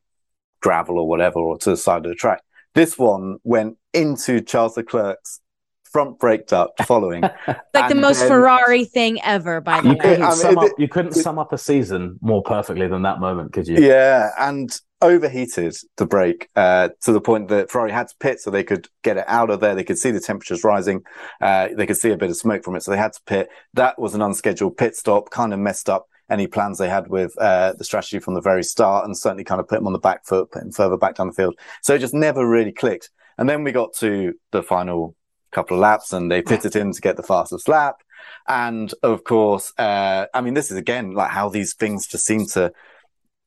gravel 0.61 0.97
or 0.97 1.07
whatever, 1.07 1.39
or 1.39 1.57
to 1.59 1.71
the 1.71 1.77
side 1.77 2.05
of 2.05 2.09
the 2.09 2.15
track. 2.15 2.41
This 2.73 2.97
one 2.97 3.37
went 3.43 3.77
into 3.93 4.41
Charles 4.41 4.75
Leclerc's 4.75 5.39
front 5.95 6.19
brake 6.19 6.45
duct 6.45 6.83
following. 6.83 7.21
like 7.73 7.87
the 7.87 7.95
most 7.95 8.19
then, 8.19 8.27
Ferrari 8.27 8.83
thing 8.83 9.17
ever, 9.23 9.61
by 9.61 9.79
the 9.79 9.87
you 9.87 9.93
way. 9.93 9.99
Couldn't 9.99 10.23
I 10.23 10.29
mean, 10.29 10.35
sum 10.35 10.57
up, 10.57 10.71
you 10.77 10.89
couldn't 10.89 11.15
it, 11.15 11.21
sum 11.21 11.39
up 11.39 11.53
a 11.53 11.57
season 11.57 12.19
more 12.19 12.43
perfectly 12.43 12.85
than 12.85 13.03
that 13.03 13.21
moment, 13.21 13.53
could 13.53 13.65
you? 13.65 13.77
Yeah, 13.77 14.31
and 14.37 14.77
overheated 15.01 15.73
the 15.95 16.05
brake 16.05 16.49
uh, 16.57 16.89
to 17.03 17.13
the 17.13 17.21
point 17.21 17.47
that 17.47 17.71
Ferrari 17.71 17.93
had 17.93 18.09
to 18.09 18.15
pit 18.19 18.41
so 18.41 18.51
they 18.51 18.65
could 18.65 18.89
get 19.05 19.15
it 19.15 19.23
out 19.29 19.49
of 19.49 19.61
there. 19.61 19.73
They 19.73 19.85
could 19.85 19.97
see 19.97 20.11
the 20.11 20.19
temperatures 20.19 20.65
rising. 20.65 21.03
Uh, 21.39 21.69
they 21.77 21.85
could 21.85 21.95
see 21.95 22.11
a 22.11 22.17
bit 22.17 22.29
of 22.29 22.35
smoke 22.35 22.65
from 22.65 22.75
it, 22.75 22.83
so 22.83 22.91
they 22.91 22.97
had 22.97 23.13
to 23.13 23.21
pit. 23.25 23.47
That 23.73 23.97
was 23.97 24.15
an 24.15 24.21
unscheduled 24.21 24.75
pit 24.75 24.97
stop, 24.97 25.29
kind 25.29 25.53
of 25.53 25.59
messed 25.59 25.89
up 25.89 26.07
any 26.29 26.45
plans 26.45 26.77
they 26.77 26.89
had 26.89 27.07
with 27.07 27.33
uh, 27.37 27.71
the 27.77 27.85
strategy 27.85 28.19
from 28.19 28.33
the 28.33 28.41
very 28.41 28.63
start, 28.63 29.05
and 29.05 29.17
certainly 29.17 29.45
kind 29.45 29.61
of 29.61 29.67
put 29.69 29.75
them 29.75 29.87
on 29.87 29.93
the 29.93 29.99
back 29.99 30.25
foot, 30.25 30.51
put 30.51 30.61
them 30.61 30.73
further 30.73 30.97
back 30.97 31.15
down 31.15 31.27
the 31.27 31.33
field. 31.33 31.55
So 31.81 31.95
it 31.95 31.99
just 31.99 32.13
never 32.13 32.45
really 32.45 32.73
clicked. 32.73 33.11
And 33.37 33.49
then 33.49 33.63
we 33.63 33.71
got 33.71 33.93
to 33.99 34.33
the 34.51 34.61
final 34.63 35.15
couple 35.55 35.77
of 35.77 35.81
laps, 35.81 36.13
and 36.13 36.29
they 36.29 36.41
pitted 36.41 36.75
him 36.75 36.91
to 36.91 37.01
get 37.01 37.15
the 37.17 37.23
fastest 37.23 37.67
lap. 37.67 38.03
And 38.47 38.93
of 39.01 39.23
course, 39.23 39.73
uh, 39.77 40.27
I 40.33 40.41
mean, 40.41 40.53
this 40.53 40.69
is 40.69 40.77
again 40.77 41.13
like 41.13 41.31
how 41.31 41.49
these 41.49 41.73
things 41.73 42.07
just 42.07 42.25
seem 42.25 42.45
to 42.47 42.71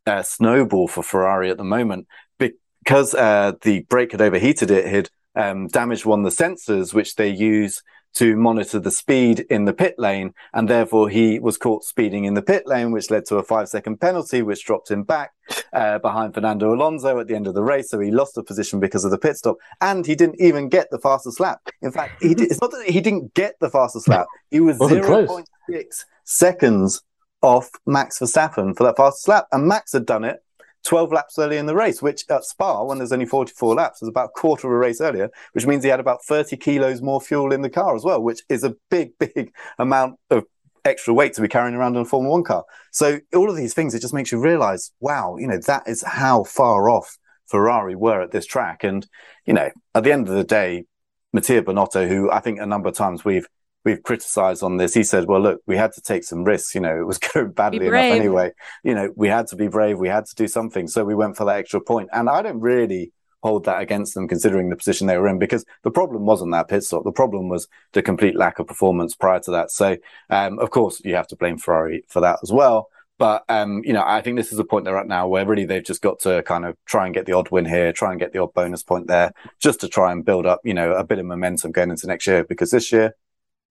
uh, 0.06 0.22
snowball 0.22 0.88
for 0.88 1.02
Ferrari 1.02 1.50
at 1.50 1.58
the 1.58 1.64
moment 1.64 2.08
because 2.38 3.14
uh, 3.14 3.52
the 3.62 3.80
brake 3.88 4.12
had 4.12 4.22
overheated. 4.22 4.70
It 4.70 4.86
had 4.86 5.10
um, 5.34 5.68
damaged 5.68 6.04
one 6.04 6.24
of 6.24 6.36
the 6.36 6.44
sensors, 6.44 6.94
which 6.94 7.14
they 7.14 7.28
use 7.28 7.82
to 8.14 8.36
monitor 8.36 8.78
the 8.78 8.90
speed 8.90 9.40
in 9.50 9.64
the 9.64 9.72
pit 9.72 9.94
lane. 9.98 10.34
And 10.52 10.68
therefore, 10.68 11.08
he 11.08 11.38
was 11.38 11.56
caught 11.56 11.84
speeding 11.84 12.24
in 12.24 12.34
the 12.34 12.42
pit 12.42 12.66
lane, 12.66 12.90
which 12.90 13.10
led 13.10 13.26
to 13.26 13.36
a 13.36 13.42
five 13.42 13.68
second 13.68 14.00
penalty, 14.00 14.42
which 14.42 14.64
dropped 14.64 14.90
him 14.90 15.02
back 15.02 15.32
uh, 15.72 15.98
behind 15.98 16.34
Fernando 16.34 16.74
Alonso 16.74 17.18
at 17.18 17.28
the 17.28 17.34
end 17.34 17.46
of 17.46 17.54
the 17.54 17.62
race. 17.62 17.90
So 17.90 18.00
he 18.00 18.10
lost 18.10 18.36
a 18.36 18.42
position 18.42 18.80
because 18.80 19.04
of 19.04 19.10
the 19.10 19.18
pit 19.18 19.36
stop. 19.36 19.56
And 19.80 20.06
he 20.06 20.14
didn't 20.14 20.40
even 20.40 20.68
get 20.68 20.90
the 20.90 20.98
fastest 20.98 21.40
lap. 21.40 21.60
In 21.82 21.92
fact, 21.92 22.22
he 22.22 22.34
did, 22.34 22.50
it's 22.50 22.60
not 22.60 22.70
that 22.72 22.88
he 22.88 23.00
didn't 23.00 23.34
get 23.34 23.54
the 23.60 23.70
fastest 23.70 24.08
lap, 24.08 24.26
he 24.50 24.60
was 24.60 24.78
0.6 24.78 26.04
seconds 26.24 27.02
off 27.40 27.70
Max 27.86 28.18
Verstappen 28.18 28.76
for 28.76 28.84
that 28.84 28.96
fastest 28.96 29.28
lap. 29.28 29.46
And 29.52 29.66
Max 29.66 29.92
had 29.92 30.06
done 30.06 30.24
it 30.24 30.42
12 30.88 31.12
laps 31.12 31.38
early 31.38 31.58
in 31.58 31.66
the 31.66 31.74
race, 31.74 32.00
which 32.00 32.24
at 32.30 32.44
Spa, 32.44 32.82
when 32.82 32.96
there's 32.96 33.12
only 33.12 33.26
44 33.26 33.74
laps, 33.74 34.00
was 34.00 34.08
about 34.08 34.30
a 34.30 34.40
quarter 34.40 34.66
of 34.66 34.72
a 34.72 34.76
race 34.76 35.02
earlier, 35.02 35.30
which 35.52 35.66
means 35.66 35.84
he 35.84 35.90
had 35.90 36.00
about 36.00 36.24
30 36.24 36.56
kilos 36.56 37.02
more 37.02 37.20
fuel 37.20 37.52
in 37.52 37.60
the 37.60 37.68
car 37.68 37.94
as 37.94 38.04
well, 38.04 38.22
which 38.22 38.40
is 38.48 38.64
a 38.64 38.74
big, 38.90 39.10
big 39.18 39.52
amount 39.78 40.18
of 40.30 40.44
extra 40.86 41.12
weight 41.12 41.34
to 41.34 41.42
be 41.42 41.48
carrying 41.48 41.74
around 41.74 41.94
in 41.94 42.02
a 42.02 42.04
Formula 42.06 42.32
One 42.32 42.42
car. 42.42 42.64
So 42.90 43.20
all 43.34 43.50
of 43.50 43.56
these 43.56 43.74
things, 43.74 43.94
it 43.94 44.00
just 44.00 44.14
makes 44.14 44.32
you 44.32 44.40
realize, 44.40 44.90
wow, 45.00 45.36
you 45.36 45.46
know, 45.46 45.58
that 45.66 45.86
is 45.86 46.02
how 46.02 46.44
far 46.44 46.88
off 46.88 47.18
Ferrari 47.46 47.94
were 47.94 48.22
at 48.22 48.30
this 48.30 48.46
track. 48.46 48.82
And, 48.82 49.06
you 49.44 49.52
know, 49.52 49.70
at 49.94 50.04
the 50.04 50.12
end 50.12 50.26
of 50.26 50.34
the 50.34 50.44
day, 50.44 50.86
Mattia 51.34 51.62
Binotto, 51.62 52.08
who 52.08 52.30
I 52.30 52.40
think 52.40 52.60
a 52.60 52.66
number 52.66 52.88
of 52.88 52.94
times 52.94 53.26
we've 53.26 53.46
we've 53.88 54.02
criticized 54.02 54.62
on 54.62 54.76
this. 54.76 54.92
He 54.92 55.02
said, 55.02 55.26
well, 55.26 55.40
look, 55.40 55.62
we 55.66 55.76
had 55.76 55.92
to 55.94 56.02
take 56.02 56.22
some 56.22 56.44
risks. 56.44 56.74
You 56.74 56.82
know, 56.82 57.00
it 57.00 57.06
was 57.06 57.18
going 57.34 57.52
badly 57.52 57.86
enough 57.86 57.94
anyway. 57.94 58.52
You 58.84 58.94
know, 58.94 59.12
we 59.16 59.28
had 59.28 59.46
to 59.48 59.56
be 59.56 59.68
brave. 59.68 59.98
We 59.98 60.08
had 60.08 60.26
to 60.26 60.34
do 60.34 60.46
something. 60.46 60.88
So 60.88 61.04
we 61.04 61.14
went 61.14 61.36
for 61.36 61.46
that 61.46 61.56
extra 61.56 61.80
point. 61.80 62.10
And 62.12 62.28
I 62.28 62.42
don't 62.42 62.60
really 62.60 63.12
hold 63.42 63.64
that 63.64 63.80
against 63.80 64.14
them 64.14 64.28
considering 64.28 64.68
the 64.68 64.76
position 64.76 65.06
they 65.06 65.16
were 65.16 65.28
in 65.28 65.38
because 65.38 65.64
the 65.84 65.90
problem 65.90 66.26
wasn't 66.26 66.52
that 66.52 66.68
pit 66.68 66.82
stop. 66.82 67.04
The 67.04 67.12
problem 67.12 67.48
was 67.48 67.68
the 67.92 68.02
complete 68.02 68.36
lack 68.36 68.58
of 68.58 68.66
performance 68.66 69.14
prior 69.14 69.40
to 69.40 69.50
that. 69.52 69.70
So, 69.70 69.96
um, 70.28 70.58
of 70.58 70.70
course, 70.70 71.00
you 71.04 71.14
have 71.14 71.28
to 71.28 71.36
blame 71.36 71.56
Ferrari 71.56 72.04
for 72.08 72.20
that 72.20 72.40
as 72.42 72.52
well. 72.52 72.88
But 73.16 73.44
um, 73.48 73.82
you 73.84 73.92
know, 73.92 74.04
I 74.06 74.20
think 74.20 74.36
this 74.36 74.52
is 74.52 74.58
the 74.58 74.64
point 74.64 74.84
they're 74.84 74.98
at 74.98 75.08
now 75.08 75.26
where 75.26 75.44
really 75.44 75.64
they've 75.64 75.82
just 75.82 76.02
got 76.02 76.20
to 76.20 76.42
kind 76.44 76.64
of 76.64 76.76
try 76.84 77.04
and 77.04 77.14
get 77.14 77.26
the 77.26 77.32
odd 77.32 77.50
win 77.50 77.64
here, 77.64 77.92
try 77.92 78.12
and 78.12 78.20
get 78.20 78.32
the 78.32 78.40
odd 78.40 78.54
bonus 78.54 78.84
point 78.84 79.08
there, 79.08 79.32
just 79.58 79.80
to 79.80 79.88
try 79.88 80.12
and 80.12 80.24
build 80.24 80.46
up, 80.46 80.60
you 80.62 80.74
know, 80.74 80.92
a 80.92 81.02
bit 81.02 81.18
of 81.18 81.26
momentum 81.26 81.72
going 81.72 81.90
into 81.90 82.06
next 82.06 82.28
year. 82.28 82.44
Because 82.44 82.70
this 82.70 82.92
year, 82.92 83.14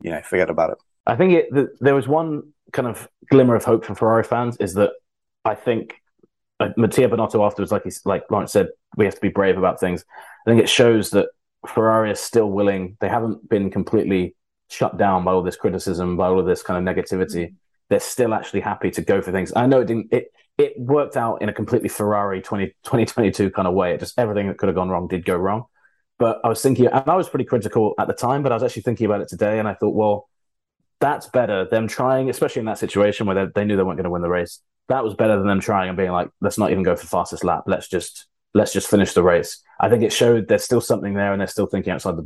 you 0.01 0.11
know, 0.11 0.21
forget 0.21 0.49
about 0.49 0.71
it. 0.71 0.77
I 1.05 1.15
think 1.15 1.33
it, 1.33 1.45
the, 1.51 1.69
there 1.79 1.95
was 1.95 2.07
one 2.07 2.53
kind 2.73 2.87
of 2.87 3.07
glimmer 3.29 3.55
of 3.55 3.63
hope 3.63 3.85
for 3.85 3.95
Ferrari 3.95 4.23
fans 4.23 4.57
is 4.57 4.73
that 4.75 4.91
I 5.45 5.55
think 5.55 6.01
uh, 6.59 6.69
Mattia 6.75 7.07
Binotto 7.07 7.45
afterwards, 7.45 7.71
like 7.71 7.83
he's 7.83 8.05
like 8.05 8.23
Laurence 8.29 8.51
said, 8.51 8.69
we 8.95 9.05
have 9.05 9.15
to 9.15 9.21
be 9.21 9.29
brave 9.29 9.57
about 9.57 9.79
things. 9.79 10.03
I 10.45 10.49
think 10.49 10.61
it 10.61 10.69
shows 10.69 11.11
that 11.11 11.29
Ferrari 11.65 12.11
is 12.11 12.19
still 12.19 12.49
willing. 12.49 12.97
They 12.99 13.09
haven't 13.09 13.47
been 13.49 13.69
completely 13.69 14.35
shut 14.69 14.97
down 14.97 15.23
by 15.23 15.31
all 15.31 15.43
this 15.43 15.55
criticism, 15.55 16.17
by 16.17 16.27
all 16.27 16.39
of 16.39 16.45
this 16.45 16.61
kind 16.61 16.87
of 16.87 16.95
negativity. 16.95 17.55
They're 17.89 17.99
still 17.99 18.33
actually 18.33 18.61
happy 18.61 18.91
to 18.91 19.01
go 19.01 19.21
for 19.21 19.31
things. 19.31 19.53
I 19.55 19.65
know 19.65 19.81
it 19.81 19.85
didn't. 19.85 20.07
It 20.11 20.31
it 20.57 20.73
worked 20.79 21.15
out 21.15 21.41
in 21.41 21.49
a 21.49 21.53
completely 21.53 21.87
Ferrari 21.87 22.41
20, 22.41 22.67
2022 22.83 23.51
kind 23.51 23.67
of 23.67 23.75
way. 23.75 23.93
It 23.93 23.99
just 23.99 24.17
everything 24.17 24.47
that 24.47 24.57
could 24.57 24.67
have 24.67 24.75
gone 24.75 24.89
wrong 24.89 25.07
did 25.07 25.23
go 25.23 25.35
wrong. 25.35 25.65
But 26.19 26.39
I 26.43 26.49
was 26.49 26.61
thinking, 26.61 26.87
and 26.87 27.03
I 27.07 27.15
was 27.15 27.29
pretty 27.29 27.45
critical 27.45 27.93
at 27.99 28.07
the 28.07 28.13
time, 28.13 28.43
but 28.43 28.51
I 28.51 28.55
was 28.55 28.63
actually 28.63 28.81
thinking 28.81 29.05
about 29.05 29.21
it 29.21 29.27
today, 29.27 29.59
and 29.59 29.67
I 29.67 29.75
thought, 29.75 29.95
well, 29.95 30.27
that's 30.99 31.27
better. 31.27 31.65
Them 31.65 31.87
trying, 31.87 32.29
especially 32.29 32.61
in 32.61 32.65
that 32.65 32.79
situation 32.79 33.27
where 33.27 33.45
they, 33.45 33.51
they 33.53 33.65
knew 33.65 33.77
they 33.77 33.83
weren't 33.83 33.97
going 33.97 34.05
to 34.05 34.09
win 34.09 34.21
the 34.21 34.29
race. 34.29 34.61
That 34.89 35.03
was 35.03 35.13
better 35.13 35.37
than 35.37 35.47
them 35.47 35.59
trying 35.59 35.89
and 35.89 35.97
being 35.97 36.11
like, 36.11 36.29
let's 36.41 36.57
not 36.57 36.71
even 36.71 36.83
go 36.83 36.95
for 36.95 37.05
fastest 37.05 37.43
lap. 37.43 37.63
Let's 37.67 37.87
just 37.87 38.25
let's 38.53 38.73
just 38.73 38.89
finish 38.89 39.13
the 39.13 39.21
race. 39.21 39.61
I 39.79 39.89
think 39.89 40.03
it 40.03 40.13
showed 40.13 40.47
there's 40.47 40.63
still 40.63 40.81
something 40.81 41.13
there, 41.13 41.33
and 41.33 41.39
they're 41.39 41.47
still 41.47 41.67
thinking 41.67 41.93
outside 41.93 42.15
the 42.15 42.21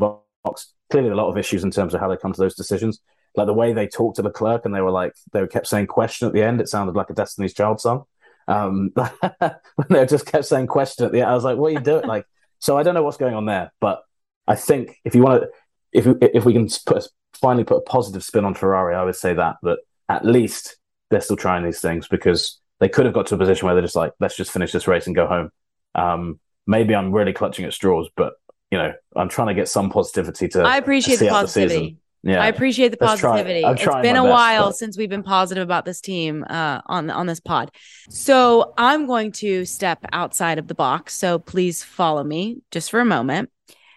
box. 0.46 0.74
Clearly, 0.90 1.10
a 1.10 1.16
lot 1.16 1.30
of 1.30 1.38
issues 1.38 1.64
in 1.64 1.72
terms 1.72 1.94
of 1.94 2.00
how 2.00 2.08
they 2.08 2.18
come 2.18 2.34
to 2.34 2.42
those 2.42 2.56
decisions. 2.56 3.00
Like 3.36 3.48
the 3.48 3.54
way 3.54 3.74
they 3.74 3.88
talked 3.88 4.18
to 4.18 4.24
Leclerc, 4.24 4.66
and 4.66 4.74
they 4.74 4.82
were 4.82 4.92
like, 4.92 5.14
they 5.34 5.46
kept 5.48 5.68
saying 5.68 5.88
question 5.88 6.28
at 6.28 6.34
the 6.34 6.44
end. 6.44 6.62
It 6.62 6.70
sounded 6.70 6.96
like 6.96 7.10
a 7.10 7.14
Destiny's 7.14 7.54
Child 7.54 7.82
song. 7.82 8.06
Um, 8.48 8.94
they 9.90 10.06
just 10.06 10.26
kept 10.26 10.46
saying 10.46 10.68
question 10.68 11.06
at 11.06 11.12
the 11.12 11.22
end. 11.22 11.30
I 11.30 11.34
was 11.34 11.44
like, 11.44 11.58
what 11.58 11.68
are 11.68 11.72
you 11.72 11.80
doing? 11.80 12.06
Like, 12.06 12.26
so 12.62 12.78
I 12.78 12.84
don't 12.84 12.94
know 12.94 13.04
what's 13.04 13.18
going 13.18 13.34
on 13.34 13.46
there, 13.46 13.74
but 13.82 14.04
I 14.48 14.56
think 14.56 14.96
if 15.04 15.14
you 15.16 15.24
want 15.24 15.44
to, 15.44 15.50
if 15.92 16.08
if 16.22 16.46
we 16.46 16.54
can 16.54 16.70
put 16.86 17.08
finally 17.34 17.64
put 17.64 17.78
a 17.78 17.82
positive 17.82 18.24
spin 18.24 18.46
on 18.46 18.54
Ferrari, 18.54 18.96
I 18.96 19.04
would 19.04 19.16
say 19.16 19.34
that 19.34 19.58
that 19.64 19.80
at 20.08 20.26
least 20.26 20.78
they're 21.10 21.22
still 21.22 21.36
trying 21.36 21.66
these 21.66 21.82
things 21.82 22.08
because 22.08 22.60
they 22.80 22.88
could 22.88 23.06
have 23.06 23.14
got 23.14 23.28
to 23.28 23.36
a 23.36 23.38
position 23.38 23.66
where 23.66 23.76
they're 23.76 23.84
just 23.84 23.96
like, 23.96 24.14
let's 24.20 24.38
just 24.38 24.52
finish 24.52 24.72
this 24.72 24.88
race 24.88 25.08
and 25.08 25.16
go 25.16 25.28
home. 25.28 25.50
Um, 25.96 26.40
maybe 26.68 26.96
I'm 26.96 27.12
really 27.12 27.34
clutching 27.34 27.66
at 27.66 27.74
straws, 27.74 28.10
but 28.16 28.34
you 28.70 28.78
know, 28.78 28.94
I'm 29.16 29.28
trying 29.28 29.50
to 29.50 29.54
get 29.54 29.68
some 29.68 29.90
positivity 29.90 30.48
to. 30.50 30.64
I 30.64 30.78
appreciate 30.78 31.20
the 31.20 31.30
positivity. 31.30 31.98
Yeah, 32.24 32.42
I 32.42 32.48
appreciate 32.48 32.90
the 32.90 32.98
positivity. 32.98 33.62
It's 33.66 33.84
been 33.84 34.16
a 34.16 34.22
best, 34.24 34.32
while 34.32 34.66
but... 34.68 34.76
since 34.76 34.96
we've 34.96 35.10
been 35.10 35.24
positive 35.24 35.64
about 35.64 35.86
this 35.86 36.02
team 36.02 36.46
uh, 36.48 36.82
on 36.86 37.10
on 37.10 37.26
this 37.26 37.40
pod. 37.40 37.72
So 38.10 38.74
I'm 38.78 39.08
going 39.08 39.32
to 39.34 39.66
step 39.66 40.06
outside 40.12 40.60
of 40.60 40.68
the 40.68 40.76
box. 40.76 41.16
So 41.16 41.40
please 41.40 41.84
follow 41.84 42.24
me 42.24 42.62
just 42.70 42.92
for 42.92 43.00
a 43.00 43.06
moment. 43.06 43.50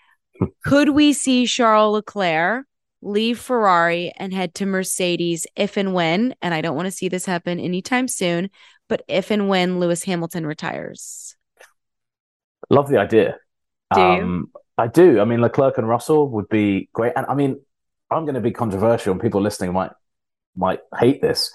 Could 0.64 0.90
we 0.90 1.12
see 1.12 1.46
Charles 1.46 1.94
Leclerc 1.94 2.66
leave 3.02 3.38
Ferrari 3.38 4.10
and 4.16 4.32
head 4.32 4.54
to 4.54 4.66
Mercedes 4.66 5.46
if 5.54 5.76
and 5.76 5.92
when, 5.92 6.34
and 6.40 6.54
I 6.54 6.62
don't 6.62 6.74
want 6.74 6.86
to 6.86 6.92
see 6.92 7.08
this 7.08 7.26
happen 7.26 7.60
anytime 7.60 8.08
soon, 8.08 8.48
but 8.88 9.02
if 9.06 9.30
and 9.30 9.48
when 9.48 9.78
Lewis 9.80 10.02
Hamilton 10.04 10.46
retires? 10.46 11.36
Love 12.70 12.88
the 12.88 12.98
idea. 12.98 13.36
Do 13.94 14.00
um, 14.00 14.50
I 14.78 14.86
do. 14.86 15.20
I 15.20 15.24
mean, 15.24 15.40
Leclerc 15.40 15.76
and 15.78 15.88
Russell 15.88 16.30
would 16.30 16.48
be 16.48 16.88
great. 16.94 17.12
And 17.14 17.26
I 17.26 17.34
mean, 17.34 17.60
I'm 18.10 18.24
going 18.24 18.34
to 18.34 18.40
be 18.40 18.52
controversial, 18.52 19.12
and 19.12 19.20
people 19.20 19.40
listening 19.40 19.72
might 19.72 19.92
might 20.56 20.80
hate 20.98 21.20
this, 21.20 21.52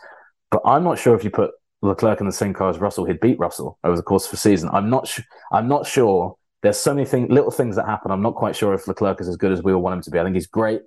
but 0.51 0.61
I'm 0.65 0.83
not 0.83 0.99
sure 0.99 1.15
if 1.15 1.23
you 1.23 1.29
put 1.29 1.51
Leclerc 1.81 2.19
in 2.19 2.25
the 2.25 2.33
same 2.33 2.53
car 2.53 2.69
as 2.69 2.79
Russell, 2.79 3.05
he'd 3.05 3.21
beat 3.21 3.39
Russell 3.39 3.77
over 3.83 3.95
the 3.95 4.03
course 4.03 4.25
of 4.25 4.31
the 4.31 4.37
season. 4.37 4.69
I'm 4.73 4.89
not. 4.89 5.17
I'm 5.51 5.67
not 5.67 5.87
sure 5.87 6.35
there's 6.61 6.77
so 6.77 6.93
many 6.93 7.27
little 7.27 7.51
things 7.51 7.75
that 7.77 7.85
happen. 7.85 8.11
I'm 8.11 8.21
not 8.21 8.35
quite 8.35 8.55
sure 8.55 8.73
if 8.73 8.87
Leclerc 8.87 9.21
is 9.21 9.29
as 9.29 9.37
good 9.37 9.51
as 9.51 9.63
we 9.63 9.71
all 9.71 9.81
want 9.81 9.95
him 9.95 10.01
to 10.01 10.11
be. 10.11 10.19
I 10.19 10.23
think 10.23 10.35
he's 10.35 10.47
great, 10.47 10.81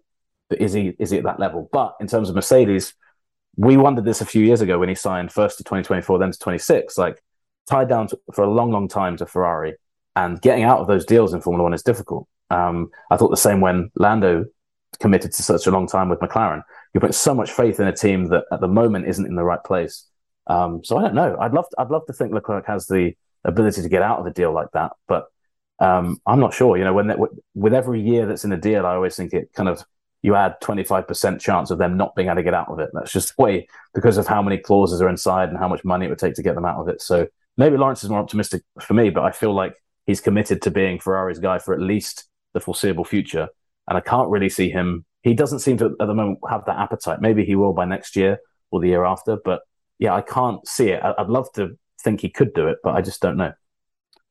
but 0.50 0.60
is 0.60 0.72
he 0.72 0.94
is 0.98 1.10
he 1.10 1.18
at 1.18 1.24
that 1.24 1.40
level? 1.40 1.68
But 1.72 1.96
in 2.00 2.06
terms 2.06 2.28
of 2.28 2.34
Mercedes, 2.34 2.94
we 3.56 3.76
wondered 3.76 4.04
this 4.04 4.20
a 4.20 4.26
few 4.26 4.44
years 4.44 4.60
ago 4.60 4.78
when 4.78 4.88
he 4.88 4.94
signed 4.94 5.32
first 5.32 5.58
to 5.58 5.64
2024, 5.64 6.18
then 6.18 6.32
to 6.32 6.38
26. 6.38 6.98
Like 6.98 7.22
tied 7.68 7.88
down 7.88 8.08
to, 8.08 8.18
for 8.34 8.44
a 8.44 8.50
long, 8.50 8.70
long 8.70 8.88
time 8.88 9.16
to 9.16 9.26
Ferrari, 9.26 9.74
and 10.14 10.40
getting 10.42 10.64
out 10.64 10.80
of 10.80 10.88
those 10.88 11.06
deals 11.06 11.32
in 11.32 11.40
Formula 11.40 11.62
One 11.62 11.74
is 11.74 11.82
difficult. 11.82 12.28
Um, 12.50 12.90
I 13.10 13.16
thought 13.16 13.30
the 13.30 13.36
same 13.38 13.62
when 13.62 13.90
Lando 13.94 14.44
committed 15.00 15.32
to 15.32 15.42
such 15.42 15.66
a 15.66 15.70
long 15.70 15.86
time 15.86 16.08
with 16.08 16.20
McLaren. 16.20 16.62
You 16.94 17.00
put 17.00 17.14
so 17.14 17.34
much 17.34 17.50
faith 17.50 17.80
in 17.80 17.86
a 17.86 17.96
team 17.96 18.26
that 18.28 18.44
at 18.52 18.60
the 18.60 18.68
moment 18.68 19.08
isn't 19.08 19.26
in 19.26 19.34
the 19.34 19.44
right 19.44 19.62
place. 19.62 20.06
Um, 20.46 20.84
so 20.84 20.98
I 20.98 21.02
don't 21.02 21.14
know. 21.14 21.36
I'd 21.40 21.52
love 21.52 21.68
to, 21.70 21.80
I'd 21.80 21.90
love 21.90 22.06
to 22.06 22.12
think 22.12 22.32
Leclerc 22.32 22.66
has 22.66 22.86
the 22.86 23.14
ability 23.44 23.82
to 23.82 23.88
get 23.88 24.02
out 24.02 24.18
of 24.18 24.26
a 24.26 24.32
deal 24.32 24.52
like 24.52 24.70
that, 24.72 24.92
but 25.08 25.26
um, 25.80 26.18
I'm 26.26 26.40
not 26.40 26.54
sure. 26.54 26.76
You 26.76 26.84
know, 26.84 26.94
when 26.94 27.12
with 27.54 27.74
every 27.74 28.00
year 28.00 28.26
that's 28.26 28.44
in 28.44 28.52
a 28.52 28.56
deal, 28.56 28.86
I 28.86 28.94
always 28.94 29.16
think 29.16 29.32
it 29.32 29.52
kind 29.52 29.68
of 29.68 29.84
you 30.22 30.36
add 30.36 30.60
25% 30.60 31.40
chance 31.40 31.70
of 31.70 31.78
them 31.78 31.96
not 31.96 32.14
being 32.14 32.28
able 32.28 32.36
to 32.36 32.42
get 32.44 32.54
out 32.54 32.68
of 32.68 32.78
it. 32.78 32.90
That's 32.92 33.12
just 33.12 33.36
way 33.36 33.66
because 33.92 34.18
of 34.18 34.28
how 34.28 34.40
many 34.40 34.56
clauses 34.56 35.02
are 35.02 35.08
inside 35.08 35.48
and 35.48 35.58
how 35.58 35.66
much 35.66 35.84
money 35.84 36.06
it 36.06 36.10
would 36.10 36.18
take 36.18 36.34
to 36.34 36.42
get 36.42 36.54
them 36.54 36.64
out 36.64 36.78
of 36.78 36.88
it. 36.88 37.02
So 37.02 37.26
maybe 37.56 37.76
Laurence 37.76 38.04
is 38.04 38.10
more 38.10 38.20
optimistic 38.20 38.62
for 38.80 38.94
me, 38.94 39.10
but 39.10 39.24
I 39.24 39.32
feel 39.32 39.52
like 39.52 39.74
he's 40.06 40.20
committed 40.20 40.62
to 40.62 40.70
being 40.70 41.00
Ferrari's 41.00 41.40
guy 41.40 41.58
for 41.58 41.74
at 41.74 41.80
least 41.80 42.28
the 42.54 42.60
foreseeable 42.60 43.04
future. 43.04 43.48
And 43.92 43.98
I 43.98 44.00
can't 44.00 44.30
really 44.30 44.48
see 44.48 44.70
him. 44.70 45.04
He 45.20 45.34
doesn't 45.34 45.58
seem 45.58 45.76
to 45.76 45.94
at 46.00 46.06
the 46.06 46.14
moment 46.14 46.38
have 46.48 46.64
that 46.64 46.78
appetite. 46.78 47.20
Maybe 47.20 47.44
he 47.44 47.56
will 47.56 47.74
by 47.74 47.84
next 47.84 48.16
year 48.16 48.38
or 48.70 48.80
the 48.80 48.88
year 48.88 49.04
after. 49.04 49.36
But 49.36 49.60
yeah, 49.98 50.14
I 50.14 50.22
can't 50.22 50.66
see 50.66 50.88
it. 50.88 51.02
I'd 51.04 51.28
love 51.28 51.52
to 51.56 51.78
think 52.02 52.22
he 52.22 52.30
could 52.30 52.54
do 52.54 52.68
it, 52.68 52.78
but 52.82 52.94
I 52.94 53.02
just 53.02 53.20
don't 53.20 53.36
know. 53.36 53.52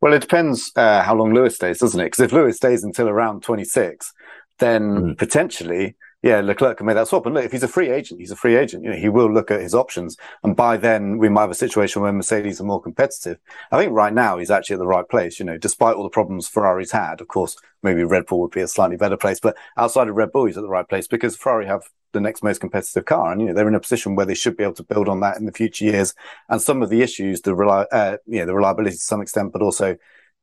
Well, 0.02 0.14
it 0.14 0.22
depends 0.22 0.72
uh, 0.76 1.04
how 1.04 1.14
long 1.14 1.36
Lewis 1.36 1.58
stays, 1.58 1.78
doesn't 1.78 2.00
it? 2.00 2.06
Because 2.06 2.22
if 2.22 2.34
Lewis 2.34 2.58
stays 2.58 2.84
until 2.84 3.08
around 3.08 3.44
26, 3.44 4.12
then 4.58 4.82
mm. 4.82 5.18
potentially 5.20 5.96
yeah, 6.24 6.40
Leclerc 6.40 6.78
can 6.78 6.86
make 6.86 6.96
that 6.96 7.08
swap. 7.08 7.26
And 7.26 7.34
look, 7.34 7.46
if 7.46 7.52
he's 7.52 7.64
a 7.64 7.68
free 7.68 7.90
agent, 7.90 8.20
he's 8.20 8.32
a 8.32 8.36
free 8.36 8.56
agent. 8.56 8.84
You 8.84 8.92
know, 8.92 8.96
he 8.96 9.10
will 9.10 9.32
look 9.32 9.50
at 9.50 9.62
his 9.62 9.74
options. 9.74 10.18
And 10.44 10.56
by 10.56 10.78
then, 10.78 11.18
we 11.18 11.30
might 11.30 11.42
have 11.42 11.52
a 11.52 11.56
situation 11.56 12.02
where 12.02 12.14
Mercedes 12.14 12.62
are 12.62 12.66
more 12.66 12.82
competitive. 12.82 13.40
I 13.72 13.78
think 13.80 13.92
right 13.92 14.14
now 14.14 14.38
he's 14.38 14.52
actually 14.52 14.76
at 14.76 14.80
the 14.80 14.88
right 14.88 15.08
place. 15.08 15.40
You 15.40 15.46
know, 15.46 15.58
despite 15.58 15.96
all 15.96 16.04
the 16.04 16.10
problems 16.10 16.48
Ferrari's 16.48 16.92
had, 16.92 17.22
of 17.22 17.28
course, 17.28 17.58
maybe 17.82 18.04
Red 18.04 18.28
Bull 18.28 18.42
would 18.42 18.52
be 18.52 18.62
a 18.62 18.68
slightly 18.68 18.98
better 18.98 19.18
place. 19.18 19.40
But 19.40 19.58
outside 19.78 20.10
of 20.10 20.16
Red 20.16 20.32
Bull, 20.32 20.46
he's 20.46 20.58
at 20.58 20.62
the 20.62 20.70
right 20.70 20.88
place 20.88 21.08
because 21.08 21.36
Ferrari 21.36 21.66
have 21.66 21.84
the 22.12 22.22
next 22.22 22.44
most 22.44 22.62
competitive 22.62 23.06
car. 23.06 23.32
And, 23.32 23.42
you 23.42 23.48
know, 23.48 23.54
they're 23.54 23.68
in 23.68 23.74
a 23.74 23.80
position 23.80 24.16
where 24.16 24.26
they 24.26 24.36
should 24.36 24.58
be 24.58 24.64
able 24.64 24.76
to 24.76 24.84
build 24.84 25.10
on 25.10 25.22
that 25.22 25.38
in 25.38 25.46
the 25.46 25.52
future 25.52 25.86
years. 25.86 26.14
And 26.50 26.62
some 26.62 26.84
of 26.84 26.92
the 26.92 27.02
issues, 27.02 27.42
the, 27.42 27.56
reli- 27.56 27.88
uh, 27.92 28.18
the 28.28 28.46
reliability 28.54 28.96
to 28.96 29.02
some 29.02 29.22
extent, 29.22 29.54
but 29.54 29.64
also 29.64 29.98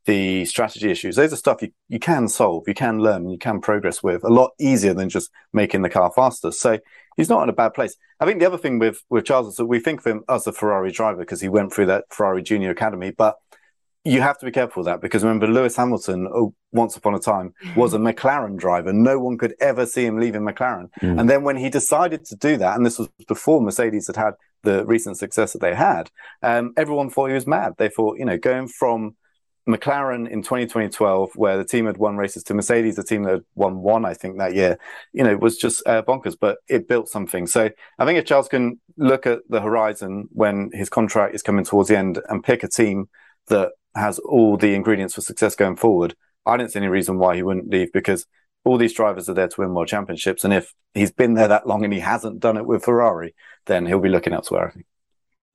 the 0.07 0.44
strategy 0.46 0.90
issues. 0.90 1.16
Those 1.16 1.32
are 1.32 1.36
stuff 1.36 1.62
you, 1.62 1.70
you 1.88 1.99
can 1.99 2.28
solve, 2.28 2.64
you 2.66 2.74
can 2.74 2.99
learn, 2.99 3.28
you 3.28 3.38
can 3.38 3.61
progress 3.61 4.03
with 4.03 4.24
a 4.24 4.28
lot 4.28 4.53
easier 4.59 4.94
than 4.94 5.09
just 5.09 5.30
making 5.53 5.82
the 5.82 5.90
car 5.90 6.11
faster. 6.14 6.51
So 6.51 6.78
he's 7.16 7.28
not 7.28 7.42
in 7.42 7.49
a 7.49 7.55
bad 7.55 7.74
place. 7.74 7.96
I 8.20 8.24
think 8.24 8.40
the 8.40 8.46
other 8.46 8.59
thing 8.59 8.78
with, 8.78 9.03
with 9.11 9.26
Charles 9.26 9.49
is 9.49 9.57
that 9.57 9.66
we 9.66 9.80
think 9.80 10.01
of 10.01 10.07
him 10.07 10.24
as 10.28 10.46
a 10.46 10.53
Ferrari 10.53 10.92
driver 10.92 11.18
because 11.18 11.40
he 11.40 11.49
went 11.49 11.72
through 11.72 11.86
that 11.86 12.05
Ferrari 12.11 12.42
Junior 12.42 12.70
Academy, 12.70 13.11
but 13.11 13.36
you 14.05 14.22
have 14.22 14.38
to 14.38 14.46
be 14.46 14.53
careful 14.53 14.80
with 14.80 14.86
that 14.86 15.01
because 15.01 15.22
remember 15.22 15.46
Lewis 15.46 15.76
Hamilton 15.76 16.28
oh, 16.32 16.55
once 16.72 16.96
upon 16.96 17.14
a 17.14 17.18
time 17.18 17.53
was 17.76 17.92
a 17.92 17.99
McLaren 17.99 18.57
driver. 18.57 18.92
No 18.92 19.18
one 19.18 19.36
could 19.36 19.55
ever 19.61 19.84
see 19.84 20.07
him 20.07 20.18
leaving 20.18 20.42
McLaren. 20.42 20.88
Mm. 21.03 21.20
And 21.20 21.28
then 21.30 21.42
when 21.42 21.57
he 21.57 21.68
decided 21.68 22.24
to 22.26 22.36
do 22.36 22.57
that, 22.57 22.76
and 22.76 22.86
this 22.86 22.99
was 22.99 23.09
before 23.26 23.61
Mercedes 23.61 24.07
had 24.07 24.16
had 24.16 24.34
the 24.62 24.86
recent 24.86 25.18
success 25.18 25.53
that 25.53 25.61
they 25.61 25.74
had, 25.74 26.11
um, 26.42 26.72
everyone 26.76 27.11
thought 27.11 27.28
he 27.28 27.34
was 27.34 27.46
mad. 27.46 27.74
They 27.76 27.88
thought, 27.88 28.18
you 28.18 28.24
know, 28.24 28.38
going 28.38 28.68
from 28.68 29.16
McLaren 29.68 30.28
in 30.28 30.42
2012, 30.42 31.32
where 31.34 31.58
the 31.58 31.64
team 31.64 31.86
had 31.86 31.98
won 31.98 32.16
races 32.16 32.42
to 32.44 32.54
Mercedes, 32.54 32.96
the 32.96 33.04
team 33.04 33.24
that 33.24 33.32
had 33.32 33.44
won 33.54 33.78
one, 33.82 34.04
I 34.06 34.14
think, 34.14 34.38
that 34.38 34.54
year, 34.54 34.78
you 35.12 35.22
know, 35.22 35.36
was 35.36 35.58
just 35.58 35.86
uh, 35.86 36.02
bonkers, 36.02 36.36
but 36.40 36.58
it 36.68 36.88
built 36.88 37.08
something. 37.08 37.46
So 37.46 37.68
I 37.98 38.04
think 38.06 38.18
if 38.18 38.24
Charles 38.24 38.48
can 38.48 38.80
look 38.96 39.26
at 39.26 39.40
the 39.48 39.60
horizon 39.60 40.28
when 40.32 40.70
his 40.72 40.88
contract 40.88 41.34
is 41.34 41.42
coming 41.42 41.64
towards 41.64 41.90
the 41.90 41.98
end 41.98 42.18
and 42.28 42.42
pick 42.42 42.62
a 42.62 42.68
team 42.68 43.08
that 43.48 43.72
has 43.94 44.18
all 44.20 44.56
the 44.56 44.74
ingredients 44.74 45.14
for 45.14 45.20
success 45.20 45.54
going 45.54 45.76
forward, 45.76 46.16
I 46.46 46.56
don't 46.56 46.72
see 46.72 46.78
any 46.78 46.88
reason 46.88 47.18
why 47.18 47.36
he 47.36 47.42
wouldn't 47.42 47.68
leave 47.68 47.92
because 47.92 48.26
all 48.64 48.78
these 48.78 48.94
drivers 48.94 49.28
are 49.28 49.34
there 49.34 49.48
to 49.48 49.60
win 49.60 49.74
world 49.74 49.88
championships. 49.88 50.44
And 50.44 50.54
if 50.54 50.72
he's 50.94 51.12
been 51.12 51.34
there 51.34 51.48
that 51.48 51.66
long 51.66 51.84
and 51.84 51.92
he 51.92 52.00
hasn't 52.00 52.40
done 52.40 52.56
it 52.56 52.66
with 52.66 52.84
Ferrari, 52.84 53.34
then 53.66 53.84
he'll 53.84 54.00
be 54.00 54.08
looking 54.08 54.32
elsewhere, 54.32 54.68
I 54.68 54.70
think. 54.70 54.86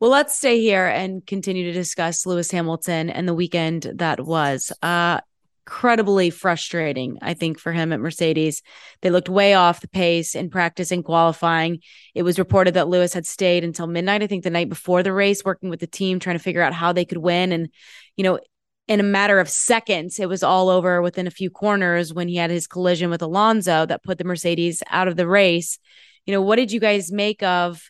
Well, 0.04 0.12
let's 0.12 0.38
stay 0.38 0.60
here 0.60 0.86
and 0.86 1.26
continue 1.26 1.64
to 1.64 1.72
discuss 1.72 2.26
Lewis 2.26 2.51
Hamilton 2.51 3.10
and 3.10 3.26
the 3.26 3.34
weekend 3.34 3.84
that 3.95 4.20
was. 4.20 4.70
Uh, 4.82 5.22
incredibly 5.66 6.30
frustrating, 6.30 7.20
I 7.22 7.36
think, 7.36 7.58
for 7.58 7.72
him 7.72 7.93
at 7.93 8.01
Mercedes. 8.01 8.64
They 9.01 9.10
looked 9.10 9.30
way 9.30 9.54
off 9.54 9.80
the 9.80 9.88
pace 9.88 10.36
in 10.36 10.49
practice 10.49 10.91
and 10.91 11.06
qualifying. 11.06 11.80
It 12.14 12.24
was 12.24 12.38
reported 12.38 12.74
that 12.74 12.89
Lewis 12.89 13.14
had 13.14 13.26
stayed 13.26 13.64
until 13.64 13.88
midnight, 13.88 14.22
I 14.22 14.28
think 14.28 14.43
the 14.43 14.49
night 14.49 14.68
before 14.68 15.04
the 15.04 15.14
race, 15.14 15.45
working 15.45 15.70
with 15.70 15.80
the 15.80 15.88
team, 15.88 16.20
trying 16.20 16.38
to 16.38 16.43
figure 16.43 16.62
out 16.62 16.74
how 16.74 16.91
they 16.91 17.06
could 17.06 17.20
win. 17.20 17.54
And, 17.54 17.70
you 18.18 18.26
know, 18.26 18.41
in 18.89 18.99
a 18.99 19.04
matter 19.04 19.39
of 19.39 19.47
seconds, 19.47 20.20
it 20.20 20.28
was 20.28 20.43
all 20.43 20.68
over 20.68 21.01
within 21.01 21.28
a 21.28 21.32
few 21.32 21.49
corners 21.49 22.14
when 22.14 22.28
he 22.28 22.36
had 22.36 22.51
his 22.51 22.68
collision 22.68 23.10
with 23.10 23.22
Alonso 23.22 23.86
that 23.86 24.04
put 24.04 24.18
the 24.18 24.26
Mercedes 24.26 24.84
out 24.89 25.08
of 25.08 25.16
the 25.16 25.30
race. 25.30 25.80
You 26.26 26.34
know, 26.34 26.41
what 26.41 26.58
did 26.58 26.74
you 26.74 26.82
guys 26.82 27.10
make 27.10 27.41
of 27.41 27.89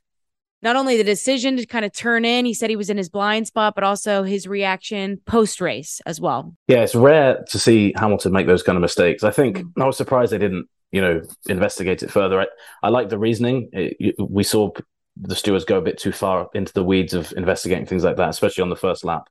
not 0.63 0.75
only 0.77 0.97
the 0.97 1.03
decision 1.03 1.57
to 1.57 1.65
kind 1.65 1.83
of 1.83 1.91
turn 1.91 2.23
in, 2.23 2.45
he 2.45 2.53
said 2.53 2.69
he 2.69 2.75
was 2.75 2.89
in 2.89 2.97
his 2.97 3.09
blind 3.09 3.47
spot, 3.47 3.75
but 3.75 3.83
also 3.83 4.23
his 4.23 4.47
reaction 4.47 5.21
post 5.25 5.59
race 5.59 6.01
as 6.05 6.21
well. 6.21 6.55
Yeah, 6.67 6.83
it's 6.83 6.95
rare 6.95 7.43
to 7.49 7.59
see 7.59 7.93
Hamilton 7.97 8.31
make 8.31 8.47
those 8.47 8.63
kind 8.63 8.77
of 8.77 8.81
mistakes. 8.81 9.23
I 9.23 9.31
think 9.31 9.57
mm-hmm. 9.57 9.81
I 9.81 9.85
was 9.85 9.97
surprised 9.97 10.31
they 10.31 10.37
didn't, 10.37 10.67
you 10.91 11.01
know, 11.01 11.21
investigate 11.47 12.01
it 12.01 12.11
further. 12.11 12.41
I, 12.41 12.47
I 12.81 12.89
like 12.89 13.09
the 13.09 13.19
reasoning. 13.19 13.69
It, 13.73 14.15
we 14.17 14.43
saw 14.43 14.71
the 15.17 15.35
stewards 15.35 15.65
go 15.65 15.77
a 15.77 15.81
bit 15.81 15.99
too 15.99 16.13
far 16.13 16.49
into 16.53 16.73
the 16.73 16.83
weeds 16.83 17.13
of 17.13 17.33
investigating 17.35 17.85
things 17.85 18.03
like 18.03 18.17
that, 18.17 18.29
especially 18.29 18.61
on 18.61 18.69
the 18.69 18.75
first 18.75 19.03
lap. 19.03 19.27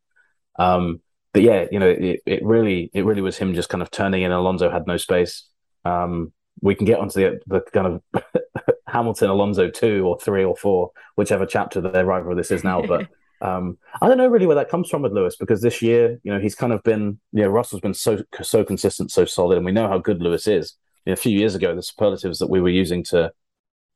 Um, 0.59 1.01
but 1.33 1.43
yeah, 1.43 1.65
you 1.73 1.79
know, 1.79 1.89
it, 1.89 2.21
it 2.27 2.45
really, 2.45 2.91
it 2.93 3.07
really 3.07 3.23
was 3.23 3.39
him 3.39 3.55
just 3.55 3.71
kind 3.71 3.81
of 3.81 3.91
turning 3.91 4.23
in. 4.23 4.33
Alonso 4.33 4.71
had 4.71 4.87
no 4.87 4.99
space. 4.99 5.49
Um, 5.85 6.33
we 6.61 6.75
can 6.75 6.87
get 6.87 7.01
onto 7.01 7.19
the 7.19 7.41
the 7.47 7.61
kind 7.73 7.87
of 8.15 8.23
Hamilton 8.93 9.31
Alonso 9.31 9.71
two 9.71 10.07
or 10.07 10.19
three 10.19 10.45
or 10.45 10.55
four, 10.55 10.91
whichever 11.17 11.47
chapter 11.47 11.81
their 11.81 12.05
rival 12.05 12.37
this 12.37 12.51
is 12.51 12.63
now. 12.63 12.83
But 12.83 13.09
um, 13.41 13.79
I 14.03 14.07
don't 14.07 14.19
know 14.19 14.29
really 14.29 14.47
where 14.47 14.57
that 14.57 14.69
comes 14.69 14.91
from 14.91 15.01
with 15.01 15.13
Lewis 15.13 15.35
because 15.35 15.63
this 15.63 15.81
year, 15.81 16.21
you 16.23 16.33
know, 16.33 16.39
he's 16.39 16.55
kind 16.55 16.75
of 16.75 16.83
been, 16.83 17.19
you 17.33 17.43
know, 17.43 17.49
Russell's 17.49 17.81
been 17.81 17.95
so 17.95 18.23
so 18.43 18.65
consistent, 18.65 19.11
so 19.11 19.25
solid, 19.25 19.57
and 19.57 19.65
we 19.65 19.73
know 19.73 19.89
how 19.89 19.99
good 19.99 20.21
Lewis 20.21 20.47
is. 20.47 20.77
You 21.07 21.11
know, 21.11 21.15
a 21.15 21.17
few 21.17 21.37
years 21.37 21.55
ago, 21.55 21.75
the 21.75 21.83
superlatives 21.83 22.39
that 22.39 22.51
we 22.51 22.61
were 22.61 22.69
using 22.69 23.03
to 23.05 23.33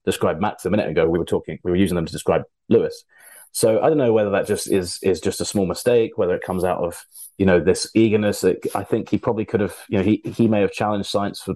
describe 0.07 0.41
Max 0.41 0.65
a 0.65 0.71
minute 0.71 0.89
ago, 0.89 1.07
we 1.07 1.19
were 1.19 1.27
talking, 1.27 1.59
we 1.63 1.71
were 1.71 1.77
using 1.77 1.97
them 1.97 2.07
to 2.07 2.13
describe 2.13 2.43
Lewis. 2.71 3.05
So 3.53 3.81
I 3.81 3.89
don't 3.89 3.99
know 3.99 4.15
whether 4.15 4.31
that 4.31 4.47
just 4.47 4.71
is 4.71 4.99
is 5.03 5.21
just 5.21 5.43
a 5.43 5.45
small 5.45 5.67
mistake, 5.67 6.17
whether 6.17 6.35
it 6.35 6.43
comes 6.43 6.65
out 6.65 6.79
of 6.79 7.05
you 7.37 7.45
know 7.45 7.61
this 7.61 7.91
eagerness. 7.95 8.45
I 8.75 8.85
think 8.85 9.11
he 9.11 9.19
probably 9.19 9.45
could 9.45 9.61
have, 9.61 9.77
you 9.89 9.99
know, 9.99 10.05
he 10.05 10.23
he 10.25 10.49
may 10.49 10.63
have 10.63 10.73
challenged 10.73 11.13
Sainz 11.13 11.43
for 11.43 11.55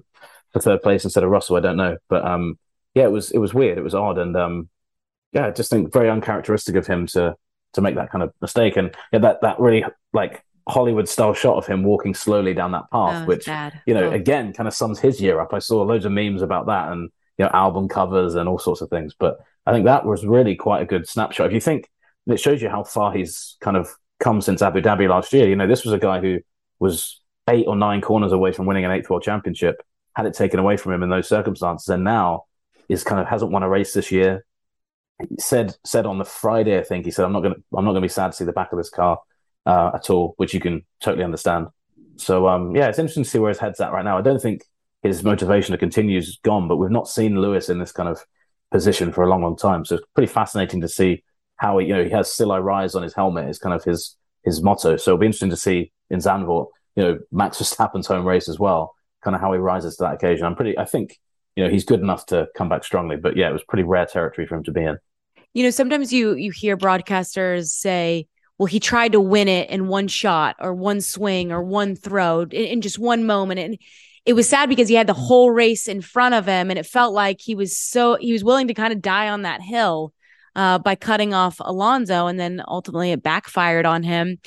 for 0.51 0.59
third 0.59 0.83
place 0.83 1.03
instead 1.03 1.23
of 1.23 1.29
Russell. 1.31 1.55
I 1.55 1.61
don't 1.61 1.77
know, 1.77 1.97
but 2.07 2.23
um, 2.23 2.59
yeah, 2.93 3.03
it 3.03 3.11
was 3.11 3.31
it 3.31 3.37
was 3.37 3.53
weird. 3.53 3.77
It 3.77 3.83
was 3.83 3.95
odd, 3.95 4.17
and 4.17 4.35
um, 4.35 4.69
yeah, 5.31 5.47
I 5.47 5.51
just 5.51 5.69
think 5.69 5.93
very 5.93 6.09
uncharacteristic 6.09 6.75
of 6.75 6.87
him 6.87 7.07
to 7.07 7.35
to 7.73 7.81
make 7.81 7.95
that 7.95 8.11
kind 8.11 8.23
of 8.23 8.33
mistake. 8.41 8.77
And 8.77 8.95
yeah, 9.11 9.19
that 9.19 9.41
that 9.41 9.59
really 9.59 9.83
like 10.13 10.43
Hollywood 10.67 11.07
style 11.07 11.33
shot 11.33 11.57
of 11.57 11.65
him 11.65 11.83
walking 11.83 12.13
slowly 12.13 12.53
down 12.53 12.71
that 12.71 12.89
path, 12.91 13.23
oh, 13.23 13.25
which 13.25 13.45
bad. 13.45 13.81
you 13.85 13.93
know 13.93 14.05
oh. 14.05 14.11
again 14.11 14.53
kind 14.53 14.67
of 14.67 14.73
sums 14.73 14.99
his 14.99 15.21
year 15.21 15.39
up. 15.39 15.53
I 15.53 15.59
saw 15.59 15.81
loads 15.83 16.05
of 16.05 16.11
memes 16.11 16.41
about 16.41 16.67
that, 16.67 16.91
and 16.91 17.09
you 17.37 17.45
know 17.45 17.51
album 17.53 17.87
covers 17.87 18.35
and 18.35 18.47
all 18.49 18.59
sorts 18.59 18.81
of 18.81 18.89
things. 18.89 19.15
But 19.17 19.39
I 19.65 19.71
think 19.71 19.85
that 19.85 20.05
was 20.05 20.25
really 20.25 20.55
quite 20.55 20.81
a 20.81 20.85
good 20.85 21.07
snapshot. 21.07 21.47
If 21.47 21.53
you 21.53 21.61
think 21.61 21.89
it 22.27 22.39
shows 22.39 22.61
you 22.61 22.69
how 22.69 22.83
far 22.83 23.11
he's 23.13 23.57
kind 23.61 23.75
of 23.75 23.89
come 24.19 24.41
since 24.41 24.61
Abu 24.61 24.81
Dhabi 24.81 25.09
last 25.09 25.33
year. 25.33 25.49
You 25.49 25.55
know, 25.55 25.67
this 25.67 25.83
was 25.83 25.93
a 25.93 25.97
guy 25.97 26.21
who 26.21 26.39
was 26.79 27.19
eight 27.49 27.65
or 27.67 27.75
nine 27.75 28.01
corners 28.01 28.31
away 28.31 28.51
from 28.51 28.67
winning 28.67 28.85
an 28.85 28.91
eighth 28.91 29.09
world 29.09 29.23
championship 29.23 29.81
had 30.15 30.25
it 30.25 30.33
taken 30.33 30.59
away 30.59 30.77
from 30.77 30.93
him 30.93 31.03
in 31.03 31.09
those 31.09 31.27
circumstances, 31.27 31.87
and 31.87 32.03
now 32.03 32.43
is 32.91 33.03
kind 33.03 33.21
of 33.21 33.27
hasn't 33.27 33.51
won 33.51 33.63
a 33.63 33.69
race 33.69 33.93
this 33.93 34.11
year. 34.11 34.45
He 35.19 35.35
said 35.39 35.75
said 35.85 36.05
on 36.05 36.17
the 36.17 36.25
Friday, 36.25 36.77
I 36.77 36.83
think 36.83 37.05
he 37.05 37.11
said, 37.11 37.25
"I'm 37.25 37.33
not 37.33 37.41
gonna 37.41 37.55
I'm 37.75 37.85
not 37.85 37.91
gonna 37.91 38.01
be 38.01 38.07
sad 38.07 38.27
to 38.27 38.33
see 38.33 38.45
the 38.45 38.51
back 38.51 38.71
of 38.71 38.77
this 38.77 38.89
car 38.89 39.19
uh, 39.65 39.91
at 39.95 40.09
all," 40.09 40.33
which 40.37 40.53
you 40.53 40.59
can 40.59 40.83
totally 40.99 41.23
understand. 41.23 41.67
So 42.17 42.47
um, 42.47 42.75
yeah, 42.75 42.87
it's 42.87 42.99
interesting 42.99 43.23
to 43.23 43.29
see 43.29 43.39
where 43.39 43.49
his 43.49 43.59
head's 43.59 43.79
at 43.79 43.91
right 43.91 44.05
now. 44.05 44.17
I 44.17 44.21
don't 44.21 44.41
think 44.41 44.63
his 45.03 45.23
motivation 45.23 45.71
to 45.71 45.77
continue 45.77 46.17
is 46.17 46.39
gone, 46.43 46.67
but 46.67 46.77
we've 46.77 46.91
not 46.91 47.07
seen 47.07 47.39
Lewis 47.39 47.69
in 47.69 47.79
this 47.79 47.91
kind 47.91 48.09
of 48.09 48.23
position 48.71 49.11
for 49.11 49.23
a 49.23 49.29
long, 49.29 49.41
long 49.41 49.57
time. 49.57 49.85
So 49.85 49.95
it's 49.95 50.05
pretty 50.13 50.31
fascinating 50.31 50.81
to 50.81 50.87
see 50.87 51.23
how 51.57 51.77
he, 51.79 51.87
you 51.87 51.95
know, 51.95 52.03
he 52.03 52.11
has 52.11 52.31
"Still 52.31 52.51
I 52.51 52.59
Rise" 52.59 52.95
on 52.95 53.03
his 53.03 53.13
helmet 53.13 53.49
is 53.49 53.59
kind 53.59 53.75
of 53.75 53.83
his 53.83 54.15
his 54.43 54.61
motto. 54.61 54.97
So 54.97 55.11
it'll 55.11 55.19
be 55.19 55.27
interesting 55.27 55.51
to 55.51 55.57
see 55.57 55.91
in 56.09 56.19
Zandvoort, 56.19 56.67
you 56.95 57.03
know, 57.03 57.19
Max 57.31 57.57
Verstappen's 57.57 58.07
home 58.07 58.25
race 58.25 58.49
as 58.49 58.59
well 58.59 58.95
kind 59.21 59.35
of 59.35 59.41
how 59.41 59.53
he 59.53 59.59
rises 59.59 59.95
to 59.97 60.03
that 60.03 60.15
occasion. 60.15 60.45
I'm 60.45 60.55
pretty, 60.55 60.77
I 60.77 60.85
think, 60.85 61.19
you 61.55 61.63
know, 61.63 61.69
he's 61.69 61.85
good 61.85 61.99
enough 61.99 62.25
to 62.27 62.47
come 62.55 62.69
back 62.69 62.83
strongly. 62.83 63.17
But 63.17 63.35
yeah, 63.35 63.49
it 63.49 63.53
was 63.53 63.63
pretty 63.63 63.83
rare 63.83 64.05
territory 64.05 64.47
for 64.47 64.55
him 64.55 64.63
to 64.63 64.71
be 64.71 64.83
in. 64.83 64.97
You 65.53 65.63
know, 65.63 65.69
sometimes 65.69 66.13
you 66.13 66.35
you 66.35 66.51
hear 66.51 66.77
broadcasters 66.77 67.67
say, 67.67 68.27
"Well, 68.57 68.67
he 68.67 68.79
tried 68.79 69.11
to 69.13 69.19
win 69.19 69.47
it 69.47 69.69
in 69.69 69.87
one 69.87 70.07
shot 70.07 70.55
or 70.59 70.73
one 70.73 71.01
swing 71.01 71.51
or 71.51 71.61
one 71.61 71.95
throw 71.95 72.41
in, 72.41 72.49
in 72.51 72.81
just 72.81 72.99
one 72.99 73.25
moment," 73.25 73.59
and 73.59 73.77
it 74.25 74.33
was 74.33 74.47
sad 74.47 74.69
because 74.69 74.87
he 74.87 74.95
had 74.95 75.07
the 75.07 75.13
whole 75.13 75.51
race 75.51 75.87
in 75.87 76.01
front 76.01 76.35
of 76.35 76.45
him, 76.45 76.69
and 76.69 76.79
it 76.79 76.85
felt 76.85 77.13
like 77.13 77.41
he 77.41 77.55
was 77.55 77.77
so 77.77 78.15
he 78.15 78.31
was 78.31 78.43
willing 78.43 78.67
to 78.67 78.73
kind 78.73 78.93
of 78.93 79.01
die 79.01 79.29
on 79.29 79.41
that 79.41 79.61
hill 79.61 80.13
uh, 80.55 80.79
by 80.79 80.95
cutting 80.95 81.33
off 81.33 81.57
Alonso, 81.59 82.27
and 82.27 82.39
then 82.39 82.61
ultimately 82.67 83.11
it 83.11 83.23
backfired 83.23 83.85
on 83.85 84.03
him. 84.03 84.37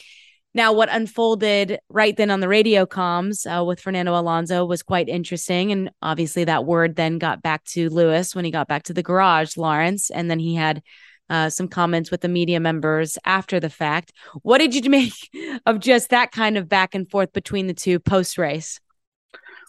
Now, 0.54 0.72
what 0.72 0.88
unfolded 0.88 1.80
right 1.88 2.16
then 2.16 2.30
on 2.30 2.38
the 2.38 2.48
radio 2.48 2.86
comms 2.86 3.44
uh, 3.44 3.64
with 3.64 3.80
Fernando 3.80 4.18
Alonso 4.18 4.64
was 4.64 4.84
quite 4.84 5.08
interesting. 5.08 5.72
And 5.72 5.90
obviously, 6.00 6.44
that 6.44 6.64
word 6.64 6.94
then 6.94 7.18
got 7.18 7.42
back 7.42 7.64
to 7.66 7.90
Lewis 7.90 8.36
when 8.36 8.44
he 8.44 8.52
got 8.52 8.68
back 8.68 8.84
to 8.84 8.94
the 8.94 9.02
garage, 9.02 9.56
Laurence. 9.56 10.10
And 10.10 10.30
then 10.30 10.38
he 10.38 10.54
had 10.54 10.80
uh, 11.28 11.50
some 11.50 11.66
comments 11.66 12.10
with 12.12 12.20
the 12.20 12.28
media 12.28 12.60
members 12.60 13.18
after 13.24 13.58
the 13.58 13.70
fact. 13.70 14.12
What 14.42 14.58
did 14.58 14.74
you 14.76 14.88
make 14.90 15.12
of 15.66 15.80
just 15.80 16.10
that 16.10 16.30
kind 16.30 16.56
of 16.56 16.68
back 16.68 16.94
and 16.94 17.10
forth 17.10 17.32
between 17.32 17.66
the 17.66 17.74
two 17.74 17.98
post 17.98 18.38
race? 18.38 18.78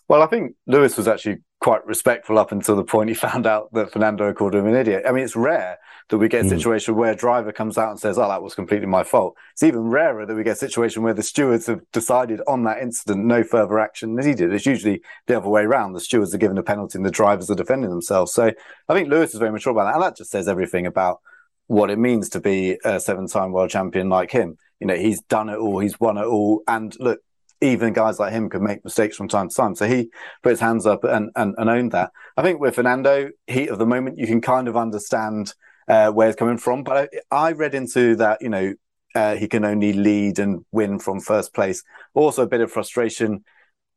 Well, 0.07 0.21
I 0.21 0.27
think 0.27 0.55
Lewis 0.67 0.97
was 0.97 1.07
actually 1.07 1.37
quite 1.59 1.85
respectful 1.85 2.37
up 2.37 2.51
until 2.51 2.75
the 2.75 2.83
point 2.83 3.09
he 3.09 3.15
found 3.27 3.47
out 3.47 3.71
that 3.73 3.91
Fernando 3.91 4.33
called 4.33 4.55
him 4.55 4.67
an 4.67 4.75
idiot. 4.75 5.03
I 5.07 5.11
mean, 5.11 5.23
it's 5.23 5.35
rare 5.35 5.77
that 6.09 6.17
we 6.17 6.27
get 6.27 6.41
a 6.41 6.43
hmm. 6.43 6.49
situation 6.49 6.93
mm. 6.93 6.97
where 6.97 7.11
a 7.11 7.15
driver 7.15 7.51
comes 7.51 7.77
out 7.77 7.89
and 7.89 7.99
says, 7.99 8.17
"Oh, 8.17 8.27
that 8.27 8.43
was 8.43 8.53
completely 8.53 8.87
my 8.87 9.03
fault." 9.03 9.35
It's 9.53 9.63
even 9.63 9.89
rarer 9.89 10.25
that 10.25 10.35
we 10.35 10.43
get 10.43 10.53
a 10.53 10.55
situation 10.57 11.01
where 11.01 11.13
the 11.13 11.23
stewards 11.23 11.65
have 11.67 11.81
decided 11.91 12.41
on 12.47 12.63
that 12.63 12.81
incident 12.81 13.25
no 13.25 13.43
further 13.43 13.79
action 13.79 14.15
needed. 14.15 14.53
It's 14.53 14.65
usually 14.65 15.01
the 15.27 15.37
other 15.37 15.49
way 15.49 15.63
around. 15.63 15.93
The 15.93 15.99
stewards 15.99 16.35
are 16.35 16.39
given 16.39 16.57
a 16.57 16.63
penalty 16.63 16.99
and 16.99 17.05
the 17.05 17.11
drivers 17.11 17.49
are 17.49 17.55
defending 17.55 17.89
themselves. 17.89 18.33
So 18.33 18.51
I 18.87 18.93
think 18.93 19.09
Lewis 19.09 19.33
is 19.33 19.39
very 19.39 19.51
mature 19.51 19.71
about 19.71 19.85
that, 19.85 19.95
and 19.95 20.03
that 20.03 20.17
just 20.17 20.31
says 20.31 20.47
everything 20.47 20.85
about 20.85 21.21
what 21.67 21.89
it 21.89 21.97
means 21.97 22.29
to 22.29 22.39
be 22.39 22.77
a 22.85 22.99
seven-time 22.99 23.51
world 23.51 23.71
champion 23.71 24.09
like 24.09 24.29
him. 24.29 24.57
You 24.79 24.87
know, 24.87 24.95
he's 24.95 25.21
done 25.21 25.49
it 25.49 25.57
all, 25.57 25.79
he's 25.79 25.99
won 25.99 26.17
it 26.17 26.25
all, 26.25 26.61
and 26.67 26.95
look, 26.99 27.21
even 27.61 27.93
guys 27.93 28.19
like 28.19 28.33
him 28.33 28.49
can 28.49 28.63
make 28.63 28.83
mistakes 28.83 29.15
from 29.15 29.27
time 29.27 29.49
to 29.49 29.55
time. 29.55 29.75
So 29.75 29.87
he 29.87 30.09
put 30.43 30.51
his 30.51 30.59
hands 30.59 30.85
up 30.85 31.03
and, 31.03 31.31
and, 31.35 31.55
and 31.57 31.69
owned 31.69 31.91
that. 31.91 32.11
I 32.37 32.41
think 32.41 32.59
with 32.59 32.75
Fernando, 32.75 33.29
heat 33.47 33.69
of 33.69 33.79
the 33.79 33.85
moment, 33.85 34.17
you 34.17 34.27
can 34.27 34.41
kind 34.41 34.67
of 34.67 34.75
understand 34.77 35.53
uh, 35.87 36.11
where 36.11 36.29
it's 36.29 36.37
coming 36.37 36.57
from. 36.57 36.83
But 36.83 37.09
I, 37.31 37.47
I 37.47 37.51
read 37.53 37.75
into 37.75 38.15
that, 38.17 38.41
you 38.41 38.49
know, 38.49 38.73
uh, 39.15 39.35
he 39.35 39.47
can 39.47 39.63
only 39.63 39.93
lead 39.93 40.39
and 40.39 40.65
win 40.71 40.99
from 40.99 41.19
first 41.21 41.53
place. 41.53 41.83
Also, 42.13 42.43
a 42.43 42.47
bit 42.47 42.61
of 42.61 42.71
frustration 42.71 43.45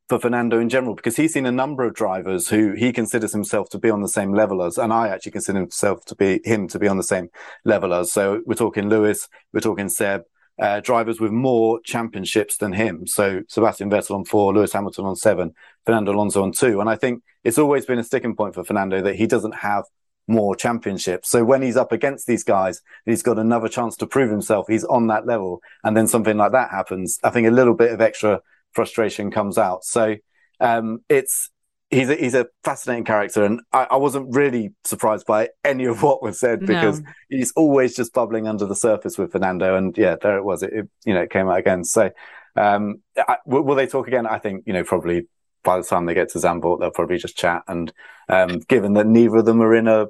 for 0.08 0.18
Fernando 0.18 0.58
in 0.58 0.68
general 0.68 0.94
because 0.94 1.16
he's 1.16 1.34
seen 1.34 1.44
a 1.44 1.52
number 1.52 1.84
of 1.84 1.94
drivers 1.94 2.48
who 2.48 2.72
he 2.72 2.92
considers 2.92 3.32
himself 3.32 3.68
to 3.70 3.78
be 3.78 3.90
on 3.90 4.00
the 4.00 4.08
same 4.08 4.32
level 4.32 4.62
as, 4.62 4.78
and 4.78 4.92
I 4.92 5.08
actually 5.08 5.32
consider 5.32 5.58
himself 5.58 6.04
to 6.06 6.14
be 6.14 6.40
him 6.44 6.66
to 6.68 6.78
be 6.78 6.88
on 6.88 6.96
the 6.96 7.02
same 7.02 7.28
level 7.64 7.92
as. 7.92 8.12
So 8.12 8.42
we're 8.46 8.54
talking 8.54 8.88
Lewis, 8.88 9.28
we're 9.52 9.60
talking 9.60 9.88
Seb, 9.88 10.22
uh, 10.60 10.80
drivers 10.80 11.20
with 11.20 11.32
more 11.32 11.80
championships 11.84 12.56
than 12.56 12.72
him. 12.72 13.06
So 13.06 13.42
Sebastian 13.48 13.90
Vettel 13.90 14.16
on 14.16 14.24
four, 14.24 14.52
Lewis 14.52 14.72
Hamilton 14.72 15.04
on 15.04 15.16
seven, 15.16 15.54
Fernando 15.86 16.12
Alonso 16.12 16.42
on 16.42 16.52
two. 16.52 16.80
And 16.80 16.90
I 16.90 16.96
think 16.96 17.22
it's 17.44 17.58
always 17.58 17.86
been 17.86 17.98
a 17.98 18.04
sticking 18.04 18.34
point 18.34 18.54
for 18.54 18.64
Fernando 18.64 19.00
that 19.02 19.16
he 19.16 19.26
doesn't 19.26 19.54
have 19.56 19.84
more 20.26 20.54
championships. 20.54 21.30
So 21.30 21.44
when 21.44 21.62
he's 21.62 21.76
up 21.76 21.92
against 21.92 22.26
these 22.26 22.44
guys, 22.44 22.82
he's 23.06 23.22
got 23.22 23.38
another 23.38 23.68
chance 23.68 23.96
to 23.96 24.06
prove 24.06 24.30
himself. 24.30 24.66
He's 24.68 24.84
on 24.84 25.06
that 25.06 25.26
level. 25.26 25.60
And 25.84 25.96
then 25.96 26.06
something 26.06 26.36
like 26.36 26.52
that 26.52 26.70
happens. 26.70 27.18
I 27.24 27.30
think 27.30 27.48
a 27.48 27.52
little 27.52 27.74
bit 27.74 27.92
of 27.92 28.00
extra 28.00 28.40
frustration 28.72 29.30
comes 29.30 29.56
out. 29.56 29.84
So 29.84 30.16
um, 30.60 31.00
it's 31.08 31.50
he's 31.90 32.08
a, 32.08 32.14
he's 32.14 32.34
a 32.34 32.46
fascinating 32.64 33.04
character, 33.04 33.44
and 33.44 33.60
I, 33.72 33.88
I, 33.90 33.96
wasn't 33.96 34.34
really 34.34 34.72
surprised 34.84 35.26
by 35.26 35.50
any 35.64 35.84
of 35.84 36.02
what 36.02 36.22
was 36.22 36.38
said 36.38 36.60
because 36.60 37.00
no. 37.00 37.10
he's 37.28 37.52
always 37.52 37.94
just 37.94 38.12
bubbling 38.12 38.46
under 38.46 38.66
the 38.66 38.76
surface 38.76 39.18
with 39.18 39.32
Fernando. 39.32 39.76
And 39.76 39.96
yeah, 39.96 40.16
there 40.20 40.38
it 40.38 40.44
was. 40.44 40.62
It, 40.62 40.72
it 40.72 40.88
you 41.04 41.14
know 41.14 41.22
it 41.22 41.30
came 41.30 41.48
out 41.48 41.58
again. 41.58 41.84
So 41.84 42.10
um, 42.56 43.02
I, 43.16 43.36
will 43.46 43.74
they 43.74 43.86
talk 43.86 44.08
again? 44.08 44.26
I 44.26 44.38
think 44.38 44.64
you 44.66 44.72
know 44.72 44.84
probably 44.84 45.28
by 45.64 45.76
the 45.76 45.82
time 45.82 46.06
they 46.06 46.14
get 46.14 46.30
to 46.30 46.38
Zandvoort, 46.38 46.80
they'll 46.80 46.90
probably 46.90 47.18
just 47.18 47.36
chat. 47.36 47.62
And 47.68 47.92
um, 48.28 48.60
given 48.60 48.94
that 48.94 49.06
neither 49.06 49.38
of 49.38 49.44
them 49.44 49.60
are 49.60 49.74
in 49.74 49.88
a 49.88 50.06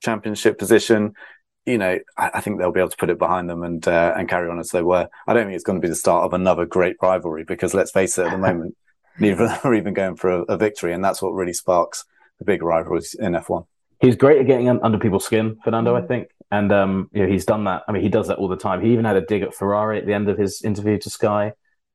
championship 0.00 0.58
position. 0.58 1.14
You 1.66 1.78
know, 1.78 1.98
I, 2.16 2.30
I 2.34 2.40
think 2.40 2.58
they'll 2.58 2.72
be 2.72 2.80
able 2.80 2.90
to 2.90 2.96
put 2.96 3.10
it 3.10 3.18
behind 3.18 3.48
them 3.48 3.62
and 3.62 3.86
uh, 3.86 4.14
and 4.16 4.28
carry 4.28 4.48
on 4.48 4.58
as 4.58 4.70
they 4.70 4.82
were. 4.82 5.08
I 5.26 5.34
don't 5.34 5.44
think 5.44 5.54
it's 5.54 5.64
going 5.64 5.80
to 5.80 5.86
be 5.86 5.90
the 5.90 5.96
start 5.96 6.24
of 6.24 6.32
another 6.32 6.66
great 6.66 6.96
rivalry 7.02 7.44
because 7.44 7.74
let's 7.74 7.90
face 7.90 8.18
it, 8.18 8.26
at 8.26 8.30
the 8.32 8.38
moment, 8.48 8.76
neither 9.18 9.44
of 9.44 9.50
them 9.50 9.60
are 9.64 9.74
even 9.74 9.94
going 9.94 10.16
for 10.16 10.30
a, 10.30 10.42
a 10.42 10.56
victory, 10.56 10.92
and 10.92 11.04
that's 11.04 11.22
what 11.22 11.30
really 11.30 11.52
sparks 11.52 12.04
the 12.38 12.44
big 12.44 12.62
rivalries 12.62 13.14
in 13.14 13.32
F1. 13.32 13.66
He's 14.00 14.16
great 14.16 14.40
at 14.40 14.46
getting 14.46 14.68
under 14.68 14.98
people's 14.98 15.24
skin, 15.24 15.58
Fernando. 15.62 15.94
I 15.94 16.00
mm. 16.00 16.08
think, 16.08 16.28
and 16.50 16.72
um, 16.72 17.10
you 17.12 17.22
know, 17.22 17.28
he's 17.28 17.44
done 17.44 17.64
that. 17.64 17.82
I 17.86 17.92
mean, 17.92 18.02
he 18.02 18.08
does 18.08 18.28
that 18.28 18.38
all 18.38 18.48
the 18.48 18.56
time. 18.56 18.82
He 18.82 18.92
even 18.92 19.04
had 19.04 19.16
a 19.16 19.20
dig 19.20 19.42
at 19.42 19.54
Ferrari 19.54 19.98
at 19.98 20.06
the 20.06 20.14
end 20.14 20.28
of 20.28 20.38
his 20.38 20.62
interview 20.62 20.98
to 20.98 21.10
Sky. 21.10 21.52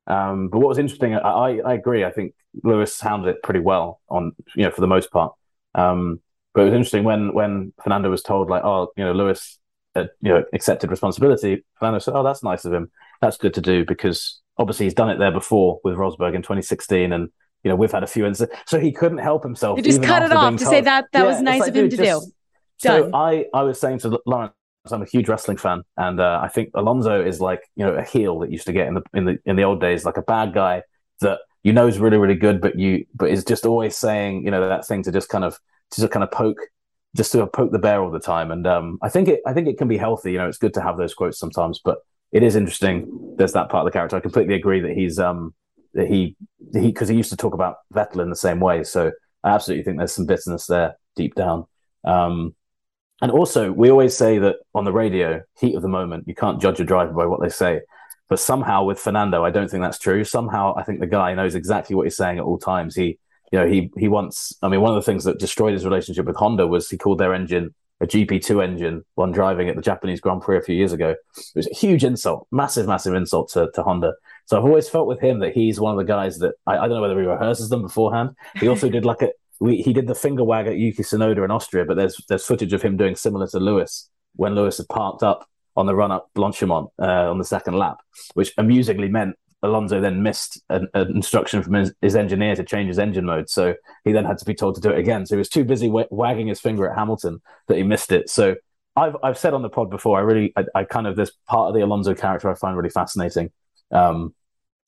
Um, 0.07 0.49
but 0.49 0.59
what 0.59 0.69
was 0.69 0.77
interesting, 0.77 1.15
I, 1.15 1.59
I 1.65 1.73
agree. 1.73 2.05
I 2.05 2.11
think 2.11 2.35
Lewis 2.63 2.99
handled 3.01 3.27
it 3.27 3.41
pretty 3.41 3.59
well 3.59 4.01
on, 4.07 4.33
you 4.55 4.63
know, 4.63 4.71
for 4.71 4.81
the 4.81 4.87
most 4.87 5.11
part. 5.11 5.33
Um, 5.73 6.21
but 6.53 6.61
it 6.61 6.65
was 6.65 6.73
interesting 6.73 7.03
when 7.03 7.33
when 7.33 7.73
Fernando 7.83 8.09
was 8.09 8.21
told 8.21 8.49
like, 8.49 8.63
oh, 8.63 8.91
you 8.95 9.03
know, 9.03 9.11
Lewis, 9.11 9.57
uh, 9.95 10.05
you 10.21 10.29
know, 10.29 10.43
accepted 10.53 10.91
responsibility. 10.91 11.65
Fernando 11.79 11.99
said, 11.99 12.13
oh, 12.15 12.23
that's 12.23 12.43
nice 12.43 12.65
of 12.65 12.73
him. 12.73 12.91
That's 13.21 13.37
good 13.37 13.53
to 13.55 13.61
do 13.61 13.83
because 13.83 14.41
obviously 14.57 14.85
he's 14.85 14.93
done 14.93 15.09
it 15.09 15.17
there 15.17 15.31
before 15.31 15.79
with 15.83 15.95
Rosberg 15.95 16.35
in 16.35 16.41
2016, 16.41 17.11
and 17.11 17.29
you 17.63 17.69
know 17.69 17.75
we've 17.75 17.91
had 17.91 18.03
a 18.03 18.07
few 18.07 18.25
incidents. 18.25 18.57
So 18.65 18.79
he 18.79 18.91
couldn't 18.91 19.19
help 19.19 19.43
himself. 19.43 19.77
You 19.77 19.83
just 19.83 20.03
cut 20.03 20.23
it 20.23 20.31
off 20.31 20.53
to 20.57 20.63
told, 20.63 20.73
say 20.73 20.81
that 20.81 21.05
that 21.11 21.19
yeah, 21.19 21.25
was 21.25 21.41
nice 21.41 21.61
like, 21.61 21.69
of 21.69 21.75
him 21.75 21.89
to 21.89 21.97
just, 21.97 22.25
do. 22.25 22.31
Done. 22.87 23.11
So 23.11 23.17
I 23.17 23.45
I 23.53 23.63
was 23.63 23.79
saying 23.79 23.99
to 23.99 24.19
Laurence. 24.25 24.53
I'm 24.91 25.01
a 25.01 25.05
huge 25.05 25.27
wrestling 25.27 25.57
fan, 25.57 25.81
and 25.97 26.19
uh, 26.19 26.39
I 26.43 26.47
think 26.47 26.69
Alonso 26.75 27.25
is 27.25 27.41
like 27.41 27.61
you 27.75 27.85
know 27.85 27.95
a 27.95 28.03
heel 28.03 28.39
that 28.39 28.51
used 28.51 28.67
to 28.67 28.73
get 28.73 28.87
in 28.87 28.93
the 28.93 29.01
in 29.13 29.25
the 29.25 29.39
in 29.45 29.55
the 29.55 29.63
old 29.63 29.81
days, 29.81 30.05
like 30.05 30.17
a 30.17 30.21
bad 30.21 30.53
guy 30.53 30.83
that 31.21 31.39
you 31.63 31.73
know 31.73 31.87
is 31.87 31.97
really 31.97 32.17
really 32.17 32.35
good, 32.35 32.61
but 32.61 32.77
you 32.77 33.05
but 33.15 33.31
is 33.31 33.43
just 33.43 33.65
always 33.65 33.97
saying 33.97 34.45
you 34.45 34.51
know 34.51 34.67
that 34.69 34.85
thing 34.85 35.01
to 35.03 35.11
just 35.11 35.27
kind 35.29 35.43
of 35.43 35.57
to 35.91 36.01
just 36.01 36.11
kind 36.11 36.23
of 36.23 36.29
poke 36.29 36.59
just 37.15 37.31
to 37.31 37.47
poke 37.47 37.71
the 37.71 37.79
bear 37.79 38.03
all 38.03 38.11
the 38.11 38.19
time. 38.19 38.51
And 38.51 38.67
um, 38.67 38.99
I 39.01 39.09
think 39.09 39.27
it 39.27 39.41
I 39.47 39.53
think 39.53 39.67
it 39.67 39.77
can 39.77 39.87
be 39.87 39.97
healthy. 39.97 40.33
You 40.33 40.37
know, 40.37 40.47
it's 40.47 40.57
good 40.57 40.73
to 40.75 40.81
have 40.81 40.97
those 40.97 41.13
quotes 41.13 41.39
sometimes, 41.39 41.79
but 41.83 41.99
it 42.31 42.43
is 42.43 42.55
interesting. 42.55 43.35
There's 43.37 43.53
that 43.53 43.69
part 43.69 43.85
of 43.85 43.91
the 43.91 43.97
character. 43.97 44.17
I 44.17 44.19
completely 44.19 44.55
agree 44.55 44.81
that 44.81 44.91
he's 44.91 45.19
um 45.19 45.53
that 45.93 46.07
he 46.07 46.35
he 46.73 46.87
because 46.87 47.09
he 47.09 47.15
used 47.15 47.31
to 47.31 47.37
talk 47.37 47.53
about 47.53 47.77
Vettel 47.93 48.21
in 48.21 48.29
the 48.29 48.35
same 48.35 48.59
way. 48.59 48.83
So 48.83 49.11
I 49.43 49.51
absolutely 49.51 49.83
think 49.83 49.97
there's 49.97 50.13
some 50.13 50.25
bitterness 50.25 50.67
there 50.67 50.97
deep 51.15 51.35
down. 51.35 51.65
Um, 52.03 52.55
and 53.21 53.31
also, 53.31 53.71
we 53.71 53.89
always 53.89 54.15
say 54.15 54.39
that 54.39 54.57
on 54.73 54.83
the 54.83 54.91
radio, 54.91 55.41
heat 55.59 55.75
of 55.75 55.81
the 55.81 55.87
moment, 55.87 56.27
you 56.27 56.35
can't 56.35 56.61
judge 56.61 56.79
a 56.79 56.83
driver 56.83 57.13
by 57.13 57.25
what 57.25 57.41
they 57.41 57.49
say. 57.49 57.81
But 58.27 58.39
somehow 58.39 58.83
with 58.83 58.99
Fernando, 58.99 59.45
I 59.45 59.51
don't 59.51 59.69
think 59.69 59.81
that's 59.81 59.99
true. 59.99 60.23
Somehow, 60.23 60.73
I 60.75 60.83
think 60.83 60.99
the 60.99 61.07
guy 61.07 61.33
knows 61.33 61.55
exactly 61.55 61.95
what 61.95 62.05
he's 62.05 62.17
saying 62.17 62.39
at 62.39 62.43
all 62.43 62.57
times. 62.57 62.95
He, 62.95 63.19
you 63.51 63.59
know, 63.59 63.67
he 63.67 63.91
he 63.97 64.07
wants. 64.07 64.53
I 64.61 64.67
mean, 64.67 64.81
one 64.81 64.95
of 64.95 65.03
the 65.03 65.09
things 65.09 65.23
that 65.23 65.39
destroyed 65.39 65.73
his 65.73 65.85
relationship 65.85 66.25
with 66.25 66.35
Honda 66.35 66.67
was 66.67 66.89
he 66.89 66.97
called 66.97 67.19
their 67.19 67.33
engine 67.33 67.73
a 68.01 68.05
GP2 68.05 68.63
engine 68.63 69.03
when 69.15 69.31
driving 69.31 69.69
at 69.69 69.75
the 69.75 69.81
Japanese 69.81 70.19
Grand 70.19 70.41
Prix 70.41 70.57
a 70.57 70.61
few 70.61 70.75
years 70.75 70.91
ago. 70.91 71.11
It 71.11 71.55
was 71.55 71.67
a 71.67 71.73
huge 71.73 72.03
insult, 72.03 72.47
massive, 72.51 72.87
massive 72.87 73.13
insult 73.13 73.49
to, 73.53 73.69
to 73.73 73.83
Honda. 73.83 74.13
So 74.45 74.57
I've 74.57 74.65
always 74.65 74.89
felt 74.89 75.07
with 75.07 75.21
him 75.21 75.39
that 75.39 75.53
he's 75.53 75.79
one 75.79 75.91
of 75.91 75.97
the 75.97 76.03
guys 76.03 76.39
that 76.39 76.55
I, 76.67 76.77
I 76.77 76.87
don't 76.87 76.97
know 76.97 77.01
whether 77.01 77.19
he 77.19 77.25
rehearses 77.25 77.69
them 77.69 77.81
beforehand. 77.81 78.31
He 78.59 78.67
also 78.67 78.89
did 78.89 79.05
like 79.05 79.21
a 79.21 79.29
we, 79.59 79.77
he 79.77 79.93
did 79.93 80.07
the 80.07 80.15
finger 80.15 80.43
wag 80.43 80.67
at 80.67 80.77
Yuki 80.77 81.03
Tsunoda 81.03 81.45
in 81.45 81.51
Austria, 81.51 81.85
but 81.85 81.95
there's 81.95 82.21
there's 82.27 82.45
footage 82.45 82.73
of 82.73 82.81
him 82.81 82.97
doing 82.97 83.15
similar 83.15 83.47
to 83.47 83.59
Lewis 83.59 84.09
when 84.35 84.53
Lewis 84.53 84.77
had 84.77 84.87
parked 84.89 85.23
up 85.23 85.47
on 85.77 85.85
the 85.85 85.95
run 85.95 86.11
up 86.11 86.29
Blanchimont 86.35 86.89
uh, 87.01 87.29
on 87.29 87.37
the 87.37 87.45
second 87.45 87.75
lap, 87.75 87.97
which 88.33 88.51
amusingly 88.57 89.07
meant 89.07 89.35
Alonso 89.65 89.99
then 89.99 90.23
missed 90.23 90.61
an, 90.69 90.87
an 90.93 91.15
instruction 91.15 91.61
from 91.63 91.73
his, 91.73 91.93
his, 92.01 92.15
engineer 92.15 92.55
to 92.55 92.63
change 92.63 92.87
his 92.87 92.99
engine 92.99 93.25
mode. 93.25 93.49
So 93.49 93.75
he 94.03 94.11
then 94.11 94.25
had 94.25 94.37
to 94.37 94.45
be 94.45 94.53
told 94.53 94.75
to 94.75 94.81
do 94.81 94.89
it 94.89 94.99
again. 94.99 95.25
So 95.25 95.35
he 95.35 95.39
was 95.39 95.49
too 95.49 95.63
busy 95.63 95.87
w- 95.87 96.07
wagging 96.11 96.47
his 96.47 96.59
finger 96.59 96.89
at 96.89 96.97
Hamilton 96.97 97.41
that 97.67 97.77
he 97.77 97.83
missed 97.83 98.11
it. 98.11 98.29
So 98.29 98.55
I've 98.95 99.15
I've 99.23 99.37
said 99.37 99.53
on 99.53 99.61
the 99.61 99.69
pod 99.69 99.89
before, 99.89 100.17
I 100.17 100.21
really 100.21 100.53
I, 100.55 100.65
I 100.73 100.83
kind 100.83 101.07
of 101.07 101.15
this 101.15 101.31
part 101.47 101.69
of 101.69 101.75
the 101.75 101.81
Alonso 101.81 102.13
character 102.13 102.49
I 102.49 102.55
find 102.55 102.77
really 102.77 102.89
fascinating. 102.89 103.51
Um, 103.91 104.33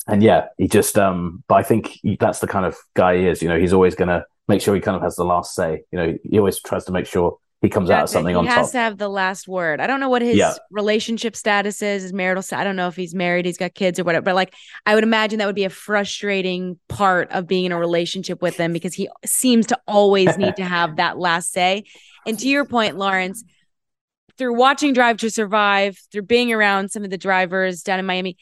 and 0.08 0.24
yeah, 0.24 0.48
he 0.58 0.68
just 0.68 0.98
um, 0.98 1.44
but 1.48 1.56
I 1.56 1.64
think 1.64 1.88
he, 1.88 2.18
that's 2.20 2.40
the 2.40 2.48
kind 2.48 2.66
of 2.66 2.78
guy 2.94 3.18
he 3.18 3.28
is. 3.28 3.42
You 3.42 3.50
know, 3.50 3.60
he's 3.60 3.74
always 3.74 3.96
going 3.96 4.08
to 4.08 4.26
make 4.48 4.62
sure 4.62 4.74
he 4.74 4.82
kind 4.82 4.96
of 4.96 5.02
has 5.02 5.16
the 5.16 5.26
last 5.26 5.54
say. 5.54 5.84
You 5.92 6.00
know, 6.00 6.18
he 6.24 6.40
always 6.40 6.62
tries 6.62 6.86
to 6.86 6.92
make 6.92 7.06
sure 7.06 7.38
he 7.62 7.70
comes 7.70 7.90
out 7.90 8.04
of 8.04 8.10
something 8.10 8.34
he 8.34 8.38
on 8.38 8.46
top. 8.46 8.54
He 8.54 8.58
has 8.58 8.72
to 8.72 8.78
have 8.78 8.98
the 8.98 9.10
last 9.10 9.48
word. 9.48 9.80
I 9.80 9.88
don't 9.88 10.00
know 10.00 10.10
what 10.10 10.22
his 10.22 10.38
yeah. 10.38 10.54
relationship 10.70 11.36
status 11.36 11.82
is, 11.82 12.04
his 12.04 12.14
marital 12.14 12.44
status. 12.44 12.62
I 12.62 12.64
don't 12.64 12.76
know 12.76 12.88
if 12.88 12.96
he's 12.96 13.16
married, 13.16 13.46
he's 13.46 13.58
got 13.58 13.74
kids 13.74 14.00
or 14.00 14.04
whatever. 14.04 14.26
But 14.26 14.36
like, 14.36 14.54
I 14.86 14.94
would 14.94 15.04
imagine 15.04 15.40
that 15.40 15.48
would 15.48 15.56
be 15.56 15.64
a 15.64 15.70
frustrating 15.70 16.80
part 16.88 17.32
of 17.32 17.48
being 17.48 17.66
in 17.66 17.72
a 17.72 17.80
relationship 17.80 18.42
with 18.42 18.58
him 18.58 18.74
because 18.74 18.94
he 18.94 19.10
seems 19.26 19.66
to 19.68 19.80
always 19.88 20.38
need 20.38 20.56
to 20.58 20.64
have 20.64 20.98
that 20.98 21.18
last 21.18 21.52
say. 21.52 21.86
And 22.28 22.38
to 22.40 22.48
your 22.48 22.66
point, 22.66 22.98
Laurence, 22.98 23.44
through 24.38 24.54
watching 24.54 24.94
Drive 24.94 25.18
to 25.18 25.32
Survive, 25.32 25.98
through 26.12 26.24
being 26.24 26.54
around 26.54 26.92
some 26.92 27.04
of 27.04 27.10
the 27.10 27.18
drivers 27.18 27.82
down 27.82 27.98
in 27.98 28.06
Miami, 28.06 28.38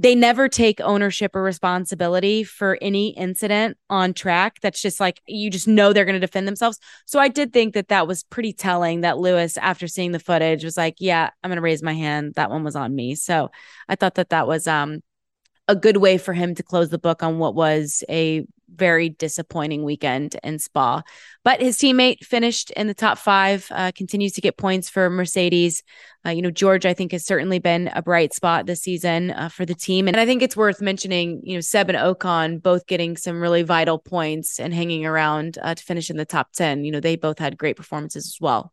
they 0.00 0.14
never 0.14 0.48
take 0.48 0.80
ownership 0.80 1.34
or 1.34 1.42
responsibility 1.42 2.44
for 2.44 2.78
any 2.80 3.08
incident 3.16 3.76
on 3.90 4.14
track. 4.14 4.58
That's 4.62 4.80
just 4.80 5.00
like 5.00 5.20
you 5.26 5.50
just 5.50 5.66
know 5.66 5.92
they're 5.92 6.04
going 6.04 6.14
to 6.14 6.20
defend 6.20 6.46
themselves. 6.46 6.78
So 7.04 7.18
I 7.18 7.26
did 7.26 7.52
think 7.52 7.74
that 7.74 7.88
that 7.88 8.06
was 8.06 8.22
pretty 8.22 8.52
telling 8.52 9.00
that 9.00 9.18
Lewis, 9.18 9.56
after 9.56 9.88
seeing 9.88 10.12
the 10.12 10.20
footage, 10.20 10.62
was 10.62 10.76
like, 10.76 10.94
"Yeah, 11.00 11.30
I'm 11.42 11.50
going 11.50 11.56
to 11.56 11.62
raise 11.62 11.82
my 11.82 11.94
hand. 11.94 12.34
That 12.36 12.48
one 12.48 12.62
was 12.62 12.76
on 12.76 12.94
me." 12.94 13.16
So 13.16 13.50
I 13.88 13.96
thought 13.96 14.14
that 14.14 14.28
that 14.28 14.46
was 14.46 14.68
um 14.68 15.00
a 15.68 15.76
good 15.76 15.98
way 15.98 16.18
for 16.18 16.32
him 16.32 16.54
to 16.54 16.62
close 16.62 16.88
the 16.88 16.98
book 16.98 17.22
on 17.22 17.38
what 17.38 17.54
was 17.54 18.02
a 18.08 18.46
very 18.74 19.08
disappointing 19.08 19.82
weekend 19.82 20.36
in 20.42 20.58
Spa. 20.58 21.02
But 21.44 21.60
his 21.60 21.78
teammate 21.78 22.24
finished 22.24 22.70
in 22.70 22.86
the 22.86 22.94
top 22.94 23.18
five, 23.18 23.66
uh, 23.70 23.92
continues 23.94 24.32
to 24.32 24.40
get 24.40 24.56
points 24.56 24.88
for 24.88 25.10
Mercedes. 25.10 25.82
Uh, 26.24 26.30
you 26.30 26.42
know, 26.42 26.50
George, 26.50 26.86
I 26.86 26.94
think, 26.94 27.12
has 27.12 27.24
certainly 27.24 27.58
been 27.58 27.90
a 27.94 28.02
bright 28.02 28.34
spot 28.34 28.66
this 28.66 28.82
season 28.82 29.30
uh, 29.30 29.48
for 29.48 29.64
the 29.64 29.74
team. 29.74 30.08
And 30.08 30.18
I 30.18 30.26
think 30.26 30.42
it's 30.42 30.56
worth 30.56 30.80
mentioning, 30.80 31.40
you 31.44 31.54
know, 31.54 31.60
Seb 31.60 31.88
and 31.88 31.98
Ocon 31.98 32.62
both 32.62 32.86
getting 32.86 33.16
some 33.16 33.40
really 33.40 33.62
vital 33.62 33.98
points 33.98 34.58
and 34.58 34.72
hanging 34.72 35.06
around 35.06 35.58
uh, 35.62 35.74
to 35.74 35.82
finish 35.82 36.10
in 36.10 36.16
the 36.16 36.24
top 36.24 36.52
10. 36.52 36.84
You 36.84 36.92
know, 36.92 37.00
they 37.00 37.16
both 37.16 37.38
had 37.38 37.58
great 37.58 37.76
performances 37.76 38.26
as 38.26 38.36
well. 38.40 38.72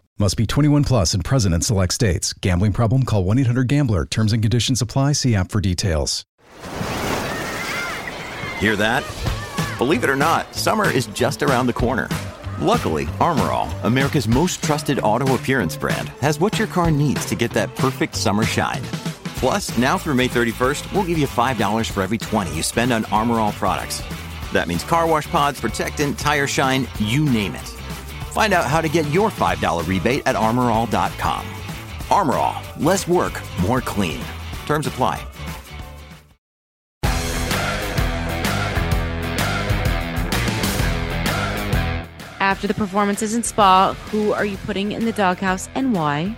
Must 0.19 0.37
be 0.37 0.45
21 0.45 0.83
plus 0.83 1.13
and 1.13 1.23
present 1.25 1.55
in 1.55 1.61
select 1.61 1.93
states. 1.93 2.33
Gambling 2.33 2.73
problem? 2.73 3.03
Call 3.03 3.23
1 3.23 3.39
800 3.39 3.67
GAMBLER. 3.67 4.05
Terms 4.05 4.33
and 4.33 4.43
conditions 4.43 4.81
apply. 4.81 5.13
See 5.13 5.33
app 5.35 5.51
for 5.51 5.61
details. 5.61 6.25
Hear 8.59 8.75
that? 8.75 9.03
Believe 9.79 10.03
it 10.03 10.09
or 10.11 10.15
not, 10.15 10.53
summer 10.53 10.87
is 10.87 11.07
just 11.07 11.41
around 11.41 11.65
the 11.65 11.73
corner. 11.73 12.07
Luckily, 12.59 13.05
Armorall, 13.19 13.73
America's 13.83 14.27
most 14.27 14.63
trusted 14.63 14.99
auto 14.99 15.33
appearance 15.33 15.75
brand, 15.75 16.09
has 16.21 16.39
what 16.39 16.59
your 16.59 16.67
car 16.67 16.91
needs 16.91 17.25
to 17.25 17.33
get 17.33 17.51
that 17.53 17.75
perfect 17.75 18.13
summer 18.13 18.43
shine. 18.43 18.83
Plus, 19.39 19.75
now 19.79 19.97
through 19.97 20.13
May 20.13 20.27
31st, 20.27 20.93
we'll 20.93 21.03
give 21.03 21.17
you 21.17 21.25
$5 21.25 21.89
for 21.89 22.03
every 22.03 22.19
20 22.19 22.55
you 22.55 22.61
spend 22.61 22.93
on 22.93 23.05
Armorall 23.05 23.51
products. 23.53 24.03
That 24.53 24.67
means 24.67 24.83
car 24.83 25.07
wash 25.07 25.27
pods, 25.31 25.59
protectant, 25.59 26.19
tire 26.19 26.45
shine, 26.45 26.87
you 26.99 27.25
name 27.25 27.55
it. 27.55 27.80
Find 28.31 28.53
out 28.53 28.65
how 28.65 28.81
to 28.81 28.89
get 28.89 29.09
your 29.11 29.29
$5 29.29 29.87
rebate 29.87 30.23
at 30.25 30.35
armorall.com. 30.35 31.45
Armorall, 32.09 32.83
less 32.83 33.07
work, 33.07 33.39
more 33.61 33.81
clean. 33.81 34.21
Terms 34.65 34.87
apply. 34.87 35.25
After 42.39 42.67
the 42.67 42.73
performances 42.73 43.35
in 43.35 43.43
Spa, 43.43 43.93
who 44.11 44.33
are 44.33 44.45
you 44.45 44.57
putting 44.57 44.93
in 44.93 45.05
the 45.05 45.11
doghouse 45.11 45.69
and 45.75 45.93
why? 45.93 46.35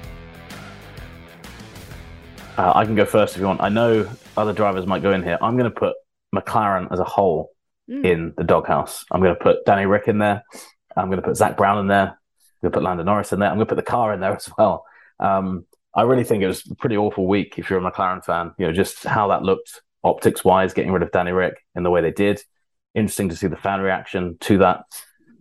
Uh, 2.58 2.72
I 2.76 2.86
can 2.86 2.94
go 2.94 3.06
first 3.06 3.36
if 3.36 3.42
you 3.42 3.48
want. 3.48 3.62
I 3.62 3.70
know 3.70 4.08
other 4.38 4.54
drivers 4.54 4.86
might 4.86 5.02
go 5.02 5.12
in 5.12 5.24
here. 5.24 5.38
I'm 5.42 5.58
going 5.58 5.72
to 5.72 5.80
put 5.80 5.96
McLaren 6.36 6.92
as 6.92 7.00
a 7.00 7.04
whole 7.04 7.52
mm. 7.90 8.06
in 8.06 8.34
the 8.38 8.44
doghouse. 8.44 9.06
I'm 9.12 9.22
going 9.22 9.34
to 9.36 9.42
put 9.42 9.66
Danny 9.66 9.86
Rick 9.86 10.08
in 10.08 10.20
there. 10.20 10.44
I'm 10.96 11.08
going 11.08 11.22
to 11.22 11.28
put 11.28 11.38
Zak 11.38 11.58
Brown 11.58 11.80
in 11.80 11.88
there. 11.88 12.08
I'm 12.08 12.18
going 12.62 12.72
to 12.72 12.78
put 12.78 12.84
Lando 12.84 13.04
Norris 13.04 13.34
in 13.34 13.40
there. 13.40 13.50
I'm 13.50 13.56
going 13.56 13.68
to 13.68 13.76
put 13.76 13.84
the 13.84 13.90
car 13.90 14.14
in 14.14 14.20
there 14.20 14.36
as 14.36 14.50
well. 14.58 14.86
Um, 15.20 15.66
I 15.96 16.04
really 16.04 16.24
think 16.24 16.44
it 16.44 16.48
was 16.48 16.66
a 16.70 16.76
pretty 16.76 16.98
awful 16.98 17.28
week 17.28 17.56
if 17.58 17.70
you're 17.70 17.86
a 17.86 17.92
McLaren 17.92 18.24
fan. 18.24 18.54
You 18.58 18.68
know, 18.68 18.74
just 18.74 19.04
how 19.04 19.28
that 19.28 19.44
looked 19.44 19.82
optics 20.04 20.44
wise, 20.44 20.74
getting 20.74 20.92
rid 20.92 21.04
of 21.04 21.12
Danny 21.12 21.32
Rick 21.32 21.64
in 21.76 21.84
the 21.84 21.92
way 21.92 22.02
they 22.02 22.12
did. 22.12 22.42
Interesting 22.96 23.30
to 23.30 23.36
see 23.36 23.48
the 23.48 23.56
fan 23.56 23.82
reaction 23.82 24.38
to 24.42 24.58
that. 24.60 24.84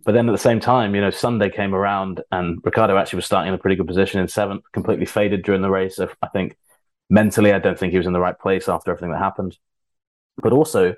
But 0.05 0.13
then 0.13 0.27
at 0.27 0.31
the 0.31 0.37
same 0.37 0.59
time, 0.59 0.95
you 0.95 1.01
know, 1.01 1.09
Sunday 1.09 1.49
came 1.49 1.73
around 1.73 2.21
and 2.31 2.59
Ricciardo 2.63 2.97
actually 2.97 3.17
was 3.17 3.25
starting 3.25 3.49
in 3.49 3.53
a 3.53 3.57
pretty 3.57 3.77
good 3.77 3.87
position 3.87 4.19
in 4.19 4.27
seventh, 4.27 4.63
completely 4.73 5.05
faded 5.05 5.43
during 5.43 5.61
the 5.61 5.69
race. 5.69 5.95
So 5.95 6.09
I 6.21 6.27
think 6.27 6.57
mentally, 7.09 7.53
I 7.53 7.59
don't 7.59 7.79
think 7.79 7.91
he 7.91 7.97
was 7.97 8.07
in 8.07 8.13
the 8.13 8.19
right 8.19 8.37
place 8.37 8.67
after 8.67 8.91
everything 8.91 9.11
that 9.11 9.19
happened. 9.19 9.57
But 10.37 10.51
also, 10.51 10.95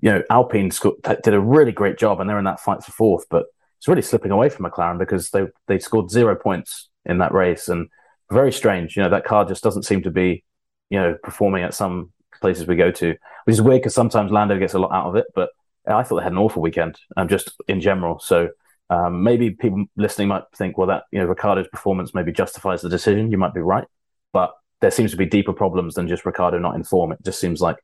you 0.00 0.10
know, 0.10 0.22
Alpine 0.30 0.70
did 0.70 1.34
a 1.34 1.40
really 1.40 1.72
great 1.72 1.98
job 1.98 2.20
and 2.20 2.30
they're 2.30 2.38
in 2.38 2.44
that 2.44 2.60
fight 2.60 2.82
for 2.82 2.92
fourth, 2.92 3.26
but 3.28 3.46
it's 3.80 3.88
really 3.88 4.02
slipping 4.02 4.30
away 4.30 4.50
from 4.50 4.66
McLaren 4.66 4.98
because 4.98 5.30
they 5.30 5.46
they 5.66 5.78
scored 5.78 6.10
zero 6.10 6.36
points 6.36 6.90
in 7.06 7.16
that 7.18 7.32
race 7.32 7.66
and 7.66 7.88
very 8.30 8.52
strange. 8.52 8.94
You 8.94 9.02
know, 9.02 9.08
that 9.08 9.24
car 9.24 9.46
just 9.46 9.62
doesn't 9.62 9.84
seem 9.84 10.02
to 10.02 10.10
be, 10.10 10.44
you 10.90 11.00
know, 11.00 11.16
performing 11.22 11.62
at 11.62 11.72
some 11.72 12.12
places 12.42 12.66
we 12.66 12.76
go 12.76 12.90
to, 12.90 13.14
which 13.44 13.54
is 13.54 13.62
weird 13.62 13.80
because 13.80 13.94
sometimes 13.94 14.30
Lando 14.30 14.58
gets 14.58 14.74
a 14.74 14.78
lot 14.78 14.92
out 14.92 15.06
of 15.06 15.16
it, 15.16 15.24
but 15.34 15.48
I 15.88 16.02
thought 16.02 16.18
they 16.18 16.24
had 16.24 16.32
an 16.32 16.38
awful 16.38 16.60
weekend, 16.60 16.98
um, 17.16 17.26
just 17.26 17.52
in 17.68 17.80
general. 17.80 18.18
So 18.18 18.50
um, 18.90 19.22
maybe 19.22 19.52
people 19.52 19.86
listening 19.96 20.28
might 20.28 20.42
think, 20.54 20.76
well, 20.76 20.88
that 20.88 21.04
you 21.10 21.18
know 21.18 21.24
Ricciardo's 21.24 21.68
performance 21.68 22.12
maybe 22.12 22.32
justifies 22.32 22.82
the 22.82 22.90
decision. 22.90 23.32
You 23.32 23.38
might 23.38 23.54
be 23.54 23.60
right, 23.60 23.86
but 24.34 24.52
there 24.82 24.90
seems 24.90 25.10
to 25.12 25.16
be 25.16 25.24
deeper 25.24 25.54
problems 25.54 25.94
than 25.94 26.06
just 26.06 26.26
Ricciardo 26.26 26.58
not 26.58 26.74
in 26.74 26.84
form. 26.84 27.12
It 27.12 27.24
just 27.24 27.40
seems 27.40 27.62
like 27.62 27.78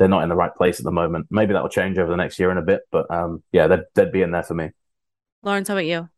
they're 0.00 0.08
not 0.08 0.24
in 0.24 0.28
the 0.28 0.34
right 0.34 0.52
place 0.52 0.80
at 0.80 0.84
the 0.84 0.90
moment. 0.90 1.28
Maybe 1.30 1.52
that 1.52 1.62
will 1.62 1.68
change 1.68 1.98
over 1.98 2.10
the 2.10 2.16
next 2.16 2.36
year 2.40 2.50
and 2.50 2.58
a 2.58 2.62
bit, 2.62 2.80
but 2.90 3.08
um, 3.12 3.44
yeah, 3.52 3.68
they'd, 3.68 3.84
they'd 3.94 4.10
be 4.10 4.22
in 4.22 4.32
there 4.32 4.42
for 4.42 4.54
me. 4.54 4.70
Laurence, 5.46 5.68
how 5.68 5.74
about 5.74 5.86
you? 5.86 6.08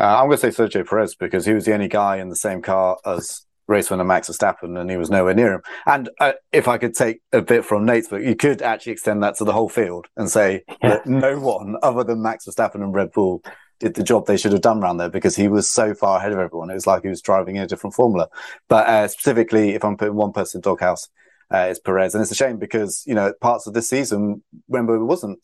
Uh, 0.00 0.20
I'm 0.20 0.28
going 0.28 0.38
to 0.38 0.50
say 0.50 0.64
Sergio 0.64 0.88
Perez 0.88 1.14
because 1.14 1.44
he 1.44 1.52
was 1.52 1.66
the 1.66 1.74
only 1.74 1.86
guy 1.86 2.16
in 2.16 2.30
the 2.30 2.36
same 2.36 2.62
car 2.62 2.96
as 3.04 3.44
race 3.66 3.90
winner 3.90 4.04
Max 4.04 4.30
Verstappen, 4.30 4.80
and 4.80 4.90
he 4.90 4.96
was 4.96 5.10
nowhere 5.10 5.34
near 5.34 5.52
him. 5.52 5.60
And 5.84 6.08
uh, 6.18 6.32
if 6.50 6.66
I 6.66 6.78
could 6.78 6.94
take 6.94 7.20
a 7.32 7.42
bit 7.42 7.62
from 7.66 7.84
Nate's 7.84 8.08
book, 8.08 8.22
you 8.22 8.34
could 8.34 8.62
actually 8.62 8.92
extend 8.92 9.22
that 9.22 9.36
to 9.36 9.44
the 9.44 9.52
whole 9.52 9.68
field 9.68 10.06
and 10.16 10.30
say 10.30 10.62
yeah. 10.82 10.88
that 10.88 11.06
no 11.06 11.38
one 11.38 11.76
other 11.82 12.02
than 12.02 12.22
Max 12.22 12.46
Verstappen 12.46 12.76
and 12.76 12.94
Red 12.94 13.12
Bull 13.12 13.42
did 13.80 13.94
the 13.94 14.02
job 14.02 14.26
they 14.26 14.38
should 14.38 14.52
have 14.52 14.62
done 14.62 14.82
around 14.82 14.96
there 14.96 15.10
because 15.10 15.36
he 15.36 15.46
was 15.46 15.70
so 15.70 15.92
far 15.92 16.18
ahead 16.18 16.32
of 16.32 16.38
everyone. 16.38 16.70
It 16.70 16.74
was 16.74 16.86
like 16.86 17.02
he 17.02 17.08
was 17.08 17.20
driving 17.20 17.56
in 17.56 17.62
a 17.62 17.66
different 17.66 17.94
formula. 17.94 18.28
But 18.68 18.86
uh, 18.86 19.08
specifically, 19.08 19.74
if 19.74 19.84
I'm 19.84 19.98
putting 19.98 20.14
one 20.14 20.32
person 20.32 20.58
in 20.58 20.62
doghouse, 20.62 21.06
uh, 21.52 21.66
it's 21.68 21.80
Perez, 21.80 22.14
and 22.14 22.22
it's 22.22 22.30
a 22.30 22.34
shame 22.34 22.58
because 22.58 23.02
you 23.06 23.14
know 23.14 23.34
parts 23.42 23.66
of 23.66 23.74
this 23.74 23.90
season, 23.90 24.42
remember, 24.68 24.94
it 24.94 25.04
wasn't 25.04 25.38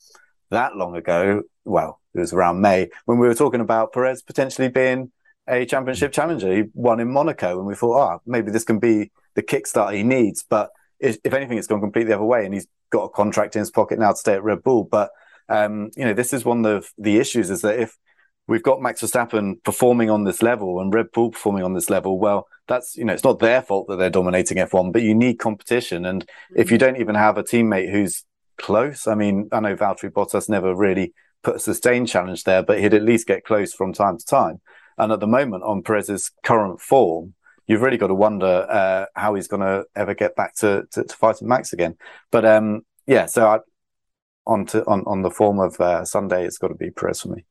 that 0.51 0.75
long 0.75 0.97
ago. 0.97 1.43
Well, 1.67 2.01
it 2.15 2.21
was 2.21 2.33
around 2.33 2.61
May 2.61 2.91
when 3.05 3.19
we 3.19 3.27
were 3.27 3.35
talking 3.35 3.61
about 3.61 3.93
Perez 3.93 4.23
potentially 4.23 4.69
being 4.69 5.11
a 5.49 5.67
championship 5.67 6.11
mm. 6.11 6.15
challenger. 6.15 6.55
He 6.55 6.65
won 6.75 7.01
in 7.01 7.11
Monaco, 7.11 7.59
and 7.59 7.67
we 7.67 7.75
thought, 7.75 8.15
oh, 8.15 8.23
maybe 8.27 8.51
this 8.51 8.65
can 8.65 8.79
be 8.79 9.11
the 9.35 9.43
kickstart 9.43 9.95
he 9.95 10.03
needs. 10.03 10.45
But 10.49 10.71
if, 11.01 11.19
if 11.25 11.35
anything, 11.35 11.59
it's 11.59 11.67
gone 11.67 11.81
completely 11.81 12.11
the 12.11 12.17
other 12.17 12.25
way, 12.25 12.45
and 12.45 12.55
he's 12.55 12.67
got 12.91 13.05
a 13.05 13.09
contract 13.09 13.57
in 13.57 13.61
his 13.61 13.71
pocket 13.71 13.99
now 13.99 14.11
to 14.11 14.17
stay 14.17 14.35
at 14.35 14.45
Red 14.45 14.62
Bull. 14.62 14.85
But 14.85 15.11
um, 15.49 15.91
you 15.97 16.05
know, 16.05 16.15
this 16.15 16.33
is 16.33 16.45
one 16.45 16.65
of 16.65 16.91
the 16.99 17.19
issues: 17.19 17.51
is 17.51 17.62
that 17.62 17.79
if 17.79 17.97
we've 18.47 18.62
got 18.62 18.81
Max 18.81 19.03
Verstappen 19.03 19.62
performing 19.62 20.11
on 20.11 20.25
this 20.25 20.43
level 20.43 20.81
and 20.81 20.93
Red 20.93 21.11
Bull 21.12 21.31
performing 21.31 21.65
on 21.65 21.75
this 21.75 21.91
level, 21.91 22.19
well, 22.19 22.47
that's 22.69 22.97
you 22.97 23.05
know, 23.05 23.12
it's 23.12 23.25
not 23.25 23.39
their 23.39 23.62
fault 23.62 23.89
that 23.89 23.97
they're 23.97 24.11
dominating 24.11 24.59
F1, 24.59 24.93
but 24.93 25.03
you 25.03 25.15
need 25.15 25.39
competition, 25.39 26.07
and 26.07 26.25
if 26.55 26.71
you 26.71 26.77
mm. 26.77 26.81
don't 26.81 27.01
even 27.01 27.15
have 27.15 27.37
a 27.37 27.43
teammate 27.43 27.91
who's 27.91 28.25
close, 28.57 29.07
I 29.07 29.15
mean, 29.15 29.49
I 29.53 29.61
know 29.61 29.77
Valtteri 29.77 30.11
Bottas 30.11 30.49
never 30.49 30.75
really 30.75 31.12
put 31.45 31.57
a 31.57 31.61
sustained 31.61 32.09
challenge 32.09 32.45
there, 32.45 32.62
but 32.62 32.80
he'd 32.80 32.95
at 32.95 33.03
least 33.03 33.26
get 33.26 33.45
close 33.45 33.72
from 33.72 33.92
time 33.92 34.18
to 34.18 34.24
time. 34.24 34.61
And 34.99 35.12
at 35.12 35.20
the 35.20 35.26
moment, 35.26 35.62
on 35.62 35.82
Perez's 35.82 36.30
current 36.42 36.80
form, 36.80 37.34
you've 37.66 37.82
really 37.82 37.97
got 37.97 38.09
to 38.09 38.14
wonder 38.14 38.66
uh, 38.68 39.07
how 39.14 39.34
he's 39.34 39.49
going 39.49 39.62
to 39.62 39.84
ever 39.95 40.14
get 40.14 40.36
back 40.36 40.55
to, 40.57 40.84
to, 40.92 41.05
to, 41.05 41.16
fighting 41.16 41.49
Max 41.49 41.72
again. 41.72 41.97
But 42.30 42.45
um, 42.45 42.84
yeah, 43.07 43.26
so 43.26 43.47
I, 43.47 43.59
on 44.47 44.66
to 44.66 44.84
on 44.86 45.03
on 45.07 45.22
the 45.22 45.30
form 45.30 45.59
of 45.59 45.80
uh, 45.80 46.05
Sunday, 46.05 46.47
it's 46.47 46.59
got 46.59 46.68
to 46.68 46.74
be 46.74 46.90
Perez 46.90 47.22
for 47.22 47.28
me. 47.28 47.45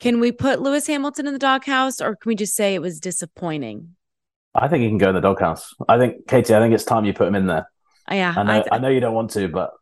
Can 0.00 0.20
we 0.20 0.32
put 0.32 0.60
Lewis 0.60 0.86
Hamilton 0.86 1.26
in 1.26 1.32
the 1.32 1.38
doghouse, 1.38 2.00
or 2.00 2.16
can 2.16 2.28
we 2.28 2.34
just 2.34 2.54
say 2.54 2.74
it 2.74 2.82
was 2.82 3.00
disappointing? 3.00 3.96
I 4.54 4.68
think 4.68 4.82
he 4.82 4.88
can 4.88 4.98
go 4.98 5.08
in 5.08 5.14
the 5.14 5.20
doghouse. 5.20 5.74
I 5.88 5.98
think 5.98 6.28
Katie. 6.28 6.54
I 6.54 6.60
think 6.60 6.74
it's 6.74 6.84
time 6.84 7.04
you 7.04 7.12
put 7.12 7.26
him 7.26 7.34
in 7.34 7.46
there. 7.46 7.68
Yeah, 8.10 8.34
I 8.36 8.42
know. 8.42 8.52
I, 8.52 8.54
th- 8.56 8.68
I 8.70 8.78
know 8.78 8.88
you 8.88 9.00
don't 9.00 9.14
want 9.14 9.30
to, 9.32 9.48
but 9.48 9.72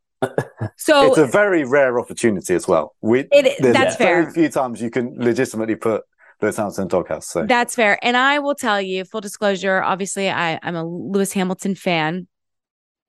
so 0.77 1.09
it's 1.09 1.19
a 1.19 1.27
very 1.27 1.65
rare 1.65 1.99
opportunity 1.99 2.55
as 2.55 2.69
well. 2.69 2.95
We, 3.01 3.27
it, 3.31 3.57
that's 3.61 3.97
fair. 3.97 4.23
Very 4.23 4.33
few 4.33 4.49
times 4.49 4.81
you 4.81 4.91
can 4.91 5.15
legitimately 5.17 5.77
put 5.77 6.03
Lewis 6.41 6.57
Hamilton 6.57 6.83
in 6.83 6.89
doghouse. 6.89 7.29
So 7.29 7.47
that's 7.47 7.75
fair. 7.75 7.99
And 8.03 8.17
I 8.17 8.39
will 8.39 8.55
tell 8.55 8.81
you, 8.81 9.05
full 9.05 9.21
disclosure, 9.21 9.83
obviously 9.83 10.31
I, 10.31 10.59
I'm 10.63 10.77
a 10.77 10.85
Lewis 10.85 11.33
Hamilton 11.33 11.75
fan. 11.75 12.27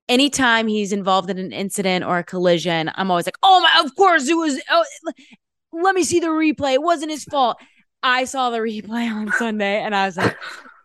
Anytime 0.08 0.66
he's 0.68 0.92
involved 0.92 1.30
in 1.30 1.38
an 1.38 1.52
incident 1.52 2.04
or 2.04 2.18
a 2.18 2.24
collision, 2.24 2.90
I'm 2.94 3.10
always 3.10 3.26
like, 3.26 3.38
oh 3.42 3.60
my, 3.60 3.82
of 3.84 3.94
course 3.96 4.28
it 4.28 4.34
was. 4.34 4.60
Oh, 4.70 4.84
let 5.72 5.94
me 5.94 6.04
see 6.04 6.20
the 6.20 6.26
replay. 6.26 6.74
It 6.74 6.82
wasn't 6.82 7.10
his 7.10 7.24
fault. 7.24 7.56
I 8.02 8.24
saw 8.24 8.50
the 8.50 8.58
replay 8.58 9.10
on 9.10 9.32
Sunday 9.32 9.80
and 9.80 9.94
I 9.96 10.06
was 10.06 10.16
like, 10.16 10.36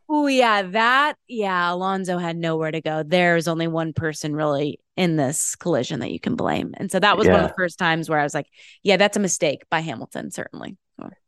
oh, 0.10 0.28
yeah, 0.28 0.64
that, 0.64 1.16
yeah, 1.28 1.72
Alonso 1.72 2.18
had 2.18 2.36
nowhere 2.36 2.72
to 2.72 2.82
go. 2.82 3.04
There's 3.04 3.48
only 3.48 3.68
one 3.68 3.94
person 3.94 4.36
really 4.36 4.80
in 4.98 5.16
this 5.16 5.56
collision 5.56 6.00
that 6.02 6.12
you 6.12 6.20
can 6.20 6.36
blame. 6.36 6.74
And 6.78 6.92
so 6.92 7.00
that 7.00 7.18
was 7.18 7.28
yeah. 7.28 7.34
one 7.34 7.44
of 7.44 7.50
the 7.50 7.56
first 7.56 7.78
times 7.80 8.10
where 8.10 8.20
I 8.20 8.24
was 8.24 8.34
like, 8.34 8.48
yeah, 8.84 8.98
that's 8.98 9.16
a 9.16 9.20
mistake 9.22 9.64
by 9.70 9.80
Hamilton, 9.80 10.32
certainly. 10.32 10.78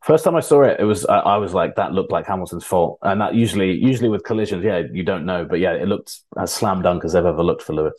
First 0.04 0.26
time 0.26 0.36
I 0.36 0.42
saw 0.42 0.64
it, 0.64 0.80
it 0.80 0.84
was 0.84 1.06
uh, 1.06 1.22
I 1.24 1.38
was 1.38 1.54
like 1.54 1.76
that 1.76 1.94
looked 1.94 2.12
like 2.12 2.26
Hamilton's 2.26 2.66
fault, 2.66 3.00
and 3.04 3.22
that 3.22 3.36
usually 3.36 3.72
usually 3.72 4.10
with 4.10 4.24
collisions, 4.26 4.66
yeah, 4.66 4.82
you 4.92 5.04
don't 5.04 5.26
know, 5.26 5.46
but 5.46 5.60
yeah, 5.60 5.74
it 5.74 5.88
looked 5.88 6.20
as 6.38 6.52
slam 6.52 6.82
dunk 6.82 7.06
as 7.06 7.16
I've 7.16 7.26
ever 7.26 7.42
looked 7.42 7.62
for 7.62 7.74
Lewis. 7.74 7.94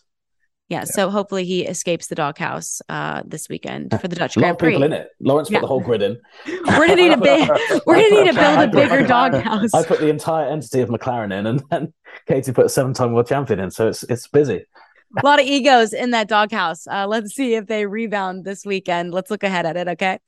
Yeah, 0.72 0.78
yeah. 0.78 0.84
so 0.84 1.10
hopefully 1.10 1.44
he 1.44 1.66
escapes 1.66 2.06
the 2.06 2.14
doghouse 2.14 2.80
uh, 2.88 3.22
this 3.26 3.48
weekend 3.48 3.90
for 4.00 4.08
the 4.08 4.16
Dutch 4.16 4.34
Grand 4.38 4.58
Prix. 4.58 4.70
people 4.70 4.84
in 4.84 4.92
it. 4.92 5.10
Laurence 5.20 5.50
yeah. 5.50 5.58
put 5.58 5.64
the 5.64 5.66
whole 5.68 5.80
grid 5.80 6.02
in. 6.02 6.18
we're 6.46 6.86
gonna 6.86 6.96
need 6.96 7.12
a 7.12 7.16
big. 7.20 7.48
We're 7.86 7.96
gonna 7.96 8.24
need 8.24 8.32
to 8.32 8.38
build 8.38 8.58
a 8.58 8.68
bigger 8.68 9.06
doghouse. 9.06 9.74
I 9.74 9.84
put 9.84 10.00
the 10.00 10.08
entire 10.08 10.48
entity 10.48 10.80
of 10.80 10.88
McLaren 10.88 11.32
in, 11.38 11.46
and 11.46 11.62
then 11.70 11.92
Katie 12.26 12.52
put 12.52 12.66
a 12.66 12.70
seven-time 12.70 13.12
world 13.12 13.28
champion 13.28 13.60
in. 13.60 13.70
So 13.70 13.88
it's 13.88 14.02
it's 14.04 14.26
busy. 14.28 14.64
a 15.22 15.26
lot 15.26 15.40
of 15.40 15.46
egos 15.46 15.92
in 15.92 16.10
that 16.12 16.26
doghouse. 16.28 16.86
Uh, 16.86 17.06
let's 17.06 17.34
see 17.34 17.54
if 17.54 17.66
they 17.66 17.84
rebound 17.84 18.44
this 18.44 18.64
weekend. 18.64 19.12
Let's 19.12 19.30
look 19.30 19.42
ahead 19.42 19.66
at 19.66 19.76
it. 19.76 19.88
Okay. 19.88 20.18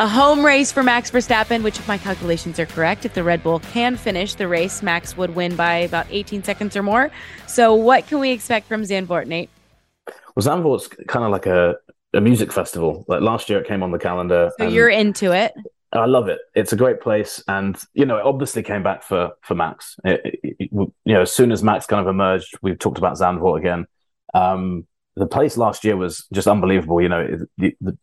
A 0.00 0.08
home 0.08 0.46
race 0.46 0.72
for 0.72 0.82
Max 0.82 1.10
Verstappen, 1.10 1.62
which, 1.62 1.78
if 1.78 1.86
my 1.86 1.98
calculations 1.98 2.58
are 2.58 2.64
correct, 2.64 3.04
if 3.04 3.12
the 3.12 3.22
Red 3.22 3.42
Bull 3.42 3.60
can 3.60 3.98
finish 3.98 4.32
the 4.32 4.48
race, 4.48 4.82
Max 4.82 5.14
would 5.14 5.34
win 5.34 5.56
by 5.56 5.74
about 5.74 6.06
18 6.08 6.42
seconds 6.42 6.74
or 6.74 6.82
more. 6.82 7.10
So, 7.46 7.74
what 7.74 8.06
can 8.06 8.18
we 8.18 8.30
expect 8.30 8.66
from 8.66 8.80
Zandvoort, 8.80 9.26
Nate? 9.26 9.50
Well, 10.06 10.42
Zandvoort's 10.42 10.88
kind 11.06 11.26
of 11.26 11.30
like 11.30 11.44
a, 11.44 11.76
a 12.14 12.20
music 12.22 12.50
festival. 12.50 13.04
Like 13.08 13.20
last 13.20 13.50
year, 13.50 13.60
it 13.60 13.68
came 13.68 13.82
on 13.82 13.90
the 13.90 13.98
calendar. 13.98 14.50
So, 14.58 14.68
you're 14.68 14.88
into 14.88 15.32
it. 15.32 15.52
I 15.92 16.06
love 16.06 16.30
it. 16.30 16.38
It's 16.54 16.72
a 16.72 16.76
great 16.76 17.02
place, 17.02 17.44
and 17.46 17.78
you 17.92 18.06
know, 18.06 18.16
it 18.16 18.24
obviously 18.24 18.62
came 18.62 18.82
back 18.82 19.02
for 19.02 19.32
for 19.42 19.54
Max. 19.54 19.96
It, 20.02 20.20
it, 20.24 20.56
it, 20.60 20.70
you 20.72 20.92
know, 21.04 21.20
as 21.20 21.30
soon 21.30 21.52
as 21.52 21.62
Max 21.62 21.84
kind 21.84 22.00
of 22.00 22.08
emerged, 22.08 22.54
we've 22.62 22.78
talked 22.78 22.96
about 22.96 23.18
Zandvoort 23.18 23.58
again. 23.58 23.86
Um, 24.32 24.86
the 25.16 25.26
place 25.26 25.56
last 25.56 25.84
year 25.84 25.96
was 25.96 26.26
just 26.32 26.48
unbelievable. 26.48 27.00
You 27.00 27.08
know, 27.08 27.38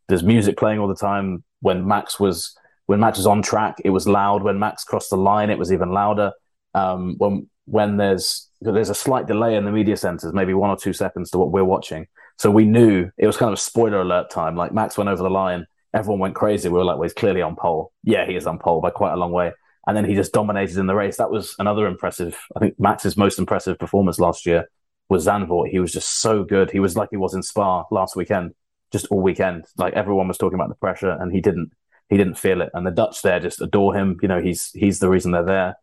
there's 0.08 0.24
music 0.24 0.58
playing 0.58 0.80
all 0.80 0.88
the 0.88 0.96
time. 0.96 1.44
When 1.62 1.88
Max 1.88 2.20
was 2.20 2.56
when 2.86 3.00
Max 3.00 3.18
was 3.18 3.28
on 3.28 3.42
track, 3.42 3.78
it 3.84 3.90
was 3.90 4.08
loud. 4.08 4.44
When 4.44 4.60
Max 4.60 4.84
crossed 4.84 5.10
the 5.10 5.18
line, 5.18 5.50
it 5.50 5.58
was 5.58 5.74
even 5.74 5.92
louder. 5.92 6.32
Um, 6.74 7.16
when 7.18 7.50
when 7.66 7.98
there's 7.98 8.50
there's 8.62 8.90
a 8.90 8.96
slight 8.96 9.28
delay 9.28 9.56
in 9.56 9.66
the 9.66 9.72
media 9.72 9.98
centers, 9.98 10.34
maybe 10.34 10.54
one 10.54 10.70
or 10.70 10.78
two 10.78 10.94
seconds 10.94 11.32
to 11.32 11.38
what 11.38 11.52
we're 11.52 11.64
watching. 11.64 12.08
So 12.38 12.52
we 12.52 12.66
knew 12.66 13.10
it 13.18 13.26
was 13.26 13.38
kind 13.38 13.52
of 13.52 13.60
spoiler 13.60 14.02
alert 14.02 14.30
time. 14.30 14.56
Like 14.56 14.74
Max 14.74 14.98
went 14.98 15.10
over 15.10 15.24
the 15.24 15.30
line 15.30 15.66
everyone 15.94 16.20
went 16.20 16.36
crazy. 16.36 16.70
We 16.70 16.78
were 16.78 16.86
like, 16.86 16.98
well, 16.98 17.04
he's 17.04 17.14
clearly 17.14 17.42
on 17.42 17.56
pole. 17.56 17.92
Yeah, 18.04 18.26
he 18.26 18.36
is 18.36 18.48
on 18.48 18.60
pole 18.60 18.82
by 18.82 18.92
quite 18.92 19.14
a 19.14 19.18
long 19.18 19.32
way. 19.32 19.52
And 19.86 19.96
then 19.96 20.06
he 20.06 20.16
just 20.16 20.34
dominated 20.34 20.78
in 20.78 20.88
the 20.88 20.96
race. 20.96 21.18
That 21.18 21.32
was 21.32 21.56
another 21.60 21.88
impressive. 21.88 22.38
I 22.56 22.60
think 22.60 22.76
Max's 22.80 23.18
most 23.18 23.40
impressive 23.40 23.80
performance 23.80 24.20
last 24.20 24.46
year 24.46 24.70
was 25.10 25.26
Zandvoort. 25.26 25.70
He 25.70 25.80
was 25.80 25.92
just 25.92 26.20
so 26.20 26.44
good. 26.44 26.72
He 26.72 26.80
was 26.80 26.96
like 26.96 27.10
he 27.12 27.18
was 27.18 27.34
in 27.34 27.44
Spa 27.44 27.86
last 27.92 28.16
weekend, 28.16 28.54
just 28.92 29.08
all 29.08 29.22
weekend. 29.22 29.66
Like 29.78 29.94
everyone 29.94 30.28
was 30.28 30.38
talking 30.38 30.56
about 30.56 30.70
the 30.70 30.76
pressure, 30.76 31.12
and 31.12 31.32
he 31.32 31.42
didn't. 31.42 31.72
He 32.10 32.18
didn't 32.18 32.36
feel 32.36 32.62
it. 32.62 32.70
And 32.74 32.88
the 32.88 32.92
Dutch 32.92 33.22
there 33.22 33.40
just 33.40 33.62
adore 33.62 33.94
him. 33.94 34.18
You 34.22 34.28
know, 34.28 34.42
he's 34.42 34.72
he's 34.74 35.00
the 35.00 35.10
reason 35.10 35.32
they're 35.32 35.44
there. 35.44 35.76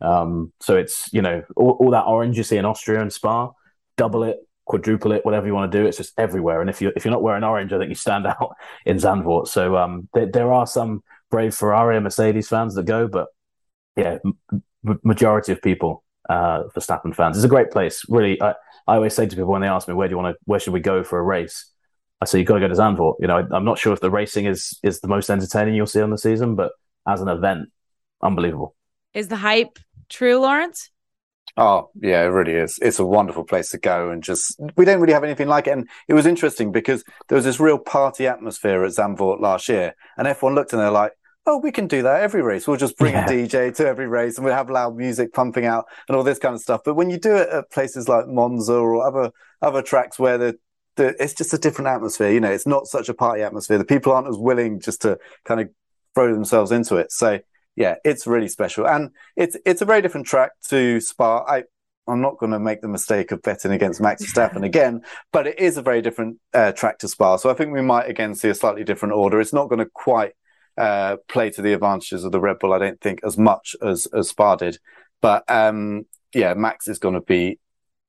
Um, 0.00 0.52
so 0.60 0.76
it's 0.76 1.08
you 1.12 1.22
know 1.22 1.42
all, 1.56 1.76
all 1.80 1.90
that 1.90 2.04
orange 2.04 2.36
you 2.36 2.44
see 2.44 2.56
in 2.56 2.64
Austria 2.64 3.00
and 3.00 3.12
Spa, 3.12 3.50
double 3.96 4.22
it, 4.24 4.38
quadruple 4.64 5.12
it, 5.12 5.24
whatever 5.24 5.46
you 5.46 5.54
want 5.54 5.70
to 5.70 5.78
do. 5.78 5.86
It's 5.86 5.96
just 5.96 6.18
everywhere. 6.18 6.60
And 6.60 6.70
if 6.70 6.80
you 6.80 6.92
if 6.96 7.04
you're 7.04 7.12
not 7.12 7.22
wearing 7.22 7.44
orange, 7.44 7.72
I 7.72 7.78
think 7.78 7.88
you 7.88 7.94
stand 7.94 8.26
out 8.28 8.56
in 8.86 8.96
Zandvoort. 8.96 9.48
So 9.48 9.76
um, 9.76 10.08
there, 10.14 10.26
there 10.26 10.52
are 10.52 10.66
some 10.66 11.02
brave 11.30 11.54
Ferrari 11.54 11.96
and 11.96 12.04
Mercedes 12.04 12.48
fans 12.48 12.74
that 12.74 12.84
go, 12.84 13.08
but 13.08 13.28
yeah, 13.96 14.18
m- 14.24 15.00
majority 15.02 15.52
of 15.52 15.62
people 15.62 16.04
uh, 16.28 16.64
Verstappen 16.74 17.14
fans. 17.14 17.36
It's 17.36 17.44
a 17.44 17.48
great 17.48 17.70
place. 17.70 18.04
Really, 18.08 18.40
I, 18.42 18.50
I 18.86 18.96
always 18.96 19.14
say 19.14 19.26
to 19.26 19.36
people 19.36 19.52
when 19.52 19.62
they 19.62 19.68
ask 19.68 19.88
me 19.88 19.94
where 19.94 20.08
do 20.08 20.12
you 20.12 20.18
want 20.18 20.34
to, 20.34 20.38
where 20.44 20.60
should 20.60 20.72
we 20.72 20.80
go 20.80 21.04
for 21.04 21.18
a 21.18 21.22
race? 21.22 21.70
I 22.20 22.24
say 22.24 22.38
you've 22.38 22.48
got 22.48 22.54
to 22.54 22.60
go 22.60 22.68
to 22.68 22.74
Zandvoort. 22.74 23.16
You 23.20 23.26
know, 23.26 23.38
I, 23.38 23.56
I'm 23.56 23.64
not 23.64 23.78
sure 23.78 23.92
if 23.92 24.00
the 24.00 24.10
racing 24.10 24.46
is 24.46 24.78
is 24.82 25.00
the 25.00 25.08
most 25.08 25.28
entertaining 25.30 25.74
you'll 25.74 25.86
see 25.86 26.00
on 26.00 26.10
the 26.10 26.18
season, 26.18 26.54
but 26.54 26.72
as 27.06 27.20
an 27.20 27.28
event, 27.28 27.70
unbelievable. 28.22 28.76
Is 29.12 29.28
the 29.28 29.36
hype 29.36 29.78
true, 30.08 30.38
Laurence? 30.38 30.90
Oh, 31.56 31.90
yeah, 32.00 32.22
it 32.22 32.28
really 32.28 32.54
is. 32.54 32.78
It's 32.80 32.98
a 32.98 33.04
wonderful 33.04 33.44
place 33.44 33.70
to 33.70 33.78
go. 33.78 34.10
And 34.10 34.22
just, 34.22 34.58
we 34.76 34.86
don't 34.86 35.00
really 35.00 35.12
have 35.12 35.24
anything 35.24 35.48
like 35.48 35.66
it. 35.66 35.72
And 35.72 35.88
it 36.08 36.14
was 36.14 36.24
interesting 36.24 36.72
because 36.72 37.04
there 37.28 37.36
was 37.36 37.44
this 37.44 37.60
real 37.60 37.78
party 37.78 38.26
atmosphere 38.26 38.84
at 38.84 38.92
Zandvoort 38.92 39.40
last 39.40 39.68
year. 39.68 39.94
And 40.16 40.26
everyone 40.26 40.54
looked 40.54 40.72
and 40.72 40.80
they're 40.80 40.90
like, 40.90 41.12
oh, 41.46 41.58
we 41.58 41.72
can 41.72 41.86
do 41.86 42.02
that 42.02 42.22
every 42.22 42.42
race. 42.42 42.68
We'll 42.68 42.76
just 42.76 42.96
bring 42.96 43.14
yeah. 43.14 43.26
a 43.26 43.28
DJ 43.28 43.74
to 43.76 43.86
every 43.86 44.06
race 44.06 44.36
and 44.36 44.44
we'll 44.44 44.54
have 44.54 44.70
loud 44.70 44.96
music 44.96 45.32
pumping 45.32 45.66
out 45.66 45.86
and 46.08 46.16
all 46.16 46.22
this 46.22 46.38
kind 46.38 46.54
of 46.54 46.60
stuff. 46.60 46.82
But 46.84 46.94
when 46.94 47.10
you 47.10 47.18
do 47.18 47.36
it 47.36 47.48
at 47.48 47.70
places 47.70 48.08
like 48.08 48.28
Monza 48.28 48.74
or 48.74 49.04
other, 49.04 49.32
other 49.60 49.82
tracks 49.82 50.18
where 50.18 50.38
the, 50.38 50.58
the, 50.96 51.16
it's 51.22 51.34
just 51.34 51.52
a 51.52 51.58
different 51.58 51.88
atmosphere, 51.88 52.30
you 52.30 52.40
know, 52.40 52.50
it's 52.50 52.66
not 52.66 52.86
such 52.86 53.08
a 53.08 53.14
party 53.14 53.42
atmosphere. 53.42 53.78
The 53.78 53.84
people 53.84 54.12
aren't 54.12 54.28
as 54.28 54.36
willing 54.38 54.80
just 54.80 55.02
to 55.02 55.18
kind 55.44 55.60
of 55.60 55.70
throw 56.14 56.32
themselves 56.32 56.70
into 56.70 56.96
it. 56.96 57.10
So, 57.10 57.40
yeah, 57.74 57.96
it's 58.04 58.26
really 58.26 58.48
special, 58.48 58.86
and 58.86 59.10
it's 59.34 59.56
it's 59.64 59.80
a 59.80 59.86
very 59.86 60.02
different 60.02 60.26
track 60.26 60.50
to 60.68 61.00
Spa. 61.00 61.42
I 61.48 61.64
I'm 62.06 62.20
not 62.20 62.36
going 62.36 62.52
to 62.52 62.58
make 62.58 62.82
the 62.82 62.88
mistake 62.88 63.32
of 63.32 63.40
betting 63.40 63.72
against 63.72 64.00
Max 64.00 64.22
Verstappen 64.34 64.62
again, 64.62 65.00
but 65.32 65.46
it 65.46 65.58
is 65.58 65.78
a 65.78 65.82
very 65.82 66.02
different 66.02 66.38
uh, 66.52 66.72
track 66.72 66.98
to 66.98 67.08
Spa. 67.08 67.36
So 67.36 67.48
I 67.48 67.54
think 67.54 67.72
we 67.72 67.80
might 67.80 68.10
again 68.10 68.34
see 68.34 68.50
a 68.50 68.54
slightly 68.54 68.84
different 68.84 69.14
order. 69.14 69.40
It's 69.40 69.54
not 69.54 69.70
going 69.70 69.78
to 69.78 69.86
quite 69.86 70.34
uh, 70.78 71.16
play 71.28 71.50
to 71.50 71.62
the 71.62 71.72
advantages 71.72 72.24
of 72.24 72.32
the 72.32 72.40
Red 72.40 72.58
Bull, 72.58 72.72
I 72.72 72.78
don't 72.78 73.00
think, 73.00 73.20
as 73.24 73.36
much 73.36 73.76
as 73.82 74.06
as 74.06 74.28
Spa 74.28 74.56
did. 74.56 74.78
But 75.20 75.44
um, 75.48 76.06
yeah, 76.34 76.54
Max 76.54 76.88
is 76.88 76.98
going 76.98 77.14
to 77.14 77.20
be 77.20 77.58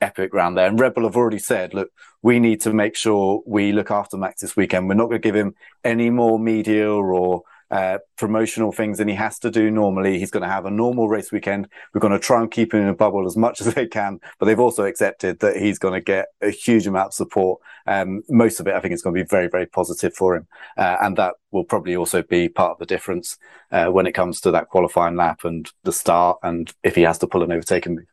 epic 0.01 0.33
round 0.33 0.57
there. 0.57 0.67
And 0.67 0.79
Red 0.79 0.93
Bull 0.93 1.05
have 1.05 1.15
already 1.15 1.39
said, 1.39 1.73
look, 1.73 1.89
we 2.21 2.39
need 2.39 2.61
to 2.61 2.73
make 2.73 2.95
sure 2.95 3.41
we 3.45 3.71
look 3.71 3.91
after 3.91 4.17
Max 4.17 4.41
this 4.41 4.55
weekend. 4.55 4.87
We're 4.87 4.95
not 4.95 5.05
going 5.05 5.21
to 5.21 5.27
give 5.27 5.35
him 5.35 5.55
any 5.83 6.09
more 6.09 6.37
media 6.37 6.89
or 6.89 7.43
uh, 7.73 7.97
promotional 8.17 8.71
things 8.71 8.99
than 8.99 9.07
he 9.07 9.15
has 9.15 9.39
to 9.39 9.49
do 9.49 9.71
normally. 9.71 10.19
He's 10.19 10.29
going 10.29 10.43
to 10.43 10.49
have 10.49 10.67
a 10.67 10.69
normal 10.69 11.09
race 11.09 11.31
weekend. 11.31 11.67
We're 11.91 12.01
going 12.01 12.13
to 12.13 12.19
try 12.19 12.39
and 12.39 12.51
keep 12.51 12.71
him 12.71 12.83
in 12.83 12.87
a 12.87 12.93
bubble 12.93 13.25
as 13.25 13.35
much 13.35 13.61
as 13.61 13.73
they 13.73 13.87
can, 13.87 14.19
but 14.37 14.45
they've 14.45 14.59
also 14.59 14.85
accepted 14.85 15.39
that 15.39 15.57
he's 15.57 15.79
going 15.79 15.95
to 15.95 16.01
get 16.01 16.27
a 16.39 16.51
huge 16.51 16.85
amount 16.85 17.07
of 17.07 17.13
support. 17.15 17.59
Um, 17.87 18.21
most 18.29 18.59
of 18.59 18.67
it, 18.67 18.75
I 18.75 18.79
think, 18.79 18.93
is 18.93 19.01
going 19.01 19.15
to 19.15 19.23
be 19.23 19.27
very, 19.27 19.47
very 19.47 19.65
positive 19.65 20.13
for 20.13 20.35
him, 20.35 20.47
uh, 20.77 20.97
and 21.01 21.17
that 21.17 21.33
will 21.49 21.63
probably 21.63 21.95
also 21.95 22.21
be 22.21 22.47
part 22.47 22.73
of 22.73 22.77
the 22.77 22.85
difference 22.85 23.37
uh, 23.71 23.87
when 23.87 24.05
it 24.05 24.11
comes 24.11 24.39
to 24.41 24.51
that 24.51 24.69
qualifying 24.69 25.15
lap 25.15 25.43
and 25.43 25.71
the 25.83 25.91
start, 25.91 26.37
and 26.43 26.71
if 26.83 26.93
he 26.93 27.01
has 27.01 27.17
to 27.17 27.27
pull 27.27 27.41
an 27.41 27.51
overtaking. 27.51 28.05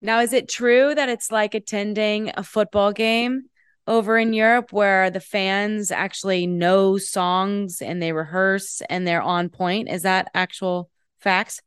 Now, 0.00 0.18
is 0.18 0.32
it 0.32 0.48
true 0.48 0.96
that 0.96 1.08
it's 1.08 1.30
like 1.30 1.54
attending 1.54 2.32
a 2.36 2.42
football 2.42 2.92
game? 2.92 3.44
Over 3.86 4.16
in 4.16 4.32
Europe 4.32 4.72
where 4.72 5.10
the 5.10 5.20
fans 5.20 5.90
actually 5.90 6.46
know 6.46 6.98
songs 6.98 7.82
and 7.82 8.00
they 8.02 8.12
rehearse 8.12 8.80
and 8.88 9.06
they're 9.06 9.22
on 9.22 9.48
point. 9.48 9.88
Is 9.88 10.02
that 10.02 10.30
actual 10.34 10.88
facts? 11.20 11.60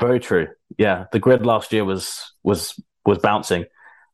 Very 0.00 0.20
true. 0.20 0.48
Yeah, 0.76 1.06
the 1.12 1.18
grid 1.18 1.44
last 1.44 1.72
year 1.72 1.84
was 1.84 2.32
was 2.42 2.80
was 3.04 3.18
bouncing. 3.18 3.64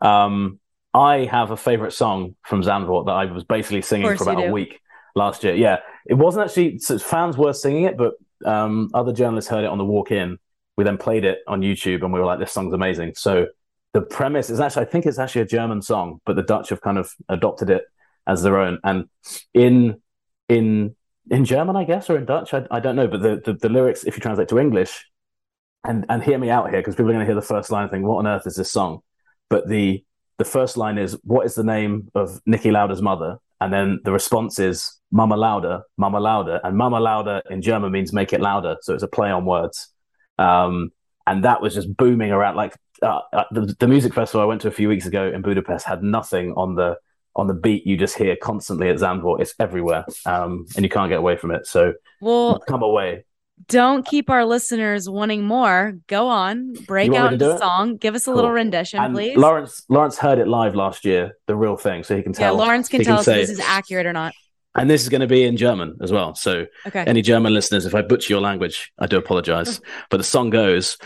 Um, 0.01 0.61
I 0.95 1.25
have 1.25 1.51
a 1.51 1.57
favorite 1.57 1.93
song 1.93 2.37
from 2.43 2.63
Zandvoort 2.63 3.07
that 3.07 3.13
I 3.13 3.25
was 3.27 3.45
basically 3.45 3.83
singing 3.83 4.17
for 4.17 4.31
about 4.31 4.45
a 4.45 4.53
week 4.53 4.81
last 5.15 5.45
year. 5.45 5.55
Yeah, 5.55 5.79
it 6.07 6.15
wasn't 6.15 6.47
actually 6.47 6.79
fans 6.99 7.37
were 7.37 7.53
singing 7.53 7.85
it, 7.85 7.97
but 7.97 8.15
um, 8.45 8.91
other 8.95 9.13
journalists 9.13 9.51
heard 9.51 9.65
it 9.65 9.71
on 9.71 9.79
the 9.79 9.85
walk 9.85 10.11
in. 10.11 10.39
We 10.77 10.85
then 10.85 10.97
played 10.97 11.25
it 11.25 11.39
on 11.47 11.61
YouTube, 11.61 12.03
and 12.03 12.13
we 12.13 12.21
were 12.21 12.27
like, 12.27 12.39
"This 12.39 12.53
song's 12.53 12.73
amazing." 12.73 13.15
So 13.17 13.47
the 13.95 14.03
premise 14.03 14.51
is 14.51 14.61
actually 14.61 14.83
I 14.83 14.89
think 14.91 15.07
it's 15.07 15.19
actually 15.19 15.43
a 15.43 15.47
German 15.47 15.81
song, 15.81 16.21
but 16.27 16.37
the 16.37 16.43
Dutch 16.43 16.69
have 16.69 16.83
kind 16.83 16.99
of 16.99 17.13
adopted 17.29 17.71
it 17.71 17.85
as 18.27 18.43
their 18.43 18.59
own. 18.59 18.79
And 18.85 19.09
in 19.55 20.03
in 20.49 20.95
in 21.31 21.45
German, 21.47 21.77
I 21.77 21.85
guess, 21.85 22.11
or 22.11 22.19
in 22.19 22.27
Dutch, 22.27 22.53
I, 22.53 22.67
I 22.71 22.81
don't 22.81 22.97
know. 22.97 23.09
But 23.09 23.23
the, 23.23 23.41
the, 23.43 23.55
the 23.55 23.69
lyrics, 23.71 24.05
if 24.05 24.17
you 24.17 24.21
translate 24.21 24.49
to 24.49 24.59
English, 24.59 25.07
and 25.85 26.05
and 26.09 26.23
hear 26.23 26.39
me 26.39 26.51
out 26.51 26.71
here, 26.71 26.81
because 26.81 26.97
people 26.97 27.11
are 27.11 27.15
going 27.15 27.25
to 27.25 27.33
hear 27.33 27.41
the 27.41 27.47
first 27.47 27.71
line 27.71 27.85
and 27.85 27.91
think, 27.91 28.05
"What 28.05 28.19
on 28.19 28.27
earth 28.27 28.47
is 28.47 28.57
this 28.57 28.73
song?" 28.73 29.01
But 29.49 29.69
the 29.69 30.05
the 30.39 30.45
first 30.45 30.77
line 30.77 30.99
is, 30.99 31.17
"What 31.23 31.47
is 31.47 31.55
the 31.55 31.65
name 31.65 32.09
of 32.17 32.41
Niki 32.49 32.73
Lauda's 32.73 33.01
mother?" 33.01 33.39
And 33.61 33.73
then 33.73 34.01
the 34.05 34.13
response 34.13 34.59
is 34.59 34.99
"Mama 35.13 35.37
Lauda, 35.37 35.85
Mama 35.97 36.19
Lauda," 36.19 36.61
and 36.65 36.77
"Mama 36.77 36.99
Lauda" 36.99 37.43
in 37.49 37.63
German 37.63 37.93
means 37.93 38.13
"make 38.13 38.33
it 38.33 38.41
louder," 38.41 38.77
so 38.83 38.93
it's 38.93 39.05
a 39.05 39.09
play 39.09 39.31
on 39.31 39.45
words. 39.45 39.93
Um, 40.37 40.91
and 41.27 41.45
that 41.45 41.63
was 41.63 41.75
just 41.75 41.97
booming 41.97 42.33
around 42.33 42.57
like 42.57 42.77
uh, 43.05 43.21
uh, 43.33 43.45
the, 43.51 43.75
the 43.79 43.87
music 43.87 44.15
festival 44.15 44.43
I 44.43 44.47
went 44.47 44.63
to 44.63 44.69
a 44.69 44.73
few 44.73 44.89
weeks 44.89 45.07
ago 45.07 45.31
in 45.33 45.43
Budapest 45.43 45.87
had 45.87 46.03
nothing 46.03 46.53
on 46.57 46.75
the 46.75 46.97
on 47.37 47.47
the 47.49 47.55
beat 47.55 47.87
you 47.87 47.97
just 47.97 48.17
hear 48.17 48.37
constantly 48.37 48.89
at 48.89 48.97
Zandvoort. 48.97 49.41
It's 49.41 49.55
everywhere, 49.59 50.05
um, 50.25 50.67
and 50.77 50.85
you 50.85 50.89
can't 50.89 51.09
get 51.09 51.19
away 51.19 51.37
from 51.37 51.51
it. 51.51 51.67
So, 51.67 51.95
well, 52.21 52.59
come 52.61 52.83
away. 52.83 53.25
Don't 53.69 54.05
keep 54.05 54.31
our 54.31 54.45
listeners 54.45 55.09
wanting 55.09 55.45
more. 55.45 55.95
Go 56.09 56.29
on, 56.29 56.75
break 56.87 57.13
out 57.15 57.33
into 57.33 57.57
song. 57.59 57.97
Give 57.97 58.15
us 58.15 58.23
a 58.23 58.27
cool. 58.27 58.35
little 58.35 58.51
rendition, 58.51 59.01
and 59.01 59.15
please. 59.15 59.37
Laurence 59.37 59.85
Laurence 59.89 60.19
heard 60.19 60.39
it 60.39 60.49
live 60.49 60.75
last 60.75 61.05
year, 61.05 61.37
the 61.47 61.55
real 61.55 61.77
thing, 61.77 62.05
so 62.05 62.17
he 62.17 62.23
can 62.23 62.33
tell. 62.33 62.55
Yeah, 62.55 62.59
Laurence 62.59 62.89
can 62.89 63.05
tell 63.05 63.17
can 63.17 63.21
us 63.21 63.29
if 63.29 63.49
this 63.49 63.51
is 63.51 63.61
accurate 63.61 64.07
or 64.07 64.13
not. 64.13 64.35
And 64.77 64.91
this 64.91 65.03
is 65.03 65.09
going 65.09 65.21
to 65.21 65.29
be 65.29 65.45
in 65.45 65.57
German 65.57 65.99
as 66.03 66.11
well. 66.11 66.35
So, 66.35 66.67
okay. 66.89 67.05
any 67.05 67.23
German 67.23 67.55
listeners, 67.55 67.87
if 67.87 67.95
I 67.95 68.03
butcher 68.03 68.33
your 68.33 68.41
language, 68.41 68.93
I 68.99 69.07
do 69.07 69.17
apologize. 69.17 69.81
but 70.11 70.17
the 70.17 70.25
song 70.25 70.51
goes 70.51 70.99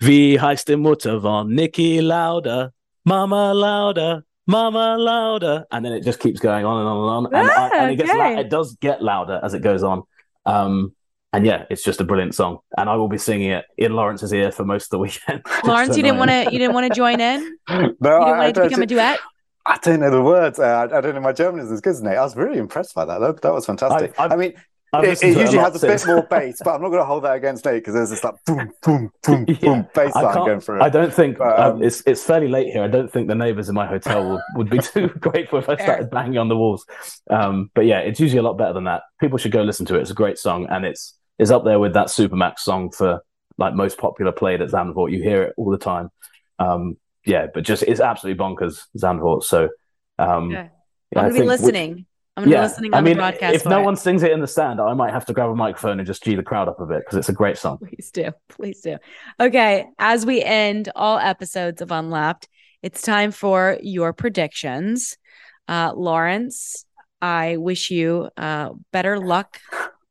Wie 0.00 0.40
heißt 0.40 0.68
die 0.68 0.76
Mutter 0.76 1.20
von 1.20 1.48
Niki 1.48 2.00
Lauda? 2.00 2.72
Mama 3.04 3.52
Lauda, 3.52 4.22
Mama 4.46 4.96
Lauda. 4.96 5.66
And 5.70 5.84
then 5.84 5.92
it 5.92 6.04
just 6.04 6.20
keeps 6.20 6.40
going 6.40 6.64
on 6.64 6.80
and 6.80 6.88
on 6.88 6.96
and 6.96 7.26
on. 7.26 7.34
And, 7.34 7.50
ah, 7.50 7.70
and 7.74 7.92
it, 7.92 7.96
gets 7.96 8.10
okay. 8.10 8.40
it 8.40 8.48
does 8.48 8.76
get 8.76 9.02
louder 9.02 9.40
as 9.42 9.52
it 9.52 9.62
goes 9.62 9.82
on. 9.82 10.02
Um, 10.46 10.94
and 11.32 11.44
yeah, 11.44 11.64
it's 11.70 11.84
just 11.84 12.00
a 12.00 12.04
brilliant 12.04 12.34
song, 12.34 12.58
and 12.76 12.88
I 12.88 12.96
will 12.96 13.08
be 13.08 13.18
singing 13.18 13.50
it 13.50 13.64
in 13.76 13.92
Laurence's 13.92 14.32
ear 14.32 14.50
for 14.50 14.64
most 14.64 14.86
of 14.86 14.90
the 14.90 14.98
weekend. 14.98 15.44
Laurence, 15.64 15.96
you 15.96 16.02
didn't 16.02 16.18
want 16.18 16.30
to, 16.30 16.44
you 16.50 16.58
didn't 16.58 16.74
want 16.74 16.88
to 16.88 16.94
join 16.96 17.20
in. 17.20 17.56
no, 17.68 17.76
you 17.76 17.86
didn't 17.88 18.04
I, 18.04 18.36
want 18.36 18.48
it 18.48 18.54
to 18.54 18.62
become 18.68 18.82
a 18.82 18.86
duet. 18.86 19.20
I 19.64 19.78
don't 19.82 20.00
know 20.00 20.10
the 20.10 20.22
words. 20.22 20.58
Uh, 20.58 20.64
I, 20.64 20.98
I, 20.98 21.00
don't 21.00 21.14
know. 21.14 21.20
My 21.20 21.32
German 21.32 21.60
is 21.60 21.70
as 21.70 21.80
good 21.80 21.90
as 21.90 22.02
Nate. 22.02 22.16
I 22.16 22.22
was 22.22 22.34
really 22.34 22.58
impressed 22.58 22.94
by 22.94 23.04
that. 23.04 23.18
That, 23.20 23.42
that 23.42 23.52
was 23.52 23.66
fantastic. 23.66 24.18
I, 24.18 24.24
I, 24.24 24.32
I 24.32 24.36
mean, 24.36 24.54
I've 24.54 24.64
It, 24.92 25.22
it 25.22 25.36
usually 25.36 25.58
a 25.58 25.62
lot 25.62 25.72
has 25.72 25.84
a 25.84 25.86
bit 25.86 26.06
more 26.06 26.22
bass, 26.24 26.60
but 26.64 26.74
I'm 26.74 26.82
not 26.82 26.88
going 26.88 27.00
to 27.00 27.04
hold 27.04 27.22
that 27.22 27.36
against 27.36 27.64
Nate 27.64 27.74
because 27.74 27.94
there's 27.94 28.10
this 28.10 28.24
like 28.24 28.34
boom, 28.44 28.72
boom, 28.82 29.12
boom, 29.22 29.44
Yeah, 29.48 29.54
boom 29.60 29.86
bass 29.94 30.16
I 30.16 30.22
line 30.22 30.34
going 30.46 30.60
through 30.60 30.80
it. 30.80 30.82
I 30.82 30.88
don't 30.88 31.14
think 31.14 31.38
But, 31.38 31.58
uh, 31.58 31.70
um, 31.70 31.82
it's 31.82 32.02
it's 32.06 32.24
fairly 32.24 32.48
late 32.48 32.72
here. 32.72 32.82
I 32.82 32.88
don't 32.88 33.10
think 33.10 33.28
the 33.28 33.36
neighbours 33.36 33.68
in 33.68 33.76
my 33.76 33.86
hotel 33.86 34.28
would, 34.28 34.40
would 34.56 34.70
be 34.70 34.78
too 34.92 35.06
grateful 35.08 35.60
if 35.60 35.68
I 35.68 35.76
started 35.76 36.10
banging 36.10 36.38
on 36.38 36.48
the 36.48 36.56
walls. 36.56 36.84
Um, 37.30 37.70
but 37.74 37.86
yeah, 37.86 38.00
it's 38.00 38.18
usually 38.18 38.40
a 38.40 38.42
lot 38.42 38.58
better 38.58 38.72
than 38.72 38.84
that. 38.84 39.02
People 39.20 39.38
should 39.38 39.52
go 39.52 39.62
listen 39.62 39.86
to 39.86 39.96
it. 39.96 40.00
It's 40.00 40.10
a 40.10 40.14
great 40.14 40.38
song, 40.38 40.66
and 40.68 40.84
it's 40.84 41.16
is 41.38 41.52
up 41.52 41.64
there 41.64 41.78
with 41.78 41.94
that 41.94 42.08
Supermax 42.08 42.58
song 42.58 42.90
for 42.90 43.20
like 43.58 43.74
most 43.74 43.96
popular 43.96 44.32
played 44.32 44.60
at 44.60 44.70
Zandvoort. 44.70 45.12
You 45.12 45.22
hear 45.22 45.42
it 45.44 45.54
all 45.56 45.70
the 45.70 45.78
time. 45.78 46.10
Um, 46.58 46.96
yeah, 47.24 47.46
but 47.52 47.62
just 47.62 47.84
it's 47.84 48.00
absolutely 48.00 48.42
bonkers 48.44 48.86
Zandvoort. 48.98 49.44
So 49.44 49.68
um, 50.18 50.50
yeah, 50.50 50.68
I 51.14 51.20
I'm 51.20 51.24
gonna 51.24 51.28
be 51.28 51.32
think 51.34 51.42
we- 51.42 51.46
listening. 51.46 52.06
I'm 52.36 52.44
gonna 52.44 52.62
listening 52.62 52.94
on 52.94 52.98
I 52.98 53.00
mean, 53.02 53.14
the 53.16 53.20
broadcast. 53.22 53.54
if 53.56 53.66
no 53.66 53.80
it. 53.80 53.84
one 53.84 53.96
sings 53.96 54.22
it 54.22 54.32
in 54.32 54.40
the 54.40 54.46
stand, 54.46 54.80
I 54.80 54.94
might 54.94 55.12
have 55.12 55.26
to 55.26 55.32
grab 55.32 55.50
a 55.50 55.54
microphone 55.54 55.98
and 55.98 56.06
just 56.06 56.22
gee 56.22 56.36
the 56.36 56.42
crowd 56.42 56.68
up 56.68 56.80
a 56.80 56.86
bit 56.86 57.00
because 57.00 57.18
it's 57.18 57.28
a 57.28 57.32
great 57.34 57.58
song. 57.58 57.78
Please 57.78 58.10
do. 58.10 58.30
Please 58.48 58.80
do. 58.80 58.96
Okay. 59.38 59.86
As 59.98 60.24
we 60.24 60.42
end 60.42 60.90
all 60.94 61.18
episodes 61.18 61.82
of 61.82 61.90
Unlapped, 61.90 62.48
it's 62.82 63.02
time 63.02 63.30
for 63.30 63.78
your 63.82 64.12
predictions. 64.12 65.18
Uh, 65.68 65.92
Laurence, 65.94 66.84
I 67.20 67.56
wish 67.56 67.90
you 67.90 68.30
uh, 68.36 68.70
better 68.92 69.18
luck 69.18 69.60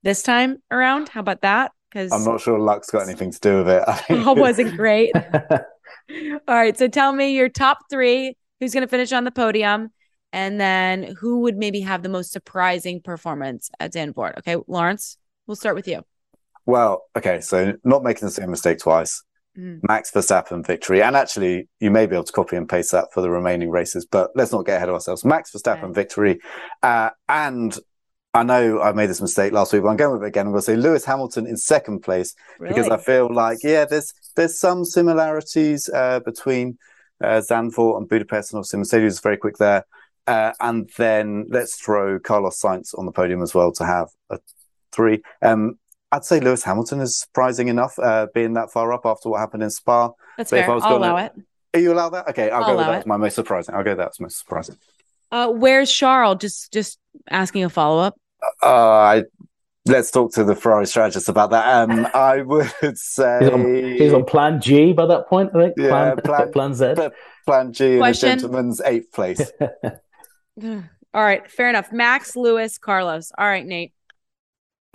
this 0.03 0.21
time 0.21 0.61
around. 0.69 1.09
How 1.09 1.21
about 1.21 1.41
that? 1.41 1.71
Because 1.89 2.11
I'm 2.11 2.23
not 2.23 2.41
sure 2.41 2.59
luck's 2.59 2.91
got 2.91 3.07
anything 3.07 3.31
to 3.31 3.39
do 3.39 3.57
with 3.57 3.69
it. 3.69 3.83
I 3.87 3.95
think 3.95 4.27
all 4.27 4.35
wasn't 4.35 4.75
great. 4.77 5.11
All 6.47 6.55
right. 6.55 6.77
So 6.77 6.87
tell 6.87 7.11
me 7.11 7.35
your 7.35 7.49
top 7.49 7.79
three. 7.89 8.35
Who's 8.59 8.73
going 8.73 8.81
to 8.81 8.87
finish 8.87 9.11
on 9.11 9.23
the 9.23 9.31
podium? 9.31 9.91
And 10.31 10.59
then 10.59 11.15
who 11.19 11.41
would 11.41 11.57
maybe 11.57 11.81
have 11.81 12.03
the 12.03 12.09
most 12.09 12.31
surprising 12.31 13.01
performance 13.01 13.69
at 13.79 13.93
Zandvoort? 13.93 14.37
Okay. 14.39 14.55
Laurence, 14.67 15.17
we'll 15.47 15.55
start 15.55 15.75
with 15.75 15.87
you. 15.87 16.03
Well, 16.65 17.03
okay, 17.17 17.41
so 17.41 17.73
not 17.83 18.03
making 18.03 18.27
the 18.27 18.31
same 18.31 18.51
mistake 18.51 18.77
twice. 18.79 19.23
Mm. 19.57 19.79
Max 19.87 20.11
Verstappen 20.11 20.65
victory, 20.65 21.01
and 21.01 21.15
actually, 21.15 21.67
you 21.79 21.89
may 21.89 22.05
be 22.05 22.15
able 22.15 22.25
to 22.25 22.31
copy 22.31 22.55
and 22.55 22.69
paste 22.69 22.91
that 22.91 23.07
for 23.11 23.21
the 23.21 23.29
remaining 23.31 23.71
races, 23.71 24.05
but 24.05 24.29
let's 24.35 24.51
not 24.51 24.65
get 24.67 24.77
ahead 24.77 24.89
of 24.89 24.93
ourselves. 24.93 25.25
Max 25.25 25.51
Verstappen 25.51 25.85
Okay. 25.85 25.93
victory, 25.93 26.39
uh, 26.83 27.09
and 27.27 27.75
I 28.35 28.43
know 28.43 28.79
I 28.79 28.91
made 28.91 29.09
this 29.09 29.21
mistake 29.21 29.51
last 29.51 29.73
week, 29.73 29.81
but 29.81 29.89
I'm 29.89 29.97
going 29.97 30.13
with 30.13 30.23
it 30.23 30.27
again. 30.27 30.45
I'm 30.45 30.51
going 30.51 30.61
to 30.61 30.65
say 30.65 30.75
Lewis 30.75 31.03
Hamilton 31.03 31.47
in 31.47 31.57
second 31.57 32.01
place 32.01 32.35
because 32.59 32.87
I 32.87 32.97
feel 32.97 33.33
like 33.33 33.57
yeah, 33.63 33.85
there's 33.85 34.13
there's 34.35 34.59
some 34.59 34.85
similarities 34.85 35.89
uh, 35.89 36.19
between 36.19 36.77
uh, 37.23 37.41
Zandvoort 37.41 37.97
and 37.97 38.07
Budapest, 38.07 38.53
and 38.53 38.59
obviously 38.59 38.77
Mercedes 38.79 39.13
is 39.13 39.19
very 39.19 39.37
quick 39.37 39.57
there. 39.57 39.83
Uh, 40.29 40.53
and 40.59 40.89
then 40.97 41.45
let's 41.49 41.75
throw 41.81 42.19
Carlos 42.19 42.61
Sainz 42.61 42.97
on 42.97 43.05
the 43.05 43.11
podium 43.11 43.41
as 43.41 43.53
well 43.55 43.71
to 43.73 43.85
have 43.85 44.07
a 44.29 44.37
three. 44.91 45.21
Um, 45.41 45.79
I'd 46.11 46.23
say 46.25 46.39
Lewis 46.39 46.63
Hamilton 46.63 47.01
is 47.01 47.19
surprising 47.19 47.67
enough, 47.67 47.97
uh, 47.97 48.27
being 48.33 48.53
that 48.53 48.71
far 48.71 48.93
up 48.93 49.01
after 49.05 49.29
what 49.29 49.39
happened 49.39 49.63
in 49.63 49.69
Spa. 49.71 50.11
That's 50.37 50.51
But 50.51 50.59
if 50.59 50.65
fair. 50.65 50.71
I 50.71 50.75
was 50.75 50.83
I'll 50.83 50.99
gonna- 50.99 51.05
allow 51.13 51.17
it. 51.25 51.31
Are 51.75 51.79
you 51.79 51.93
allowed 51.93 52.09
that? 52.09 52.27
Okay, 52.29 52.49
I'll, 52.49 52.63
I'll 52.63 52.71
go 52.71 52.77
with 52.77 52.85
that 52.87 53.01
it. 53.01 53.07
my 53.07 53.17
most 53.17 53.35
surprising. 53.35 53.75
I'll 53.75 53.83
go 53.83 53.91
with 53.91 53.99
that 53.99 54.09
as 54.09 54.19
most 54.19 54.39
surprising. 54.39 54.77
Uh, 55.31 55.49
where's 55.49 55.91
Charles? 55.91 56.37
Just 56.41 56.71
just 56.73 56.99
asking 57.29 57.63
a 57.63 57.69
follow 57.69 58.01
up. 58.01 58.15
Uh, 58.63 58.67
I, 58.67 59.23
let's 59.85 60.09
talk 60.11 60.33
to 60.33 60.43
the 60.43 60.55
Ferrari 60.55 60.87
strategist 60.87 61.29
about 61.29 61.51
that. 61.51 61.65
Um, 61.89 62.07
I 62.13 62.41
would 62.41 62.97
say 62.97 63.39
He's 63.41 63.49
on, 63.49 63.75
he's 63.99 64.13
on 64.13 64.25
plan 64.25 64.59
G 64.61 64.93
by 64.93 65.05
that 65.05 65.27
point, 65.27 65.51
I 65.55 65.59
think. 65.59 65.73
Yeah, 65.77 66.15
plan, 66.15 66.17
plan- 66.23 66.51
plan 66.51 66.73
Z. 66.73 66.93
Plan 67.45 67.73
G 67.73 67.85
in 67.85 67.95
a 67.95 67.97
Question. 67.99 68.29
gentleman's 68.29 68.81
eighth 68.81 69.11
place. 69.11 69.51
All 71.13 71.23
right, 71.23 71.49
fair 71.49 71.69
enough. 71.69 71.91
Max, 71.91 72.35
Lewis, 72.35 72.77
Carlos. 72.77 73.31
All 73.37 73.47
right, 73.47 73.65
Nate. 73.65 73.93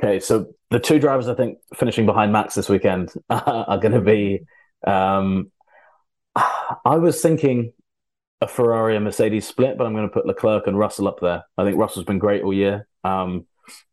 Okay, 0.02 0.20
so 0.20 0.52
the 0.70 0.80
two 0.80 0.98
drivers 0.98 1.28
I 1.28 1.34
think 1.34 1.58
finishing 1.74 2.06
behind 2.06 2.32
Max 2.32 2.54
this 2.54 2.68
weekend 2.68 3.12
are 3.30 3.78
going 3.78 3.92
to 3.92 4.00
be. 4.00 4.40
Um, 4.86 5.50
I 6.36 6.96
was 6.96 7.20
thinking 7.20 7.72
a 8.40 8.48
Ferrari 8.48 8.96
and 8.96 9.04
Mercedes 9.04 9.46
split, 9.46 9.78
but 9.78 9.86
I'm 9.86 9.94
going 9.94 10.08
to 10.08 10.12
put 10.12 10.26
Leclerc 10.26 10.66
and 10.66 10.78
Russell 10.78 11.08
up 11.08 11.20
there. 11.20 11.44
I 11.56 11.64
think 11.64 11.78
Russell's 11.78 12.04
been 12.04 12.18
great 12.18 12.42
all 12.42 12.52
year. 12.52 12.86
Um, 13.04 13.46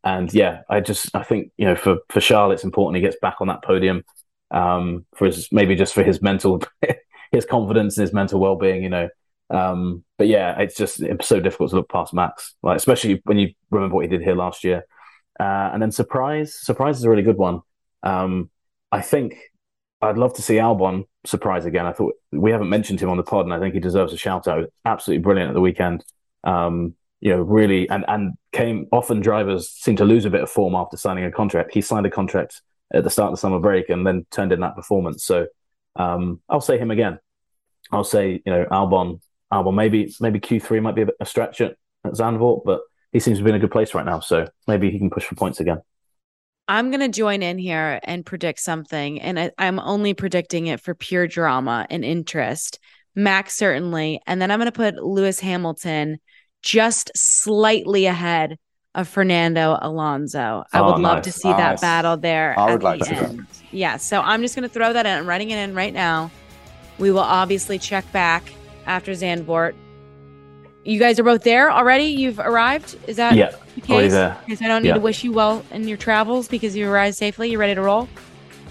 and 0.04 0.34
yeah, 0.34 0.62
I 0.70 0.82
just 0.82 1.16
I 1.16 1.24
think 1.24 1.52
you 1.58 1.66
know 1.66 1.76
for 1.76 1.98
for 2.10 2.20
Charles 2.20 2.54
it's 2.54 2.64
important 2.64 2.98
he 2.98 3.02
gets 3.02 3.18
back 3.22 3.38
on 3.40 3.48
that 3.48 3.64
podium 3.64 4.04
um, 4.52 5.06
for 5.16 5.26
his 5.26 5.48
maybe 5.52 5.76
just 5.76 5.94
for 5.94 6.04
his 6.04 6.22
mental 6.22 6.62
his 7.32 7.46
confidence 7.46 7.98
and 7.98 8.04
his 8.04 8.14
mental 8.14 8.40
well 8.40 8.56
being. 8.56 8.84
You 8.84 8.90
know, 8.90 9.10
um, 9.52 10.04
but 10.18 10.28
yeah, 10.28 10.60
it's 10.60 10.76
just 10.76 11.02
it's 11.02 11.28
so 11.28 11.40
difficult 11.40 11.72
to 11.72 11.76
look 11.76 11.90
past 11.90 12.14
Max, 12.14 12.56
like 12.64 12.78
especially 12.78 13.22
when 13.26 13.38
you 13.38 13.54
remember 13.70 13.96
what 13.96 14.06
he 14.06 14.10
did 14.10 14.22
here 14.22 14.36
last 14.36 14.64
year. 14.64 14.86
Uh, 15.40 15.72
and 15.74 15.82
then 15.82 15.92
surprise, 15.92 16.54
surprise 16.54 16.98
is 16.98 17.04
a 17.04 17.10
really 17.10 17.24
good 17.24 17.38
one. 17.38 17.62
Um, 18.04 18.50
I 18.92 19.02
think 19.02 19.36
I'd 20.02 20.18
love 20.18 20.34
to 20.36 20.42
see 20.42 20.56
Albon 20.56 21.06
surprise 21.26 21.66
again. 21.66 21.86
I 21.86 21.94
thought 21.94 22.16
we 22.32 22.52
haven't 22.52 22.70
mentioned 22.70 23.00
him 23.00 23.10
on 23.10 23.18
the 23.18 23.24
pod, 23.24 23.46
and 23.46 23.54
I 23.54 23.60
think 23.60 23.74
he 23.74 23.80
deserves 23.80 24.14
a 24.14 24.18
shout 24.18 24.48
out. 24.48 24.72
Absolutely 24.86 25.22
brilliant 25.22 25.50
at 25.50 25.54
the 25.54 25.62
weekend. 25.62 26.04
Um, 26.44 26.96
you 27.20 27.32
know, 27.32 27.42
really, 27.42 27.90
and 27.90 28.06
and 28.08 28.34
came 28.52 28.88
often 28.92 29.20
drivers 29.20 29.70
seem 29.70 29.96
to 29.98 30.06
lose 30.06 30.26
a 30.26 30.30
bit 30.30 30.42
of 30.42 30.50
form 30.50 30.76
after 30.76 30.98
signing 30.98 31.26
a 31.26 31.32
contract. 31.32 31.74
He 31.74 31.82
signed 31.82 32.06
a 32.06 32.10
contract 32.10 32.62
at 32.94 33.04
the 33.04 33.10
start 33.10 33.32
of 33.32 33.34
the 33.34 33.42
summer 33.42 33.60
break 33.60 33.90
and 33.90 34.06
then 34.08 34.26
turned 34.32 34.52
in 34.52 34.62
that 34.62 34.76
performance. 34.76 35.24
So 35.24 35.48
um, 35.96 36.42
I'll 36.50 36.62
say 36.62 36.78
him 36.78 36.92
again. 36.92 37.20
I'll 37.92 38.04
say 38.04 38.42
you 38.46 38.52
know 38.52 38.66
Albon. 38.66 39.22
Ah, 39.52 39.62
Albon 39.62 39.76
maybe 39.76 40.14
maybe 40.20 40.40
Q 40.40 40.60
three 40.60 40.80
might 40.80 40.96
be 40.96 41.02
a, 41.04 41.08
a 41.20 41.26
stretch 41.26 41.62
at, 41.62 41.76
at 42.06 42.14
Zandvoort, 42.14 42.64
but 42.66 42.82
he 43.12 43.20
seems 43.20 43.38
to 43.40 43.44
be 43.44 43.50
in 43.50 43.56
a 43.56 43.60
good 43.60 43.72
place 43.72 43.94
right 43.94 44.06
now. 44.06 44.20
So 44.22 44.48
maybe 44.68 44.90
he 44.90 44.98
can 44.98 45.10
push 45.10 45.26
for 45.26 45.36
points 45.36 45.60
again. 45.60 45.82
I'm 46.68 46.90
going 46.90 47.02
to 47.02 47.10
join 47.10 47.42
in 47.42 47.58
here 47.58 48.00
and 48.04 48.26
predict 48.26 48.60
something. 48.62 49.20
And 49.20 49.38
I, 49.38 49.52
I'm 49.58 49.78
only 49.80 50.14
predicting 50.14 50.68
it 50.68 50.80
for 50.80 50.96
pure 50.96 51.28
drama 51.28 51.86
and 51.90 52.06
interest. 52.06 52.80
Max, 53.14 53.58
certainly. 53.58 54.22
And 54.26 54.42
then 54.42 54.52
I'm 54.52 54.60
going 54.60 54.68
to 54.68 54.72
put 54.72 54.96
Lewis 55.04 55.42
Hamilton 55.42 56.20
just 56.62 57.12
slightly 57.14 58.06
ahead 58.06 58.58
of 58.96 59.10
Fernando 59.10 59.78
Alonso. 59.82 60.64
I 60.72 60.80
Oh, 60.80 60.94
would 60.94 61.02
love 61.02 61.16
nice. 61.18 61.24
to 61.26 61.32
see 61.34 61.50
that 61.52 61.82
battle 61.82 62.16
there. 62.16 62.58
I 62.58 62.68
at 62.68 62.72
would 62.72 62.84
like 62.84 63.00
the 63.00 63.06
to 63.06 63.10
see 63.10 63.16
that. 63.20 63.30
end. 63.30 63.48
Yeah. 63.72 63.98
So 63.98 64.22
I'm 64.22 64.42
just 64.42 64.56
going 64.56 64.64
to 64.64 64.74
throw 64.74 64.94
that 64.94 65.06
in. 65.06 65.12
I'm 65.12 65.28
writing 65.28 65.50
it 65.50 65.58
in 65.58 65.76
right 65.76 65.94
now. 65.94 66.32
We 67.00 67.12
will 67.12 67.20
obviously 67.20 67.80
check 67.80 68.10
back 68.14 68.44
after 68.86 69.12
Zandvoort. 69.14 69.74
You 70.84 71.00
guys 71.00 71.20
are 71.20 71.24
both 71.24 71.44
there 71.44 71.72
already? 71.72 72.06
You've 72.06 72.40
arrived? 72.40 72.98
Is 73.08 73.18
that 73.18 73.36
Yeah, 73.36 73.52
the 73.76 73.82
case? 73.82 74.12
there. 74.12 74.36
Okay, 74.44 74.56
so 74.56 74.66
I 74.66 74.68
don't 74.68 74.82
need 74.84 74.90
Yeah. 74.90 74.96
to 74.96 75.00
wish 75.00 75.24
you 75.24 75.32
well 75.32 75.64
in 75.72 75.88
your 75.88 75.98
travels 75.98 76.48
because 76.48 76.76
you 76.76 76.90
arrived 76.90 77.16
safely. 77.18 77.52
You 77.52 77.60
ready 77.60 77.76
to 77.76 77.82
roll? 77.82 78.08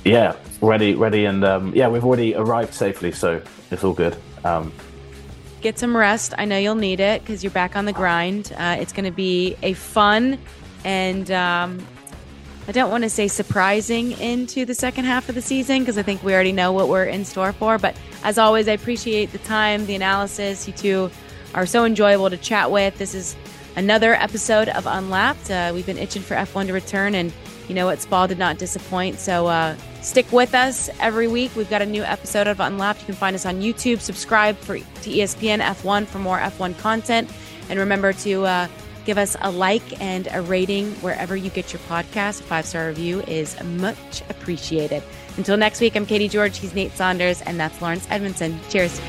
Yeah, 0.04 0.34
ready, 0.60 0.94
ready, 0.94 1.26
and 1.26 1.44
um, 1.44 1.72
yeah, 1.74 1.86
we've 1.88 2.04
already 2.04 2.34
arrived 2.34 2.74
safely, 2.74 3.12
so 3.12 3.40
it's 3.70 3.84
all 3.84 3.92
good. 3.92 4.16
Um, 4.44 4.72
Get 5.60 5.78
some 5.78 5.94
rest. 5.96 6.32
I 6.38 6.46
know 6.46 6.56
you'll 6.56 6.74
need 6.74 7.00
it 7.00 7.20
because 7.20 7.44
you're 7.44 7.50
back 7.52 7.76
on 7.76 7.84
the 7.84 7.92
grind. 7.92 8.52
Uh, 8.56 8.76
it's 8.80 8.92
going 8.94 9.04
to 9.04 9.10
be 9.12 9.56
a 9.62 9.74
fun 9.74 10.38
and 10.84 11.30
um, 11.30 11.86
I 12.70 12.72
don't 12.72 12.92
want 12.92 13.02
to 13.02 13.10
say 13.10 13.26
surprising 13.26 14.12
into 14.12 14.64
the 14.64 14.76
second 14.76 15.04
half 15.04 15.28
of 15.28 15.34
the 15.34 15.42
season 15.42 15.80
because 15.80 15.98
I 15.98 16.04
think 16.04 16.22
we 16.22 16.32
already 16.32 16.52
know 16.52 16.70
what 16.70 16.88
we're 16.88 17.06
in 17.06 17.24
store 17.24 17.52
for. 17.52 17.78
But 17.78 17.96
as 18.22 18.38
always, 18.38 18.68
I 18.68 18.72
appreciate 18.74 19.32
the 19.32 19.38
time, 19.38 19.86
the 19.86 19.96
analysis. 19.96 20.68
You 20.68 20.72
two 20.74 21.10
are 21.52 21.66
so 21.66 21.84
enjoyable 21.84 22.30
to 22.30 22.36
chat 22.36 22.70
with. 22.70 22.96
This 22.96 23.12
is 23.12 23.34
another 23.74 24.14
episode 24.14 24.68
of 24.68 24.86
Unlapped. 24.86 25.50
Uh, 25.50 25.72
we've 25.74 25.84
been 25.84 25.98
itching 25.98 26.22
for 26.22 26.36
F1 26.36 26.68
to 26.68 26.72
return, 26.72 27.16
and 27.16 27.32
you 27.66 27.74
know 27.74 27.86
what? 27.86 28.00
Spa 28.00 28.28
did 28.28 28.38
not 28.38 28.56
disappoint. 28.56 29.18
So 29.18 29.48
uh, 29.48 29.74
stick 30.00 30.30
with 30.30 30.54
us 30.54 30.88
every 31.00 31.26
week. 31.26 31.50
We've 31.56 31.68
got 31.68 31.82
a 31.82 31.86
new 31.86 32.04
episode 32.04 32.46
of 32.46 32.60
Unlapped. 32.60 33.00
You 33.00 33.06
can 33.06 33.16
find 33.16 33.34
us 33.34 33.46
on 33.46 33.60
YouTube. 33.60 33.98
Subscribe 33.98 34.56
for 34.56 34.78
to 34.78 35.10
ESPN 35.10 35.60
F1 35.60 36.06
for 36.06 36.20
more 36.20 36.38
F1 36.38 36.78
content, 36.78 37.32
and 37.68 37.80
remember 37.80 38.12
to 38.12 38.46
uh, 38.46 38.68
give 39.04 39.18
us 39.18 39.36
a 39.40 39.50
like 39.50 40.00
and 40.00 40.28
a 40.32 40.42
rating 40.42 40.92
wherever 40.96 41.36
you 41.36 41.50
get 41.50 41.72
your 41.72 41.80
podcast. 41.82 42.42
Five 42.42 42.66
star 42.66 42.88
review 42.88 43.20
is 43.22 43.60
much 43.62 44.22
appreciated. 44.28 45.02
Until 45.36 45.56
next 45.56 45.80
week, 45.80 45.96
I'm 45.96 46.06
Katie 46.06 46.28
George. 46.28 46.58
He's 46.58 46.74
Nate 46.74 46.92
Saunders, 46.92 47.40
and 47.42 47.58
that's 47.58 47.80
Laurence 47.80 48.06
Edmondson. 48.10 48.58
Cheers. 48.68 49.00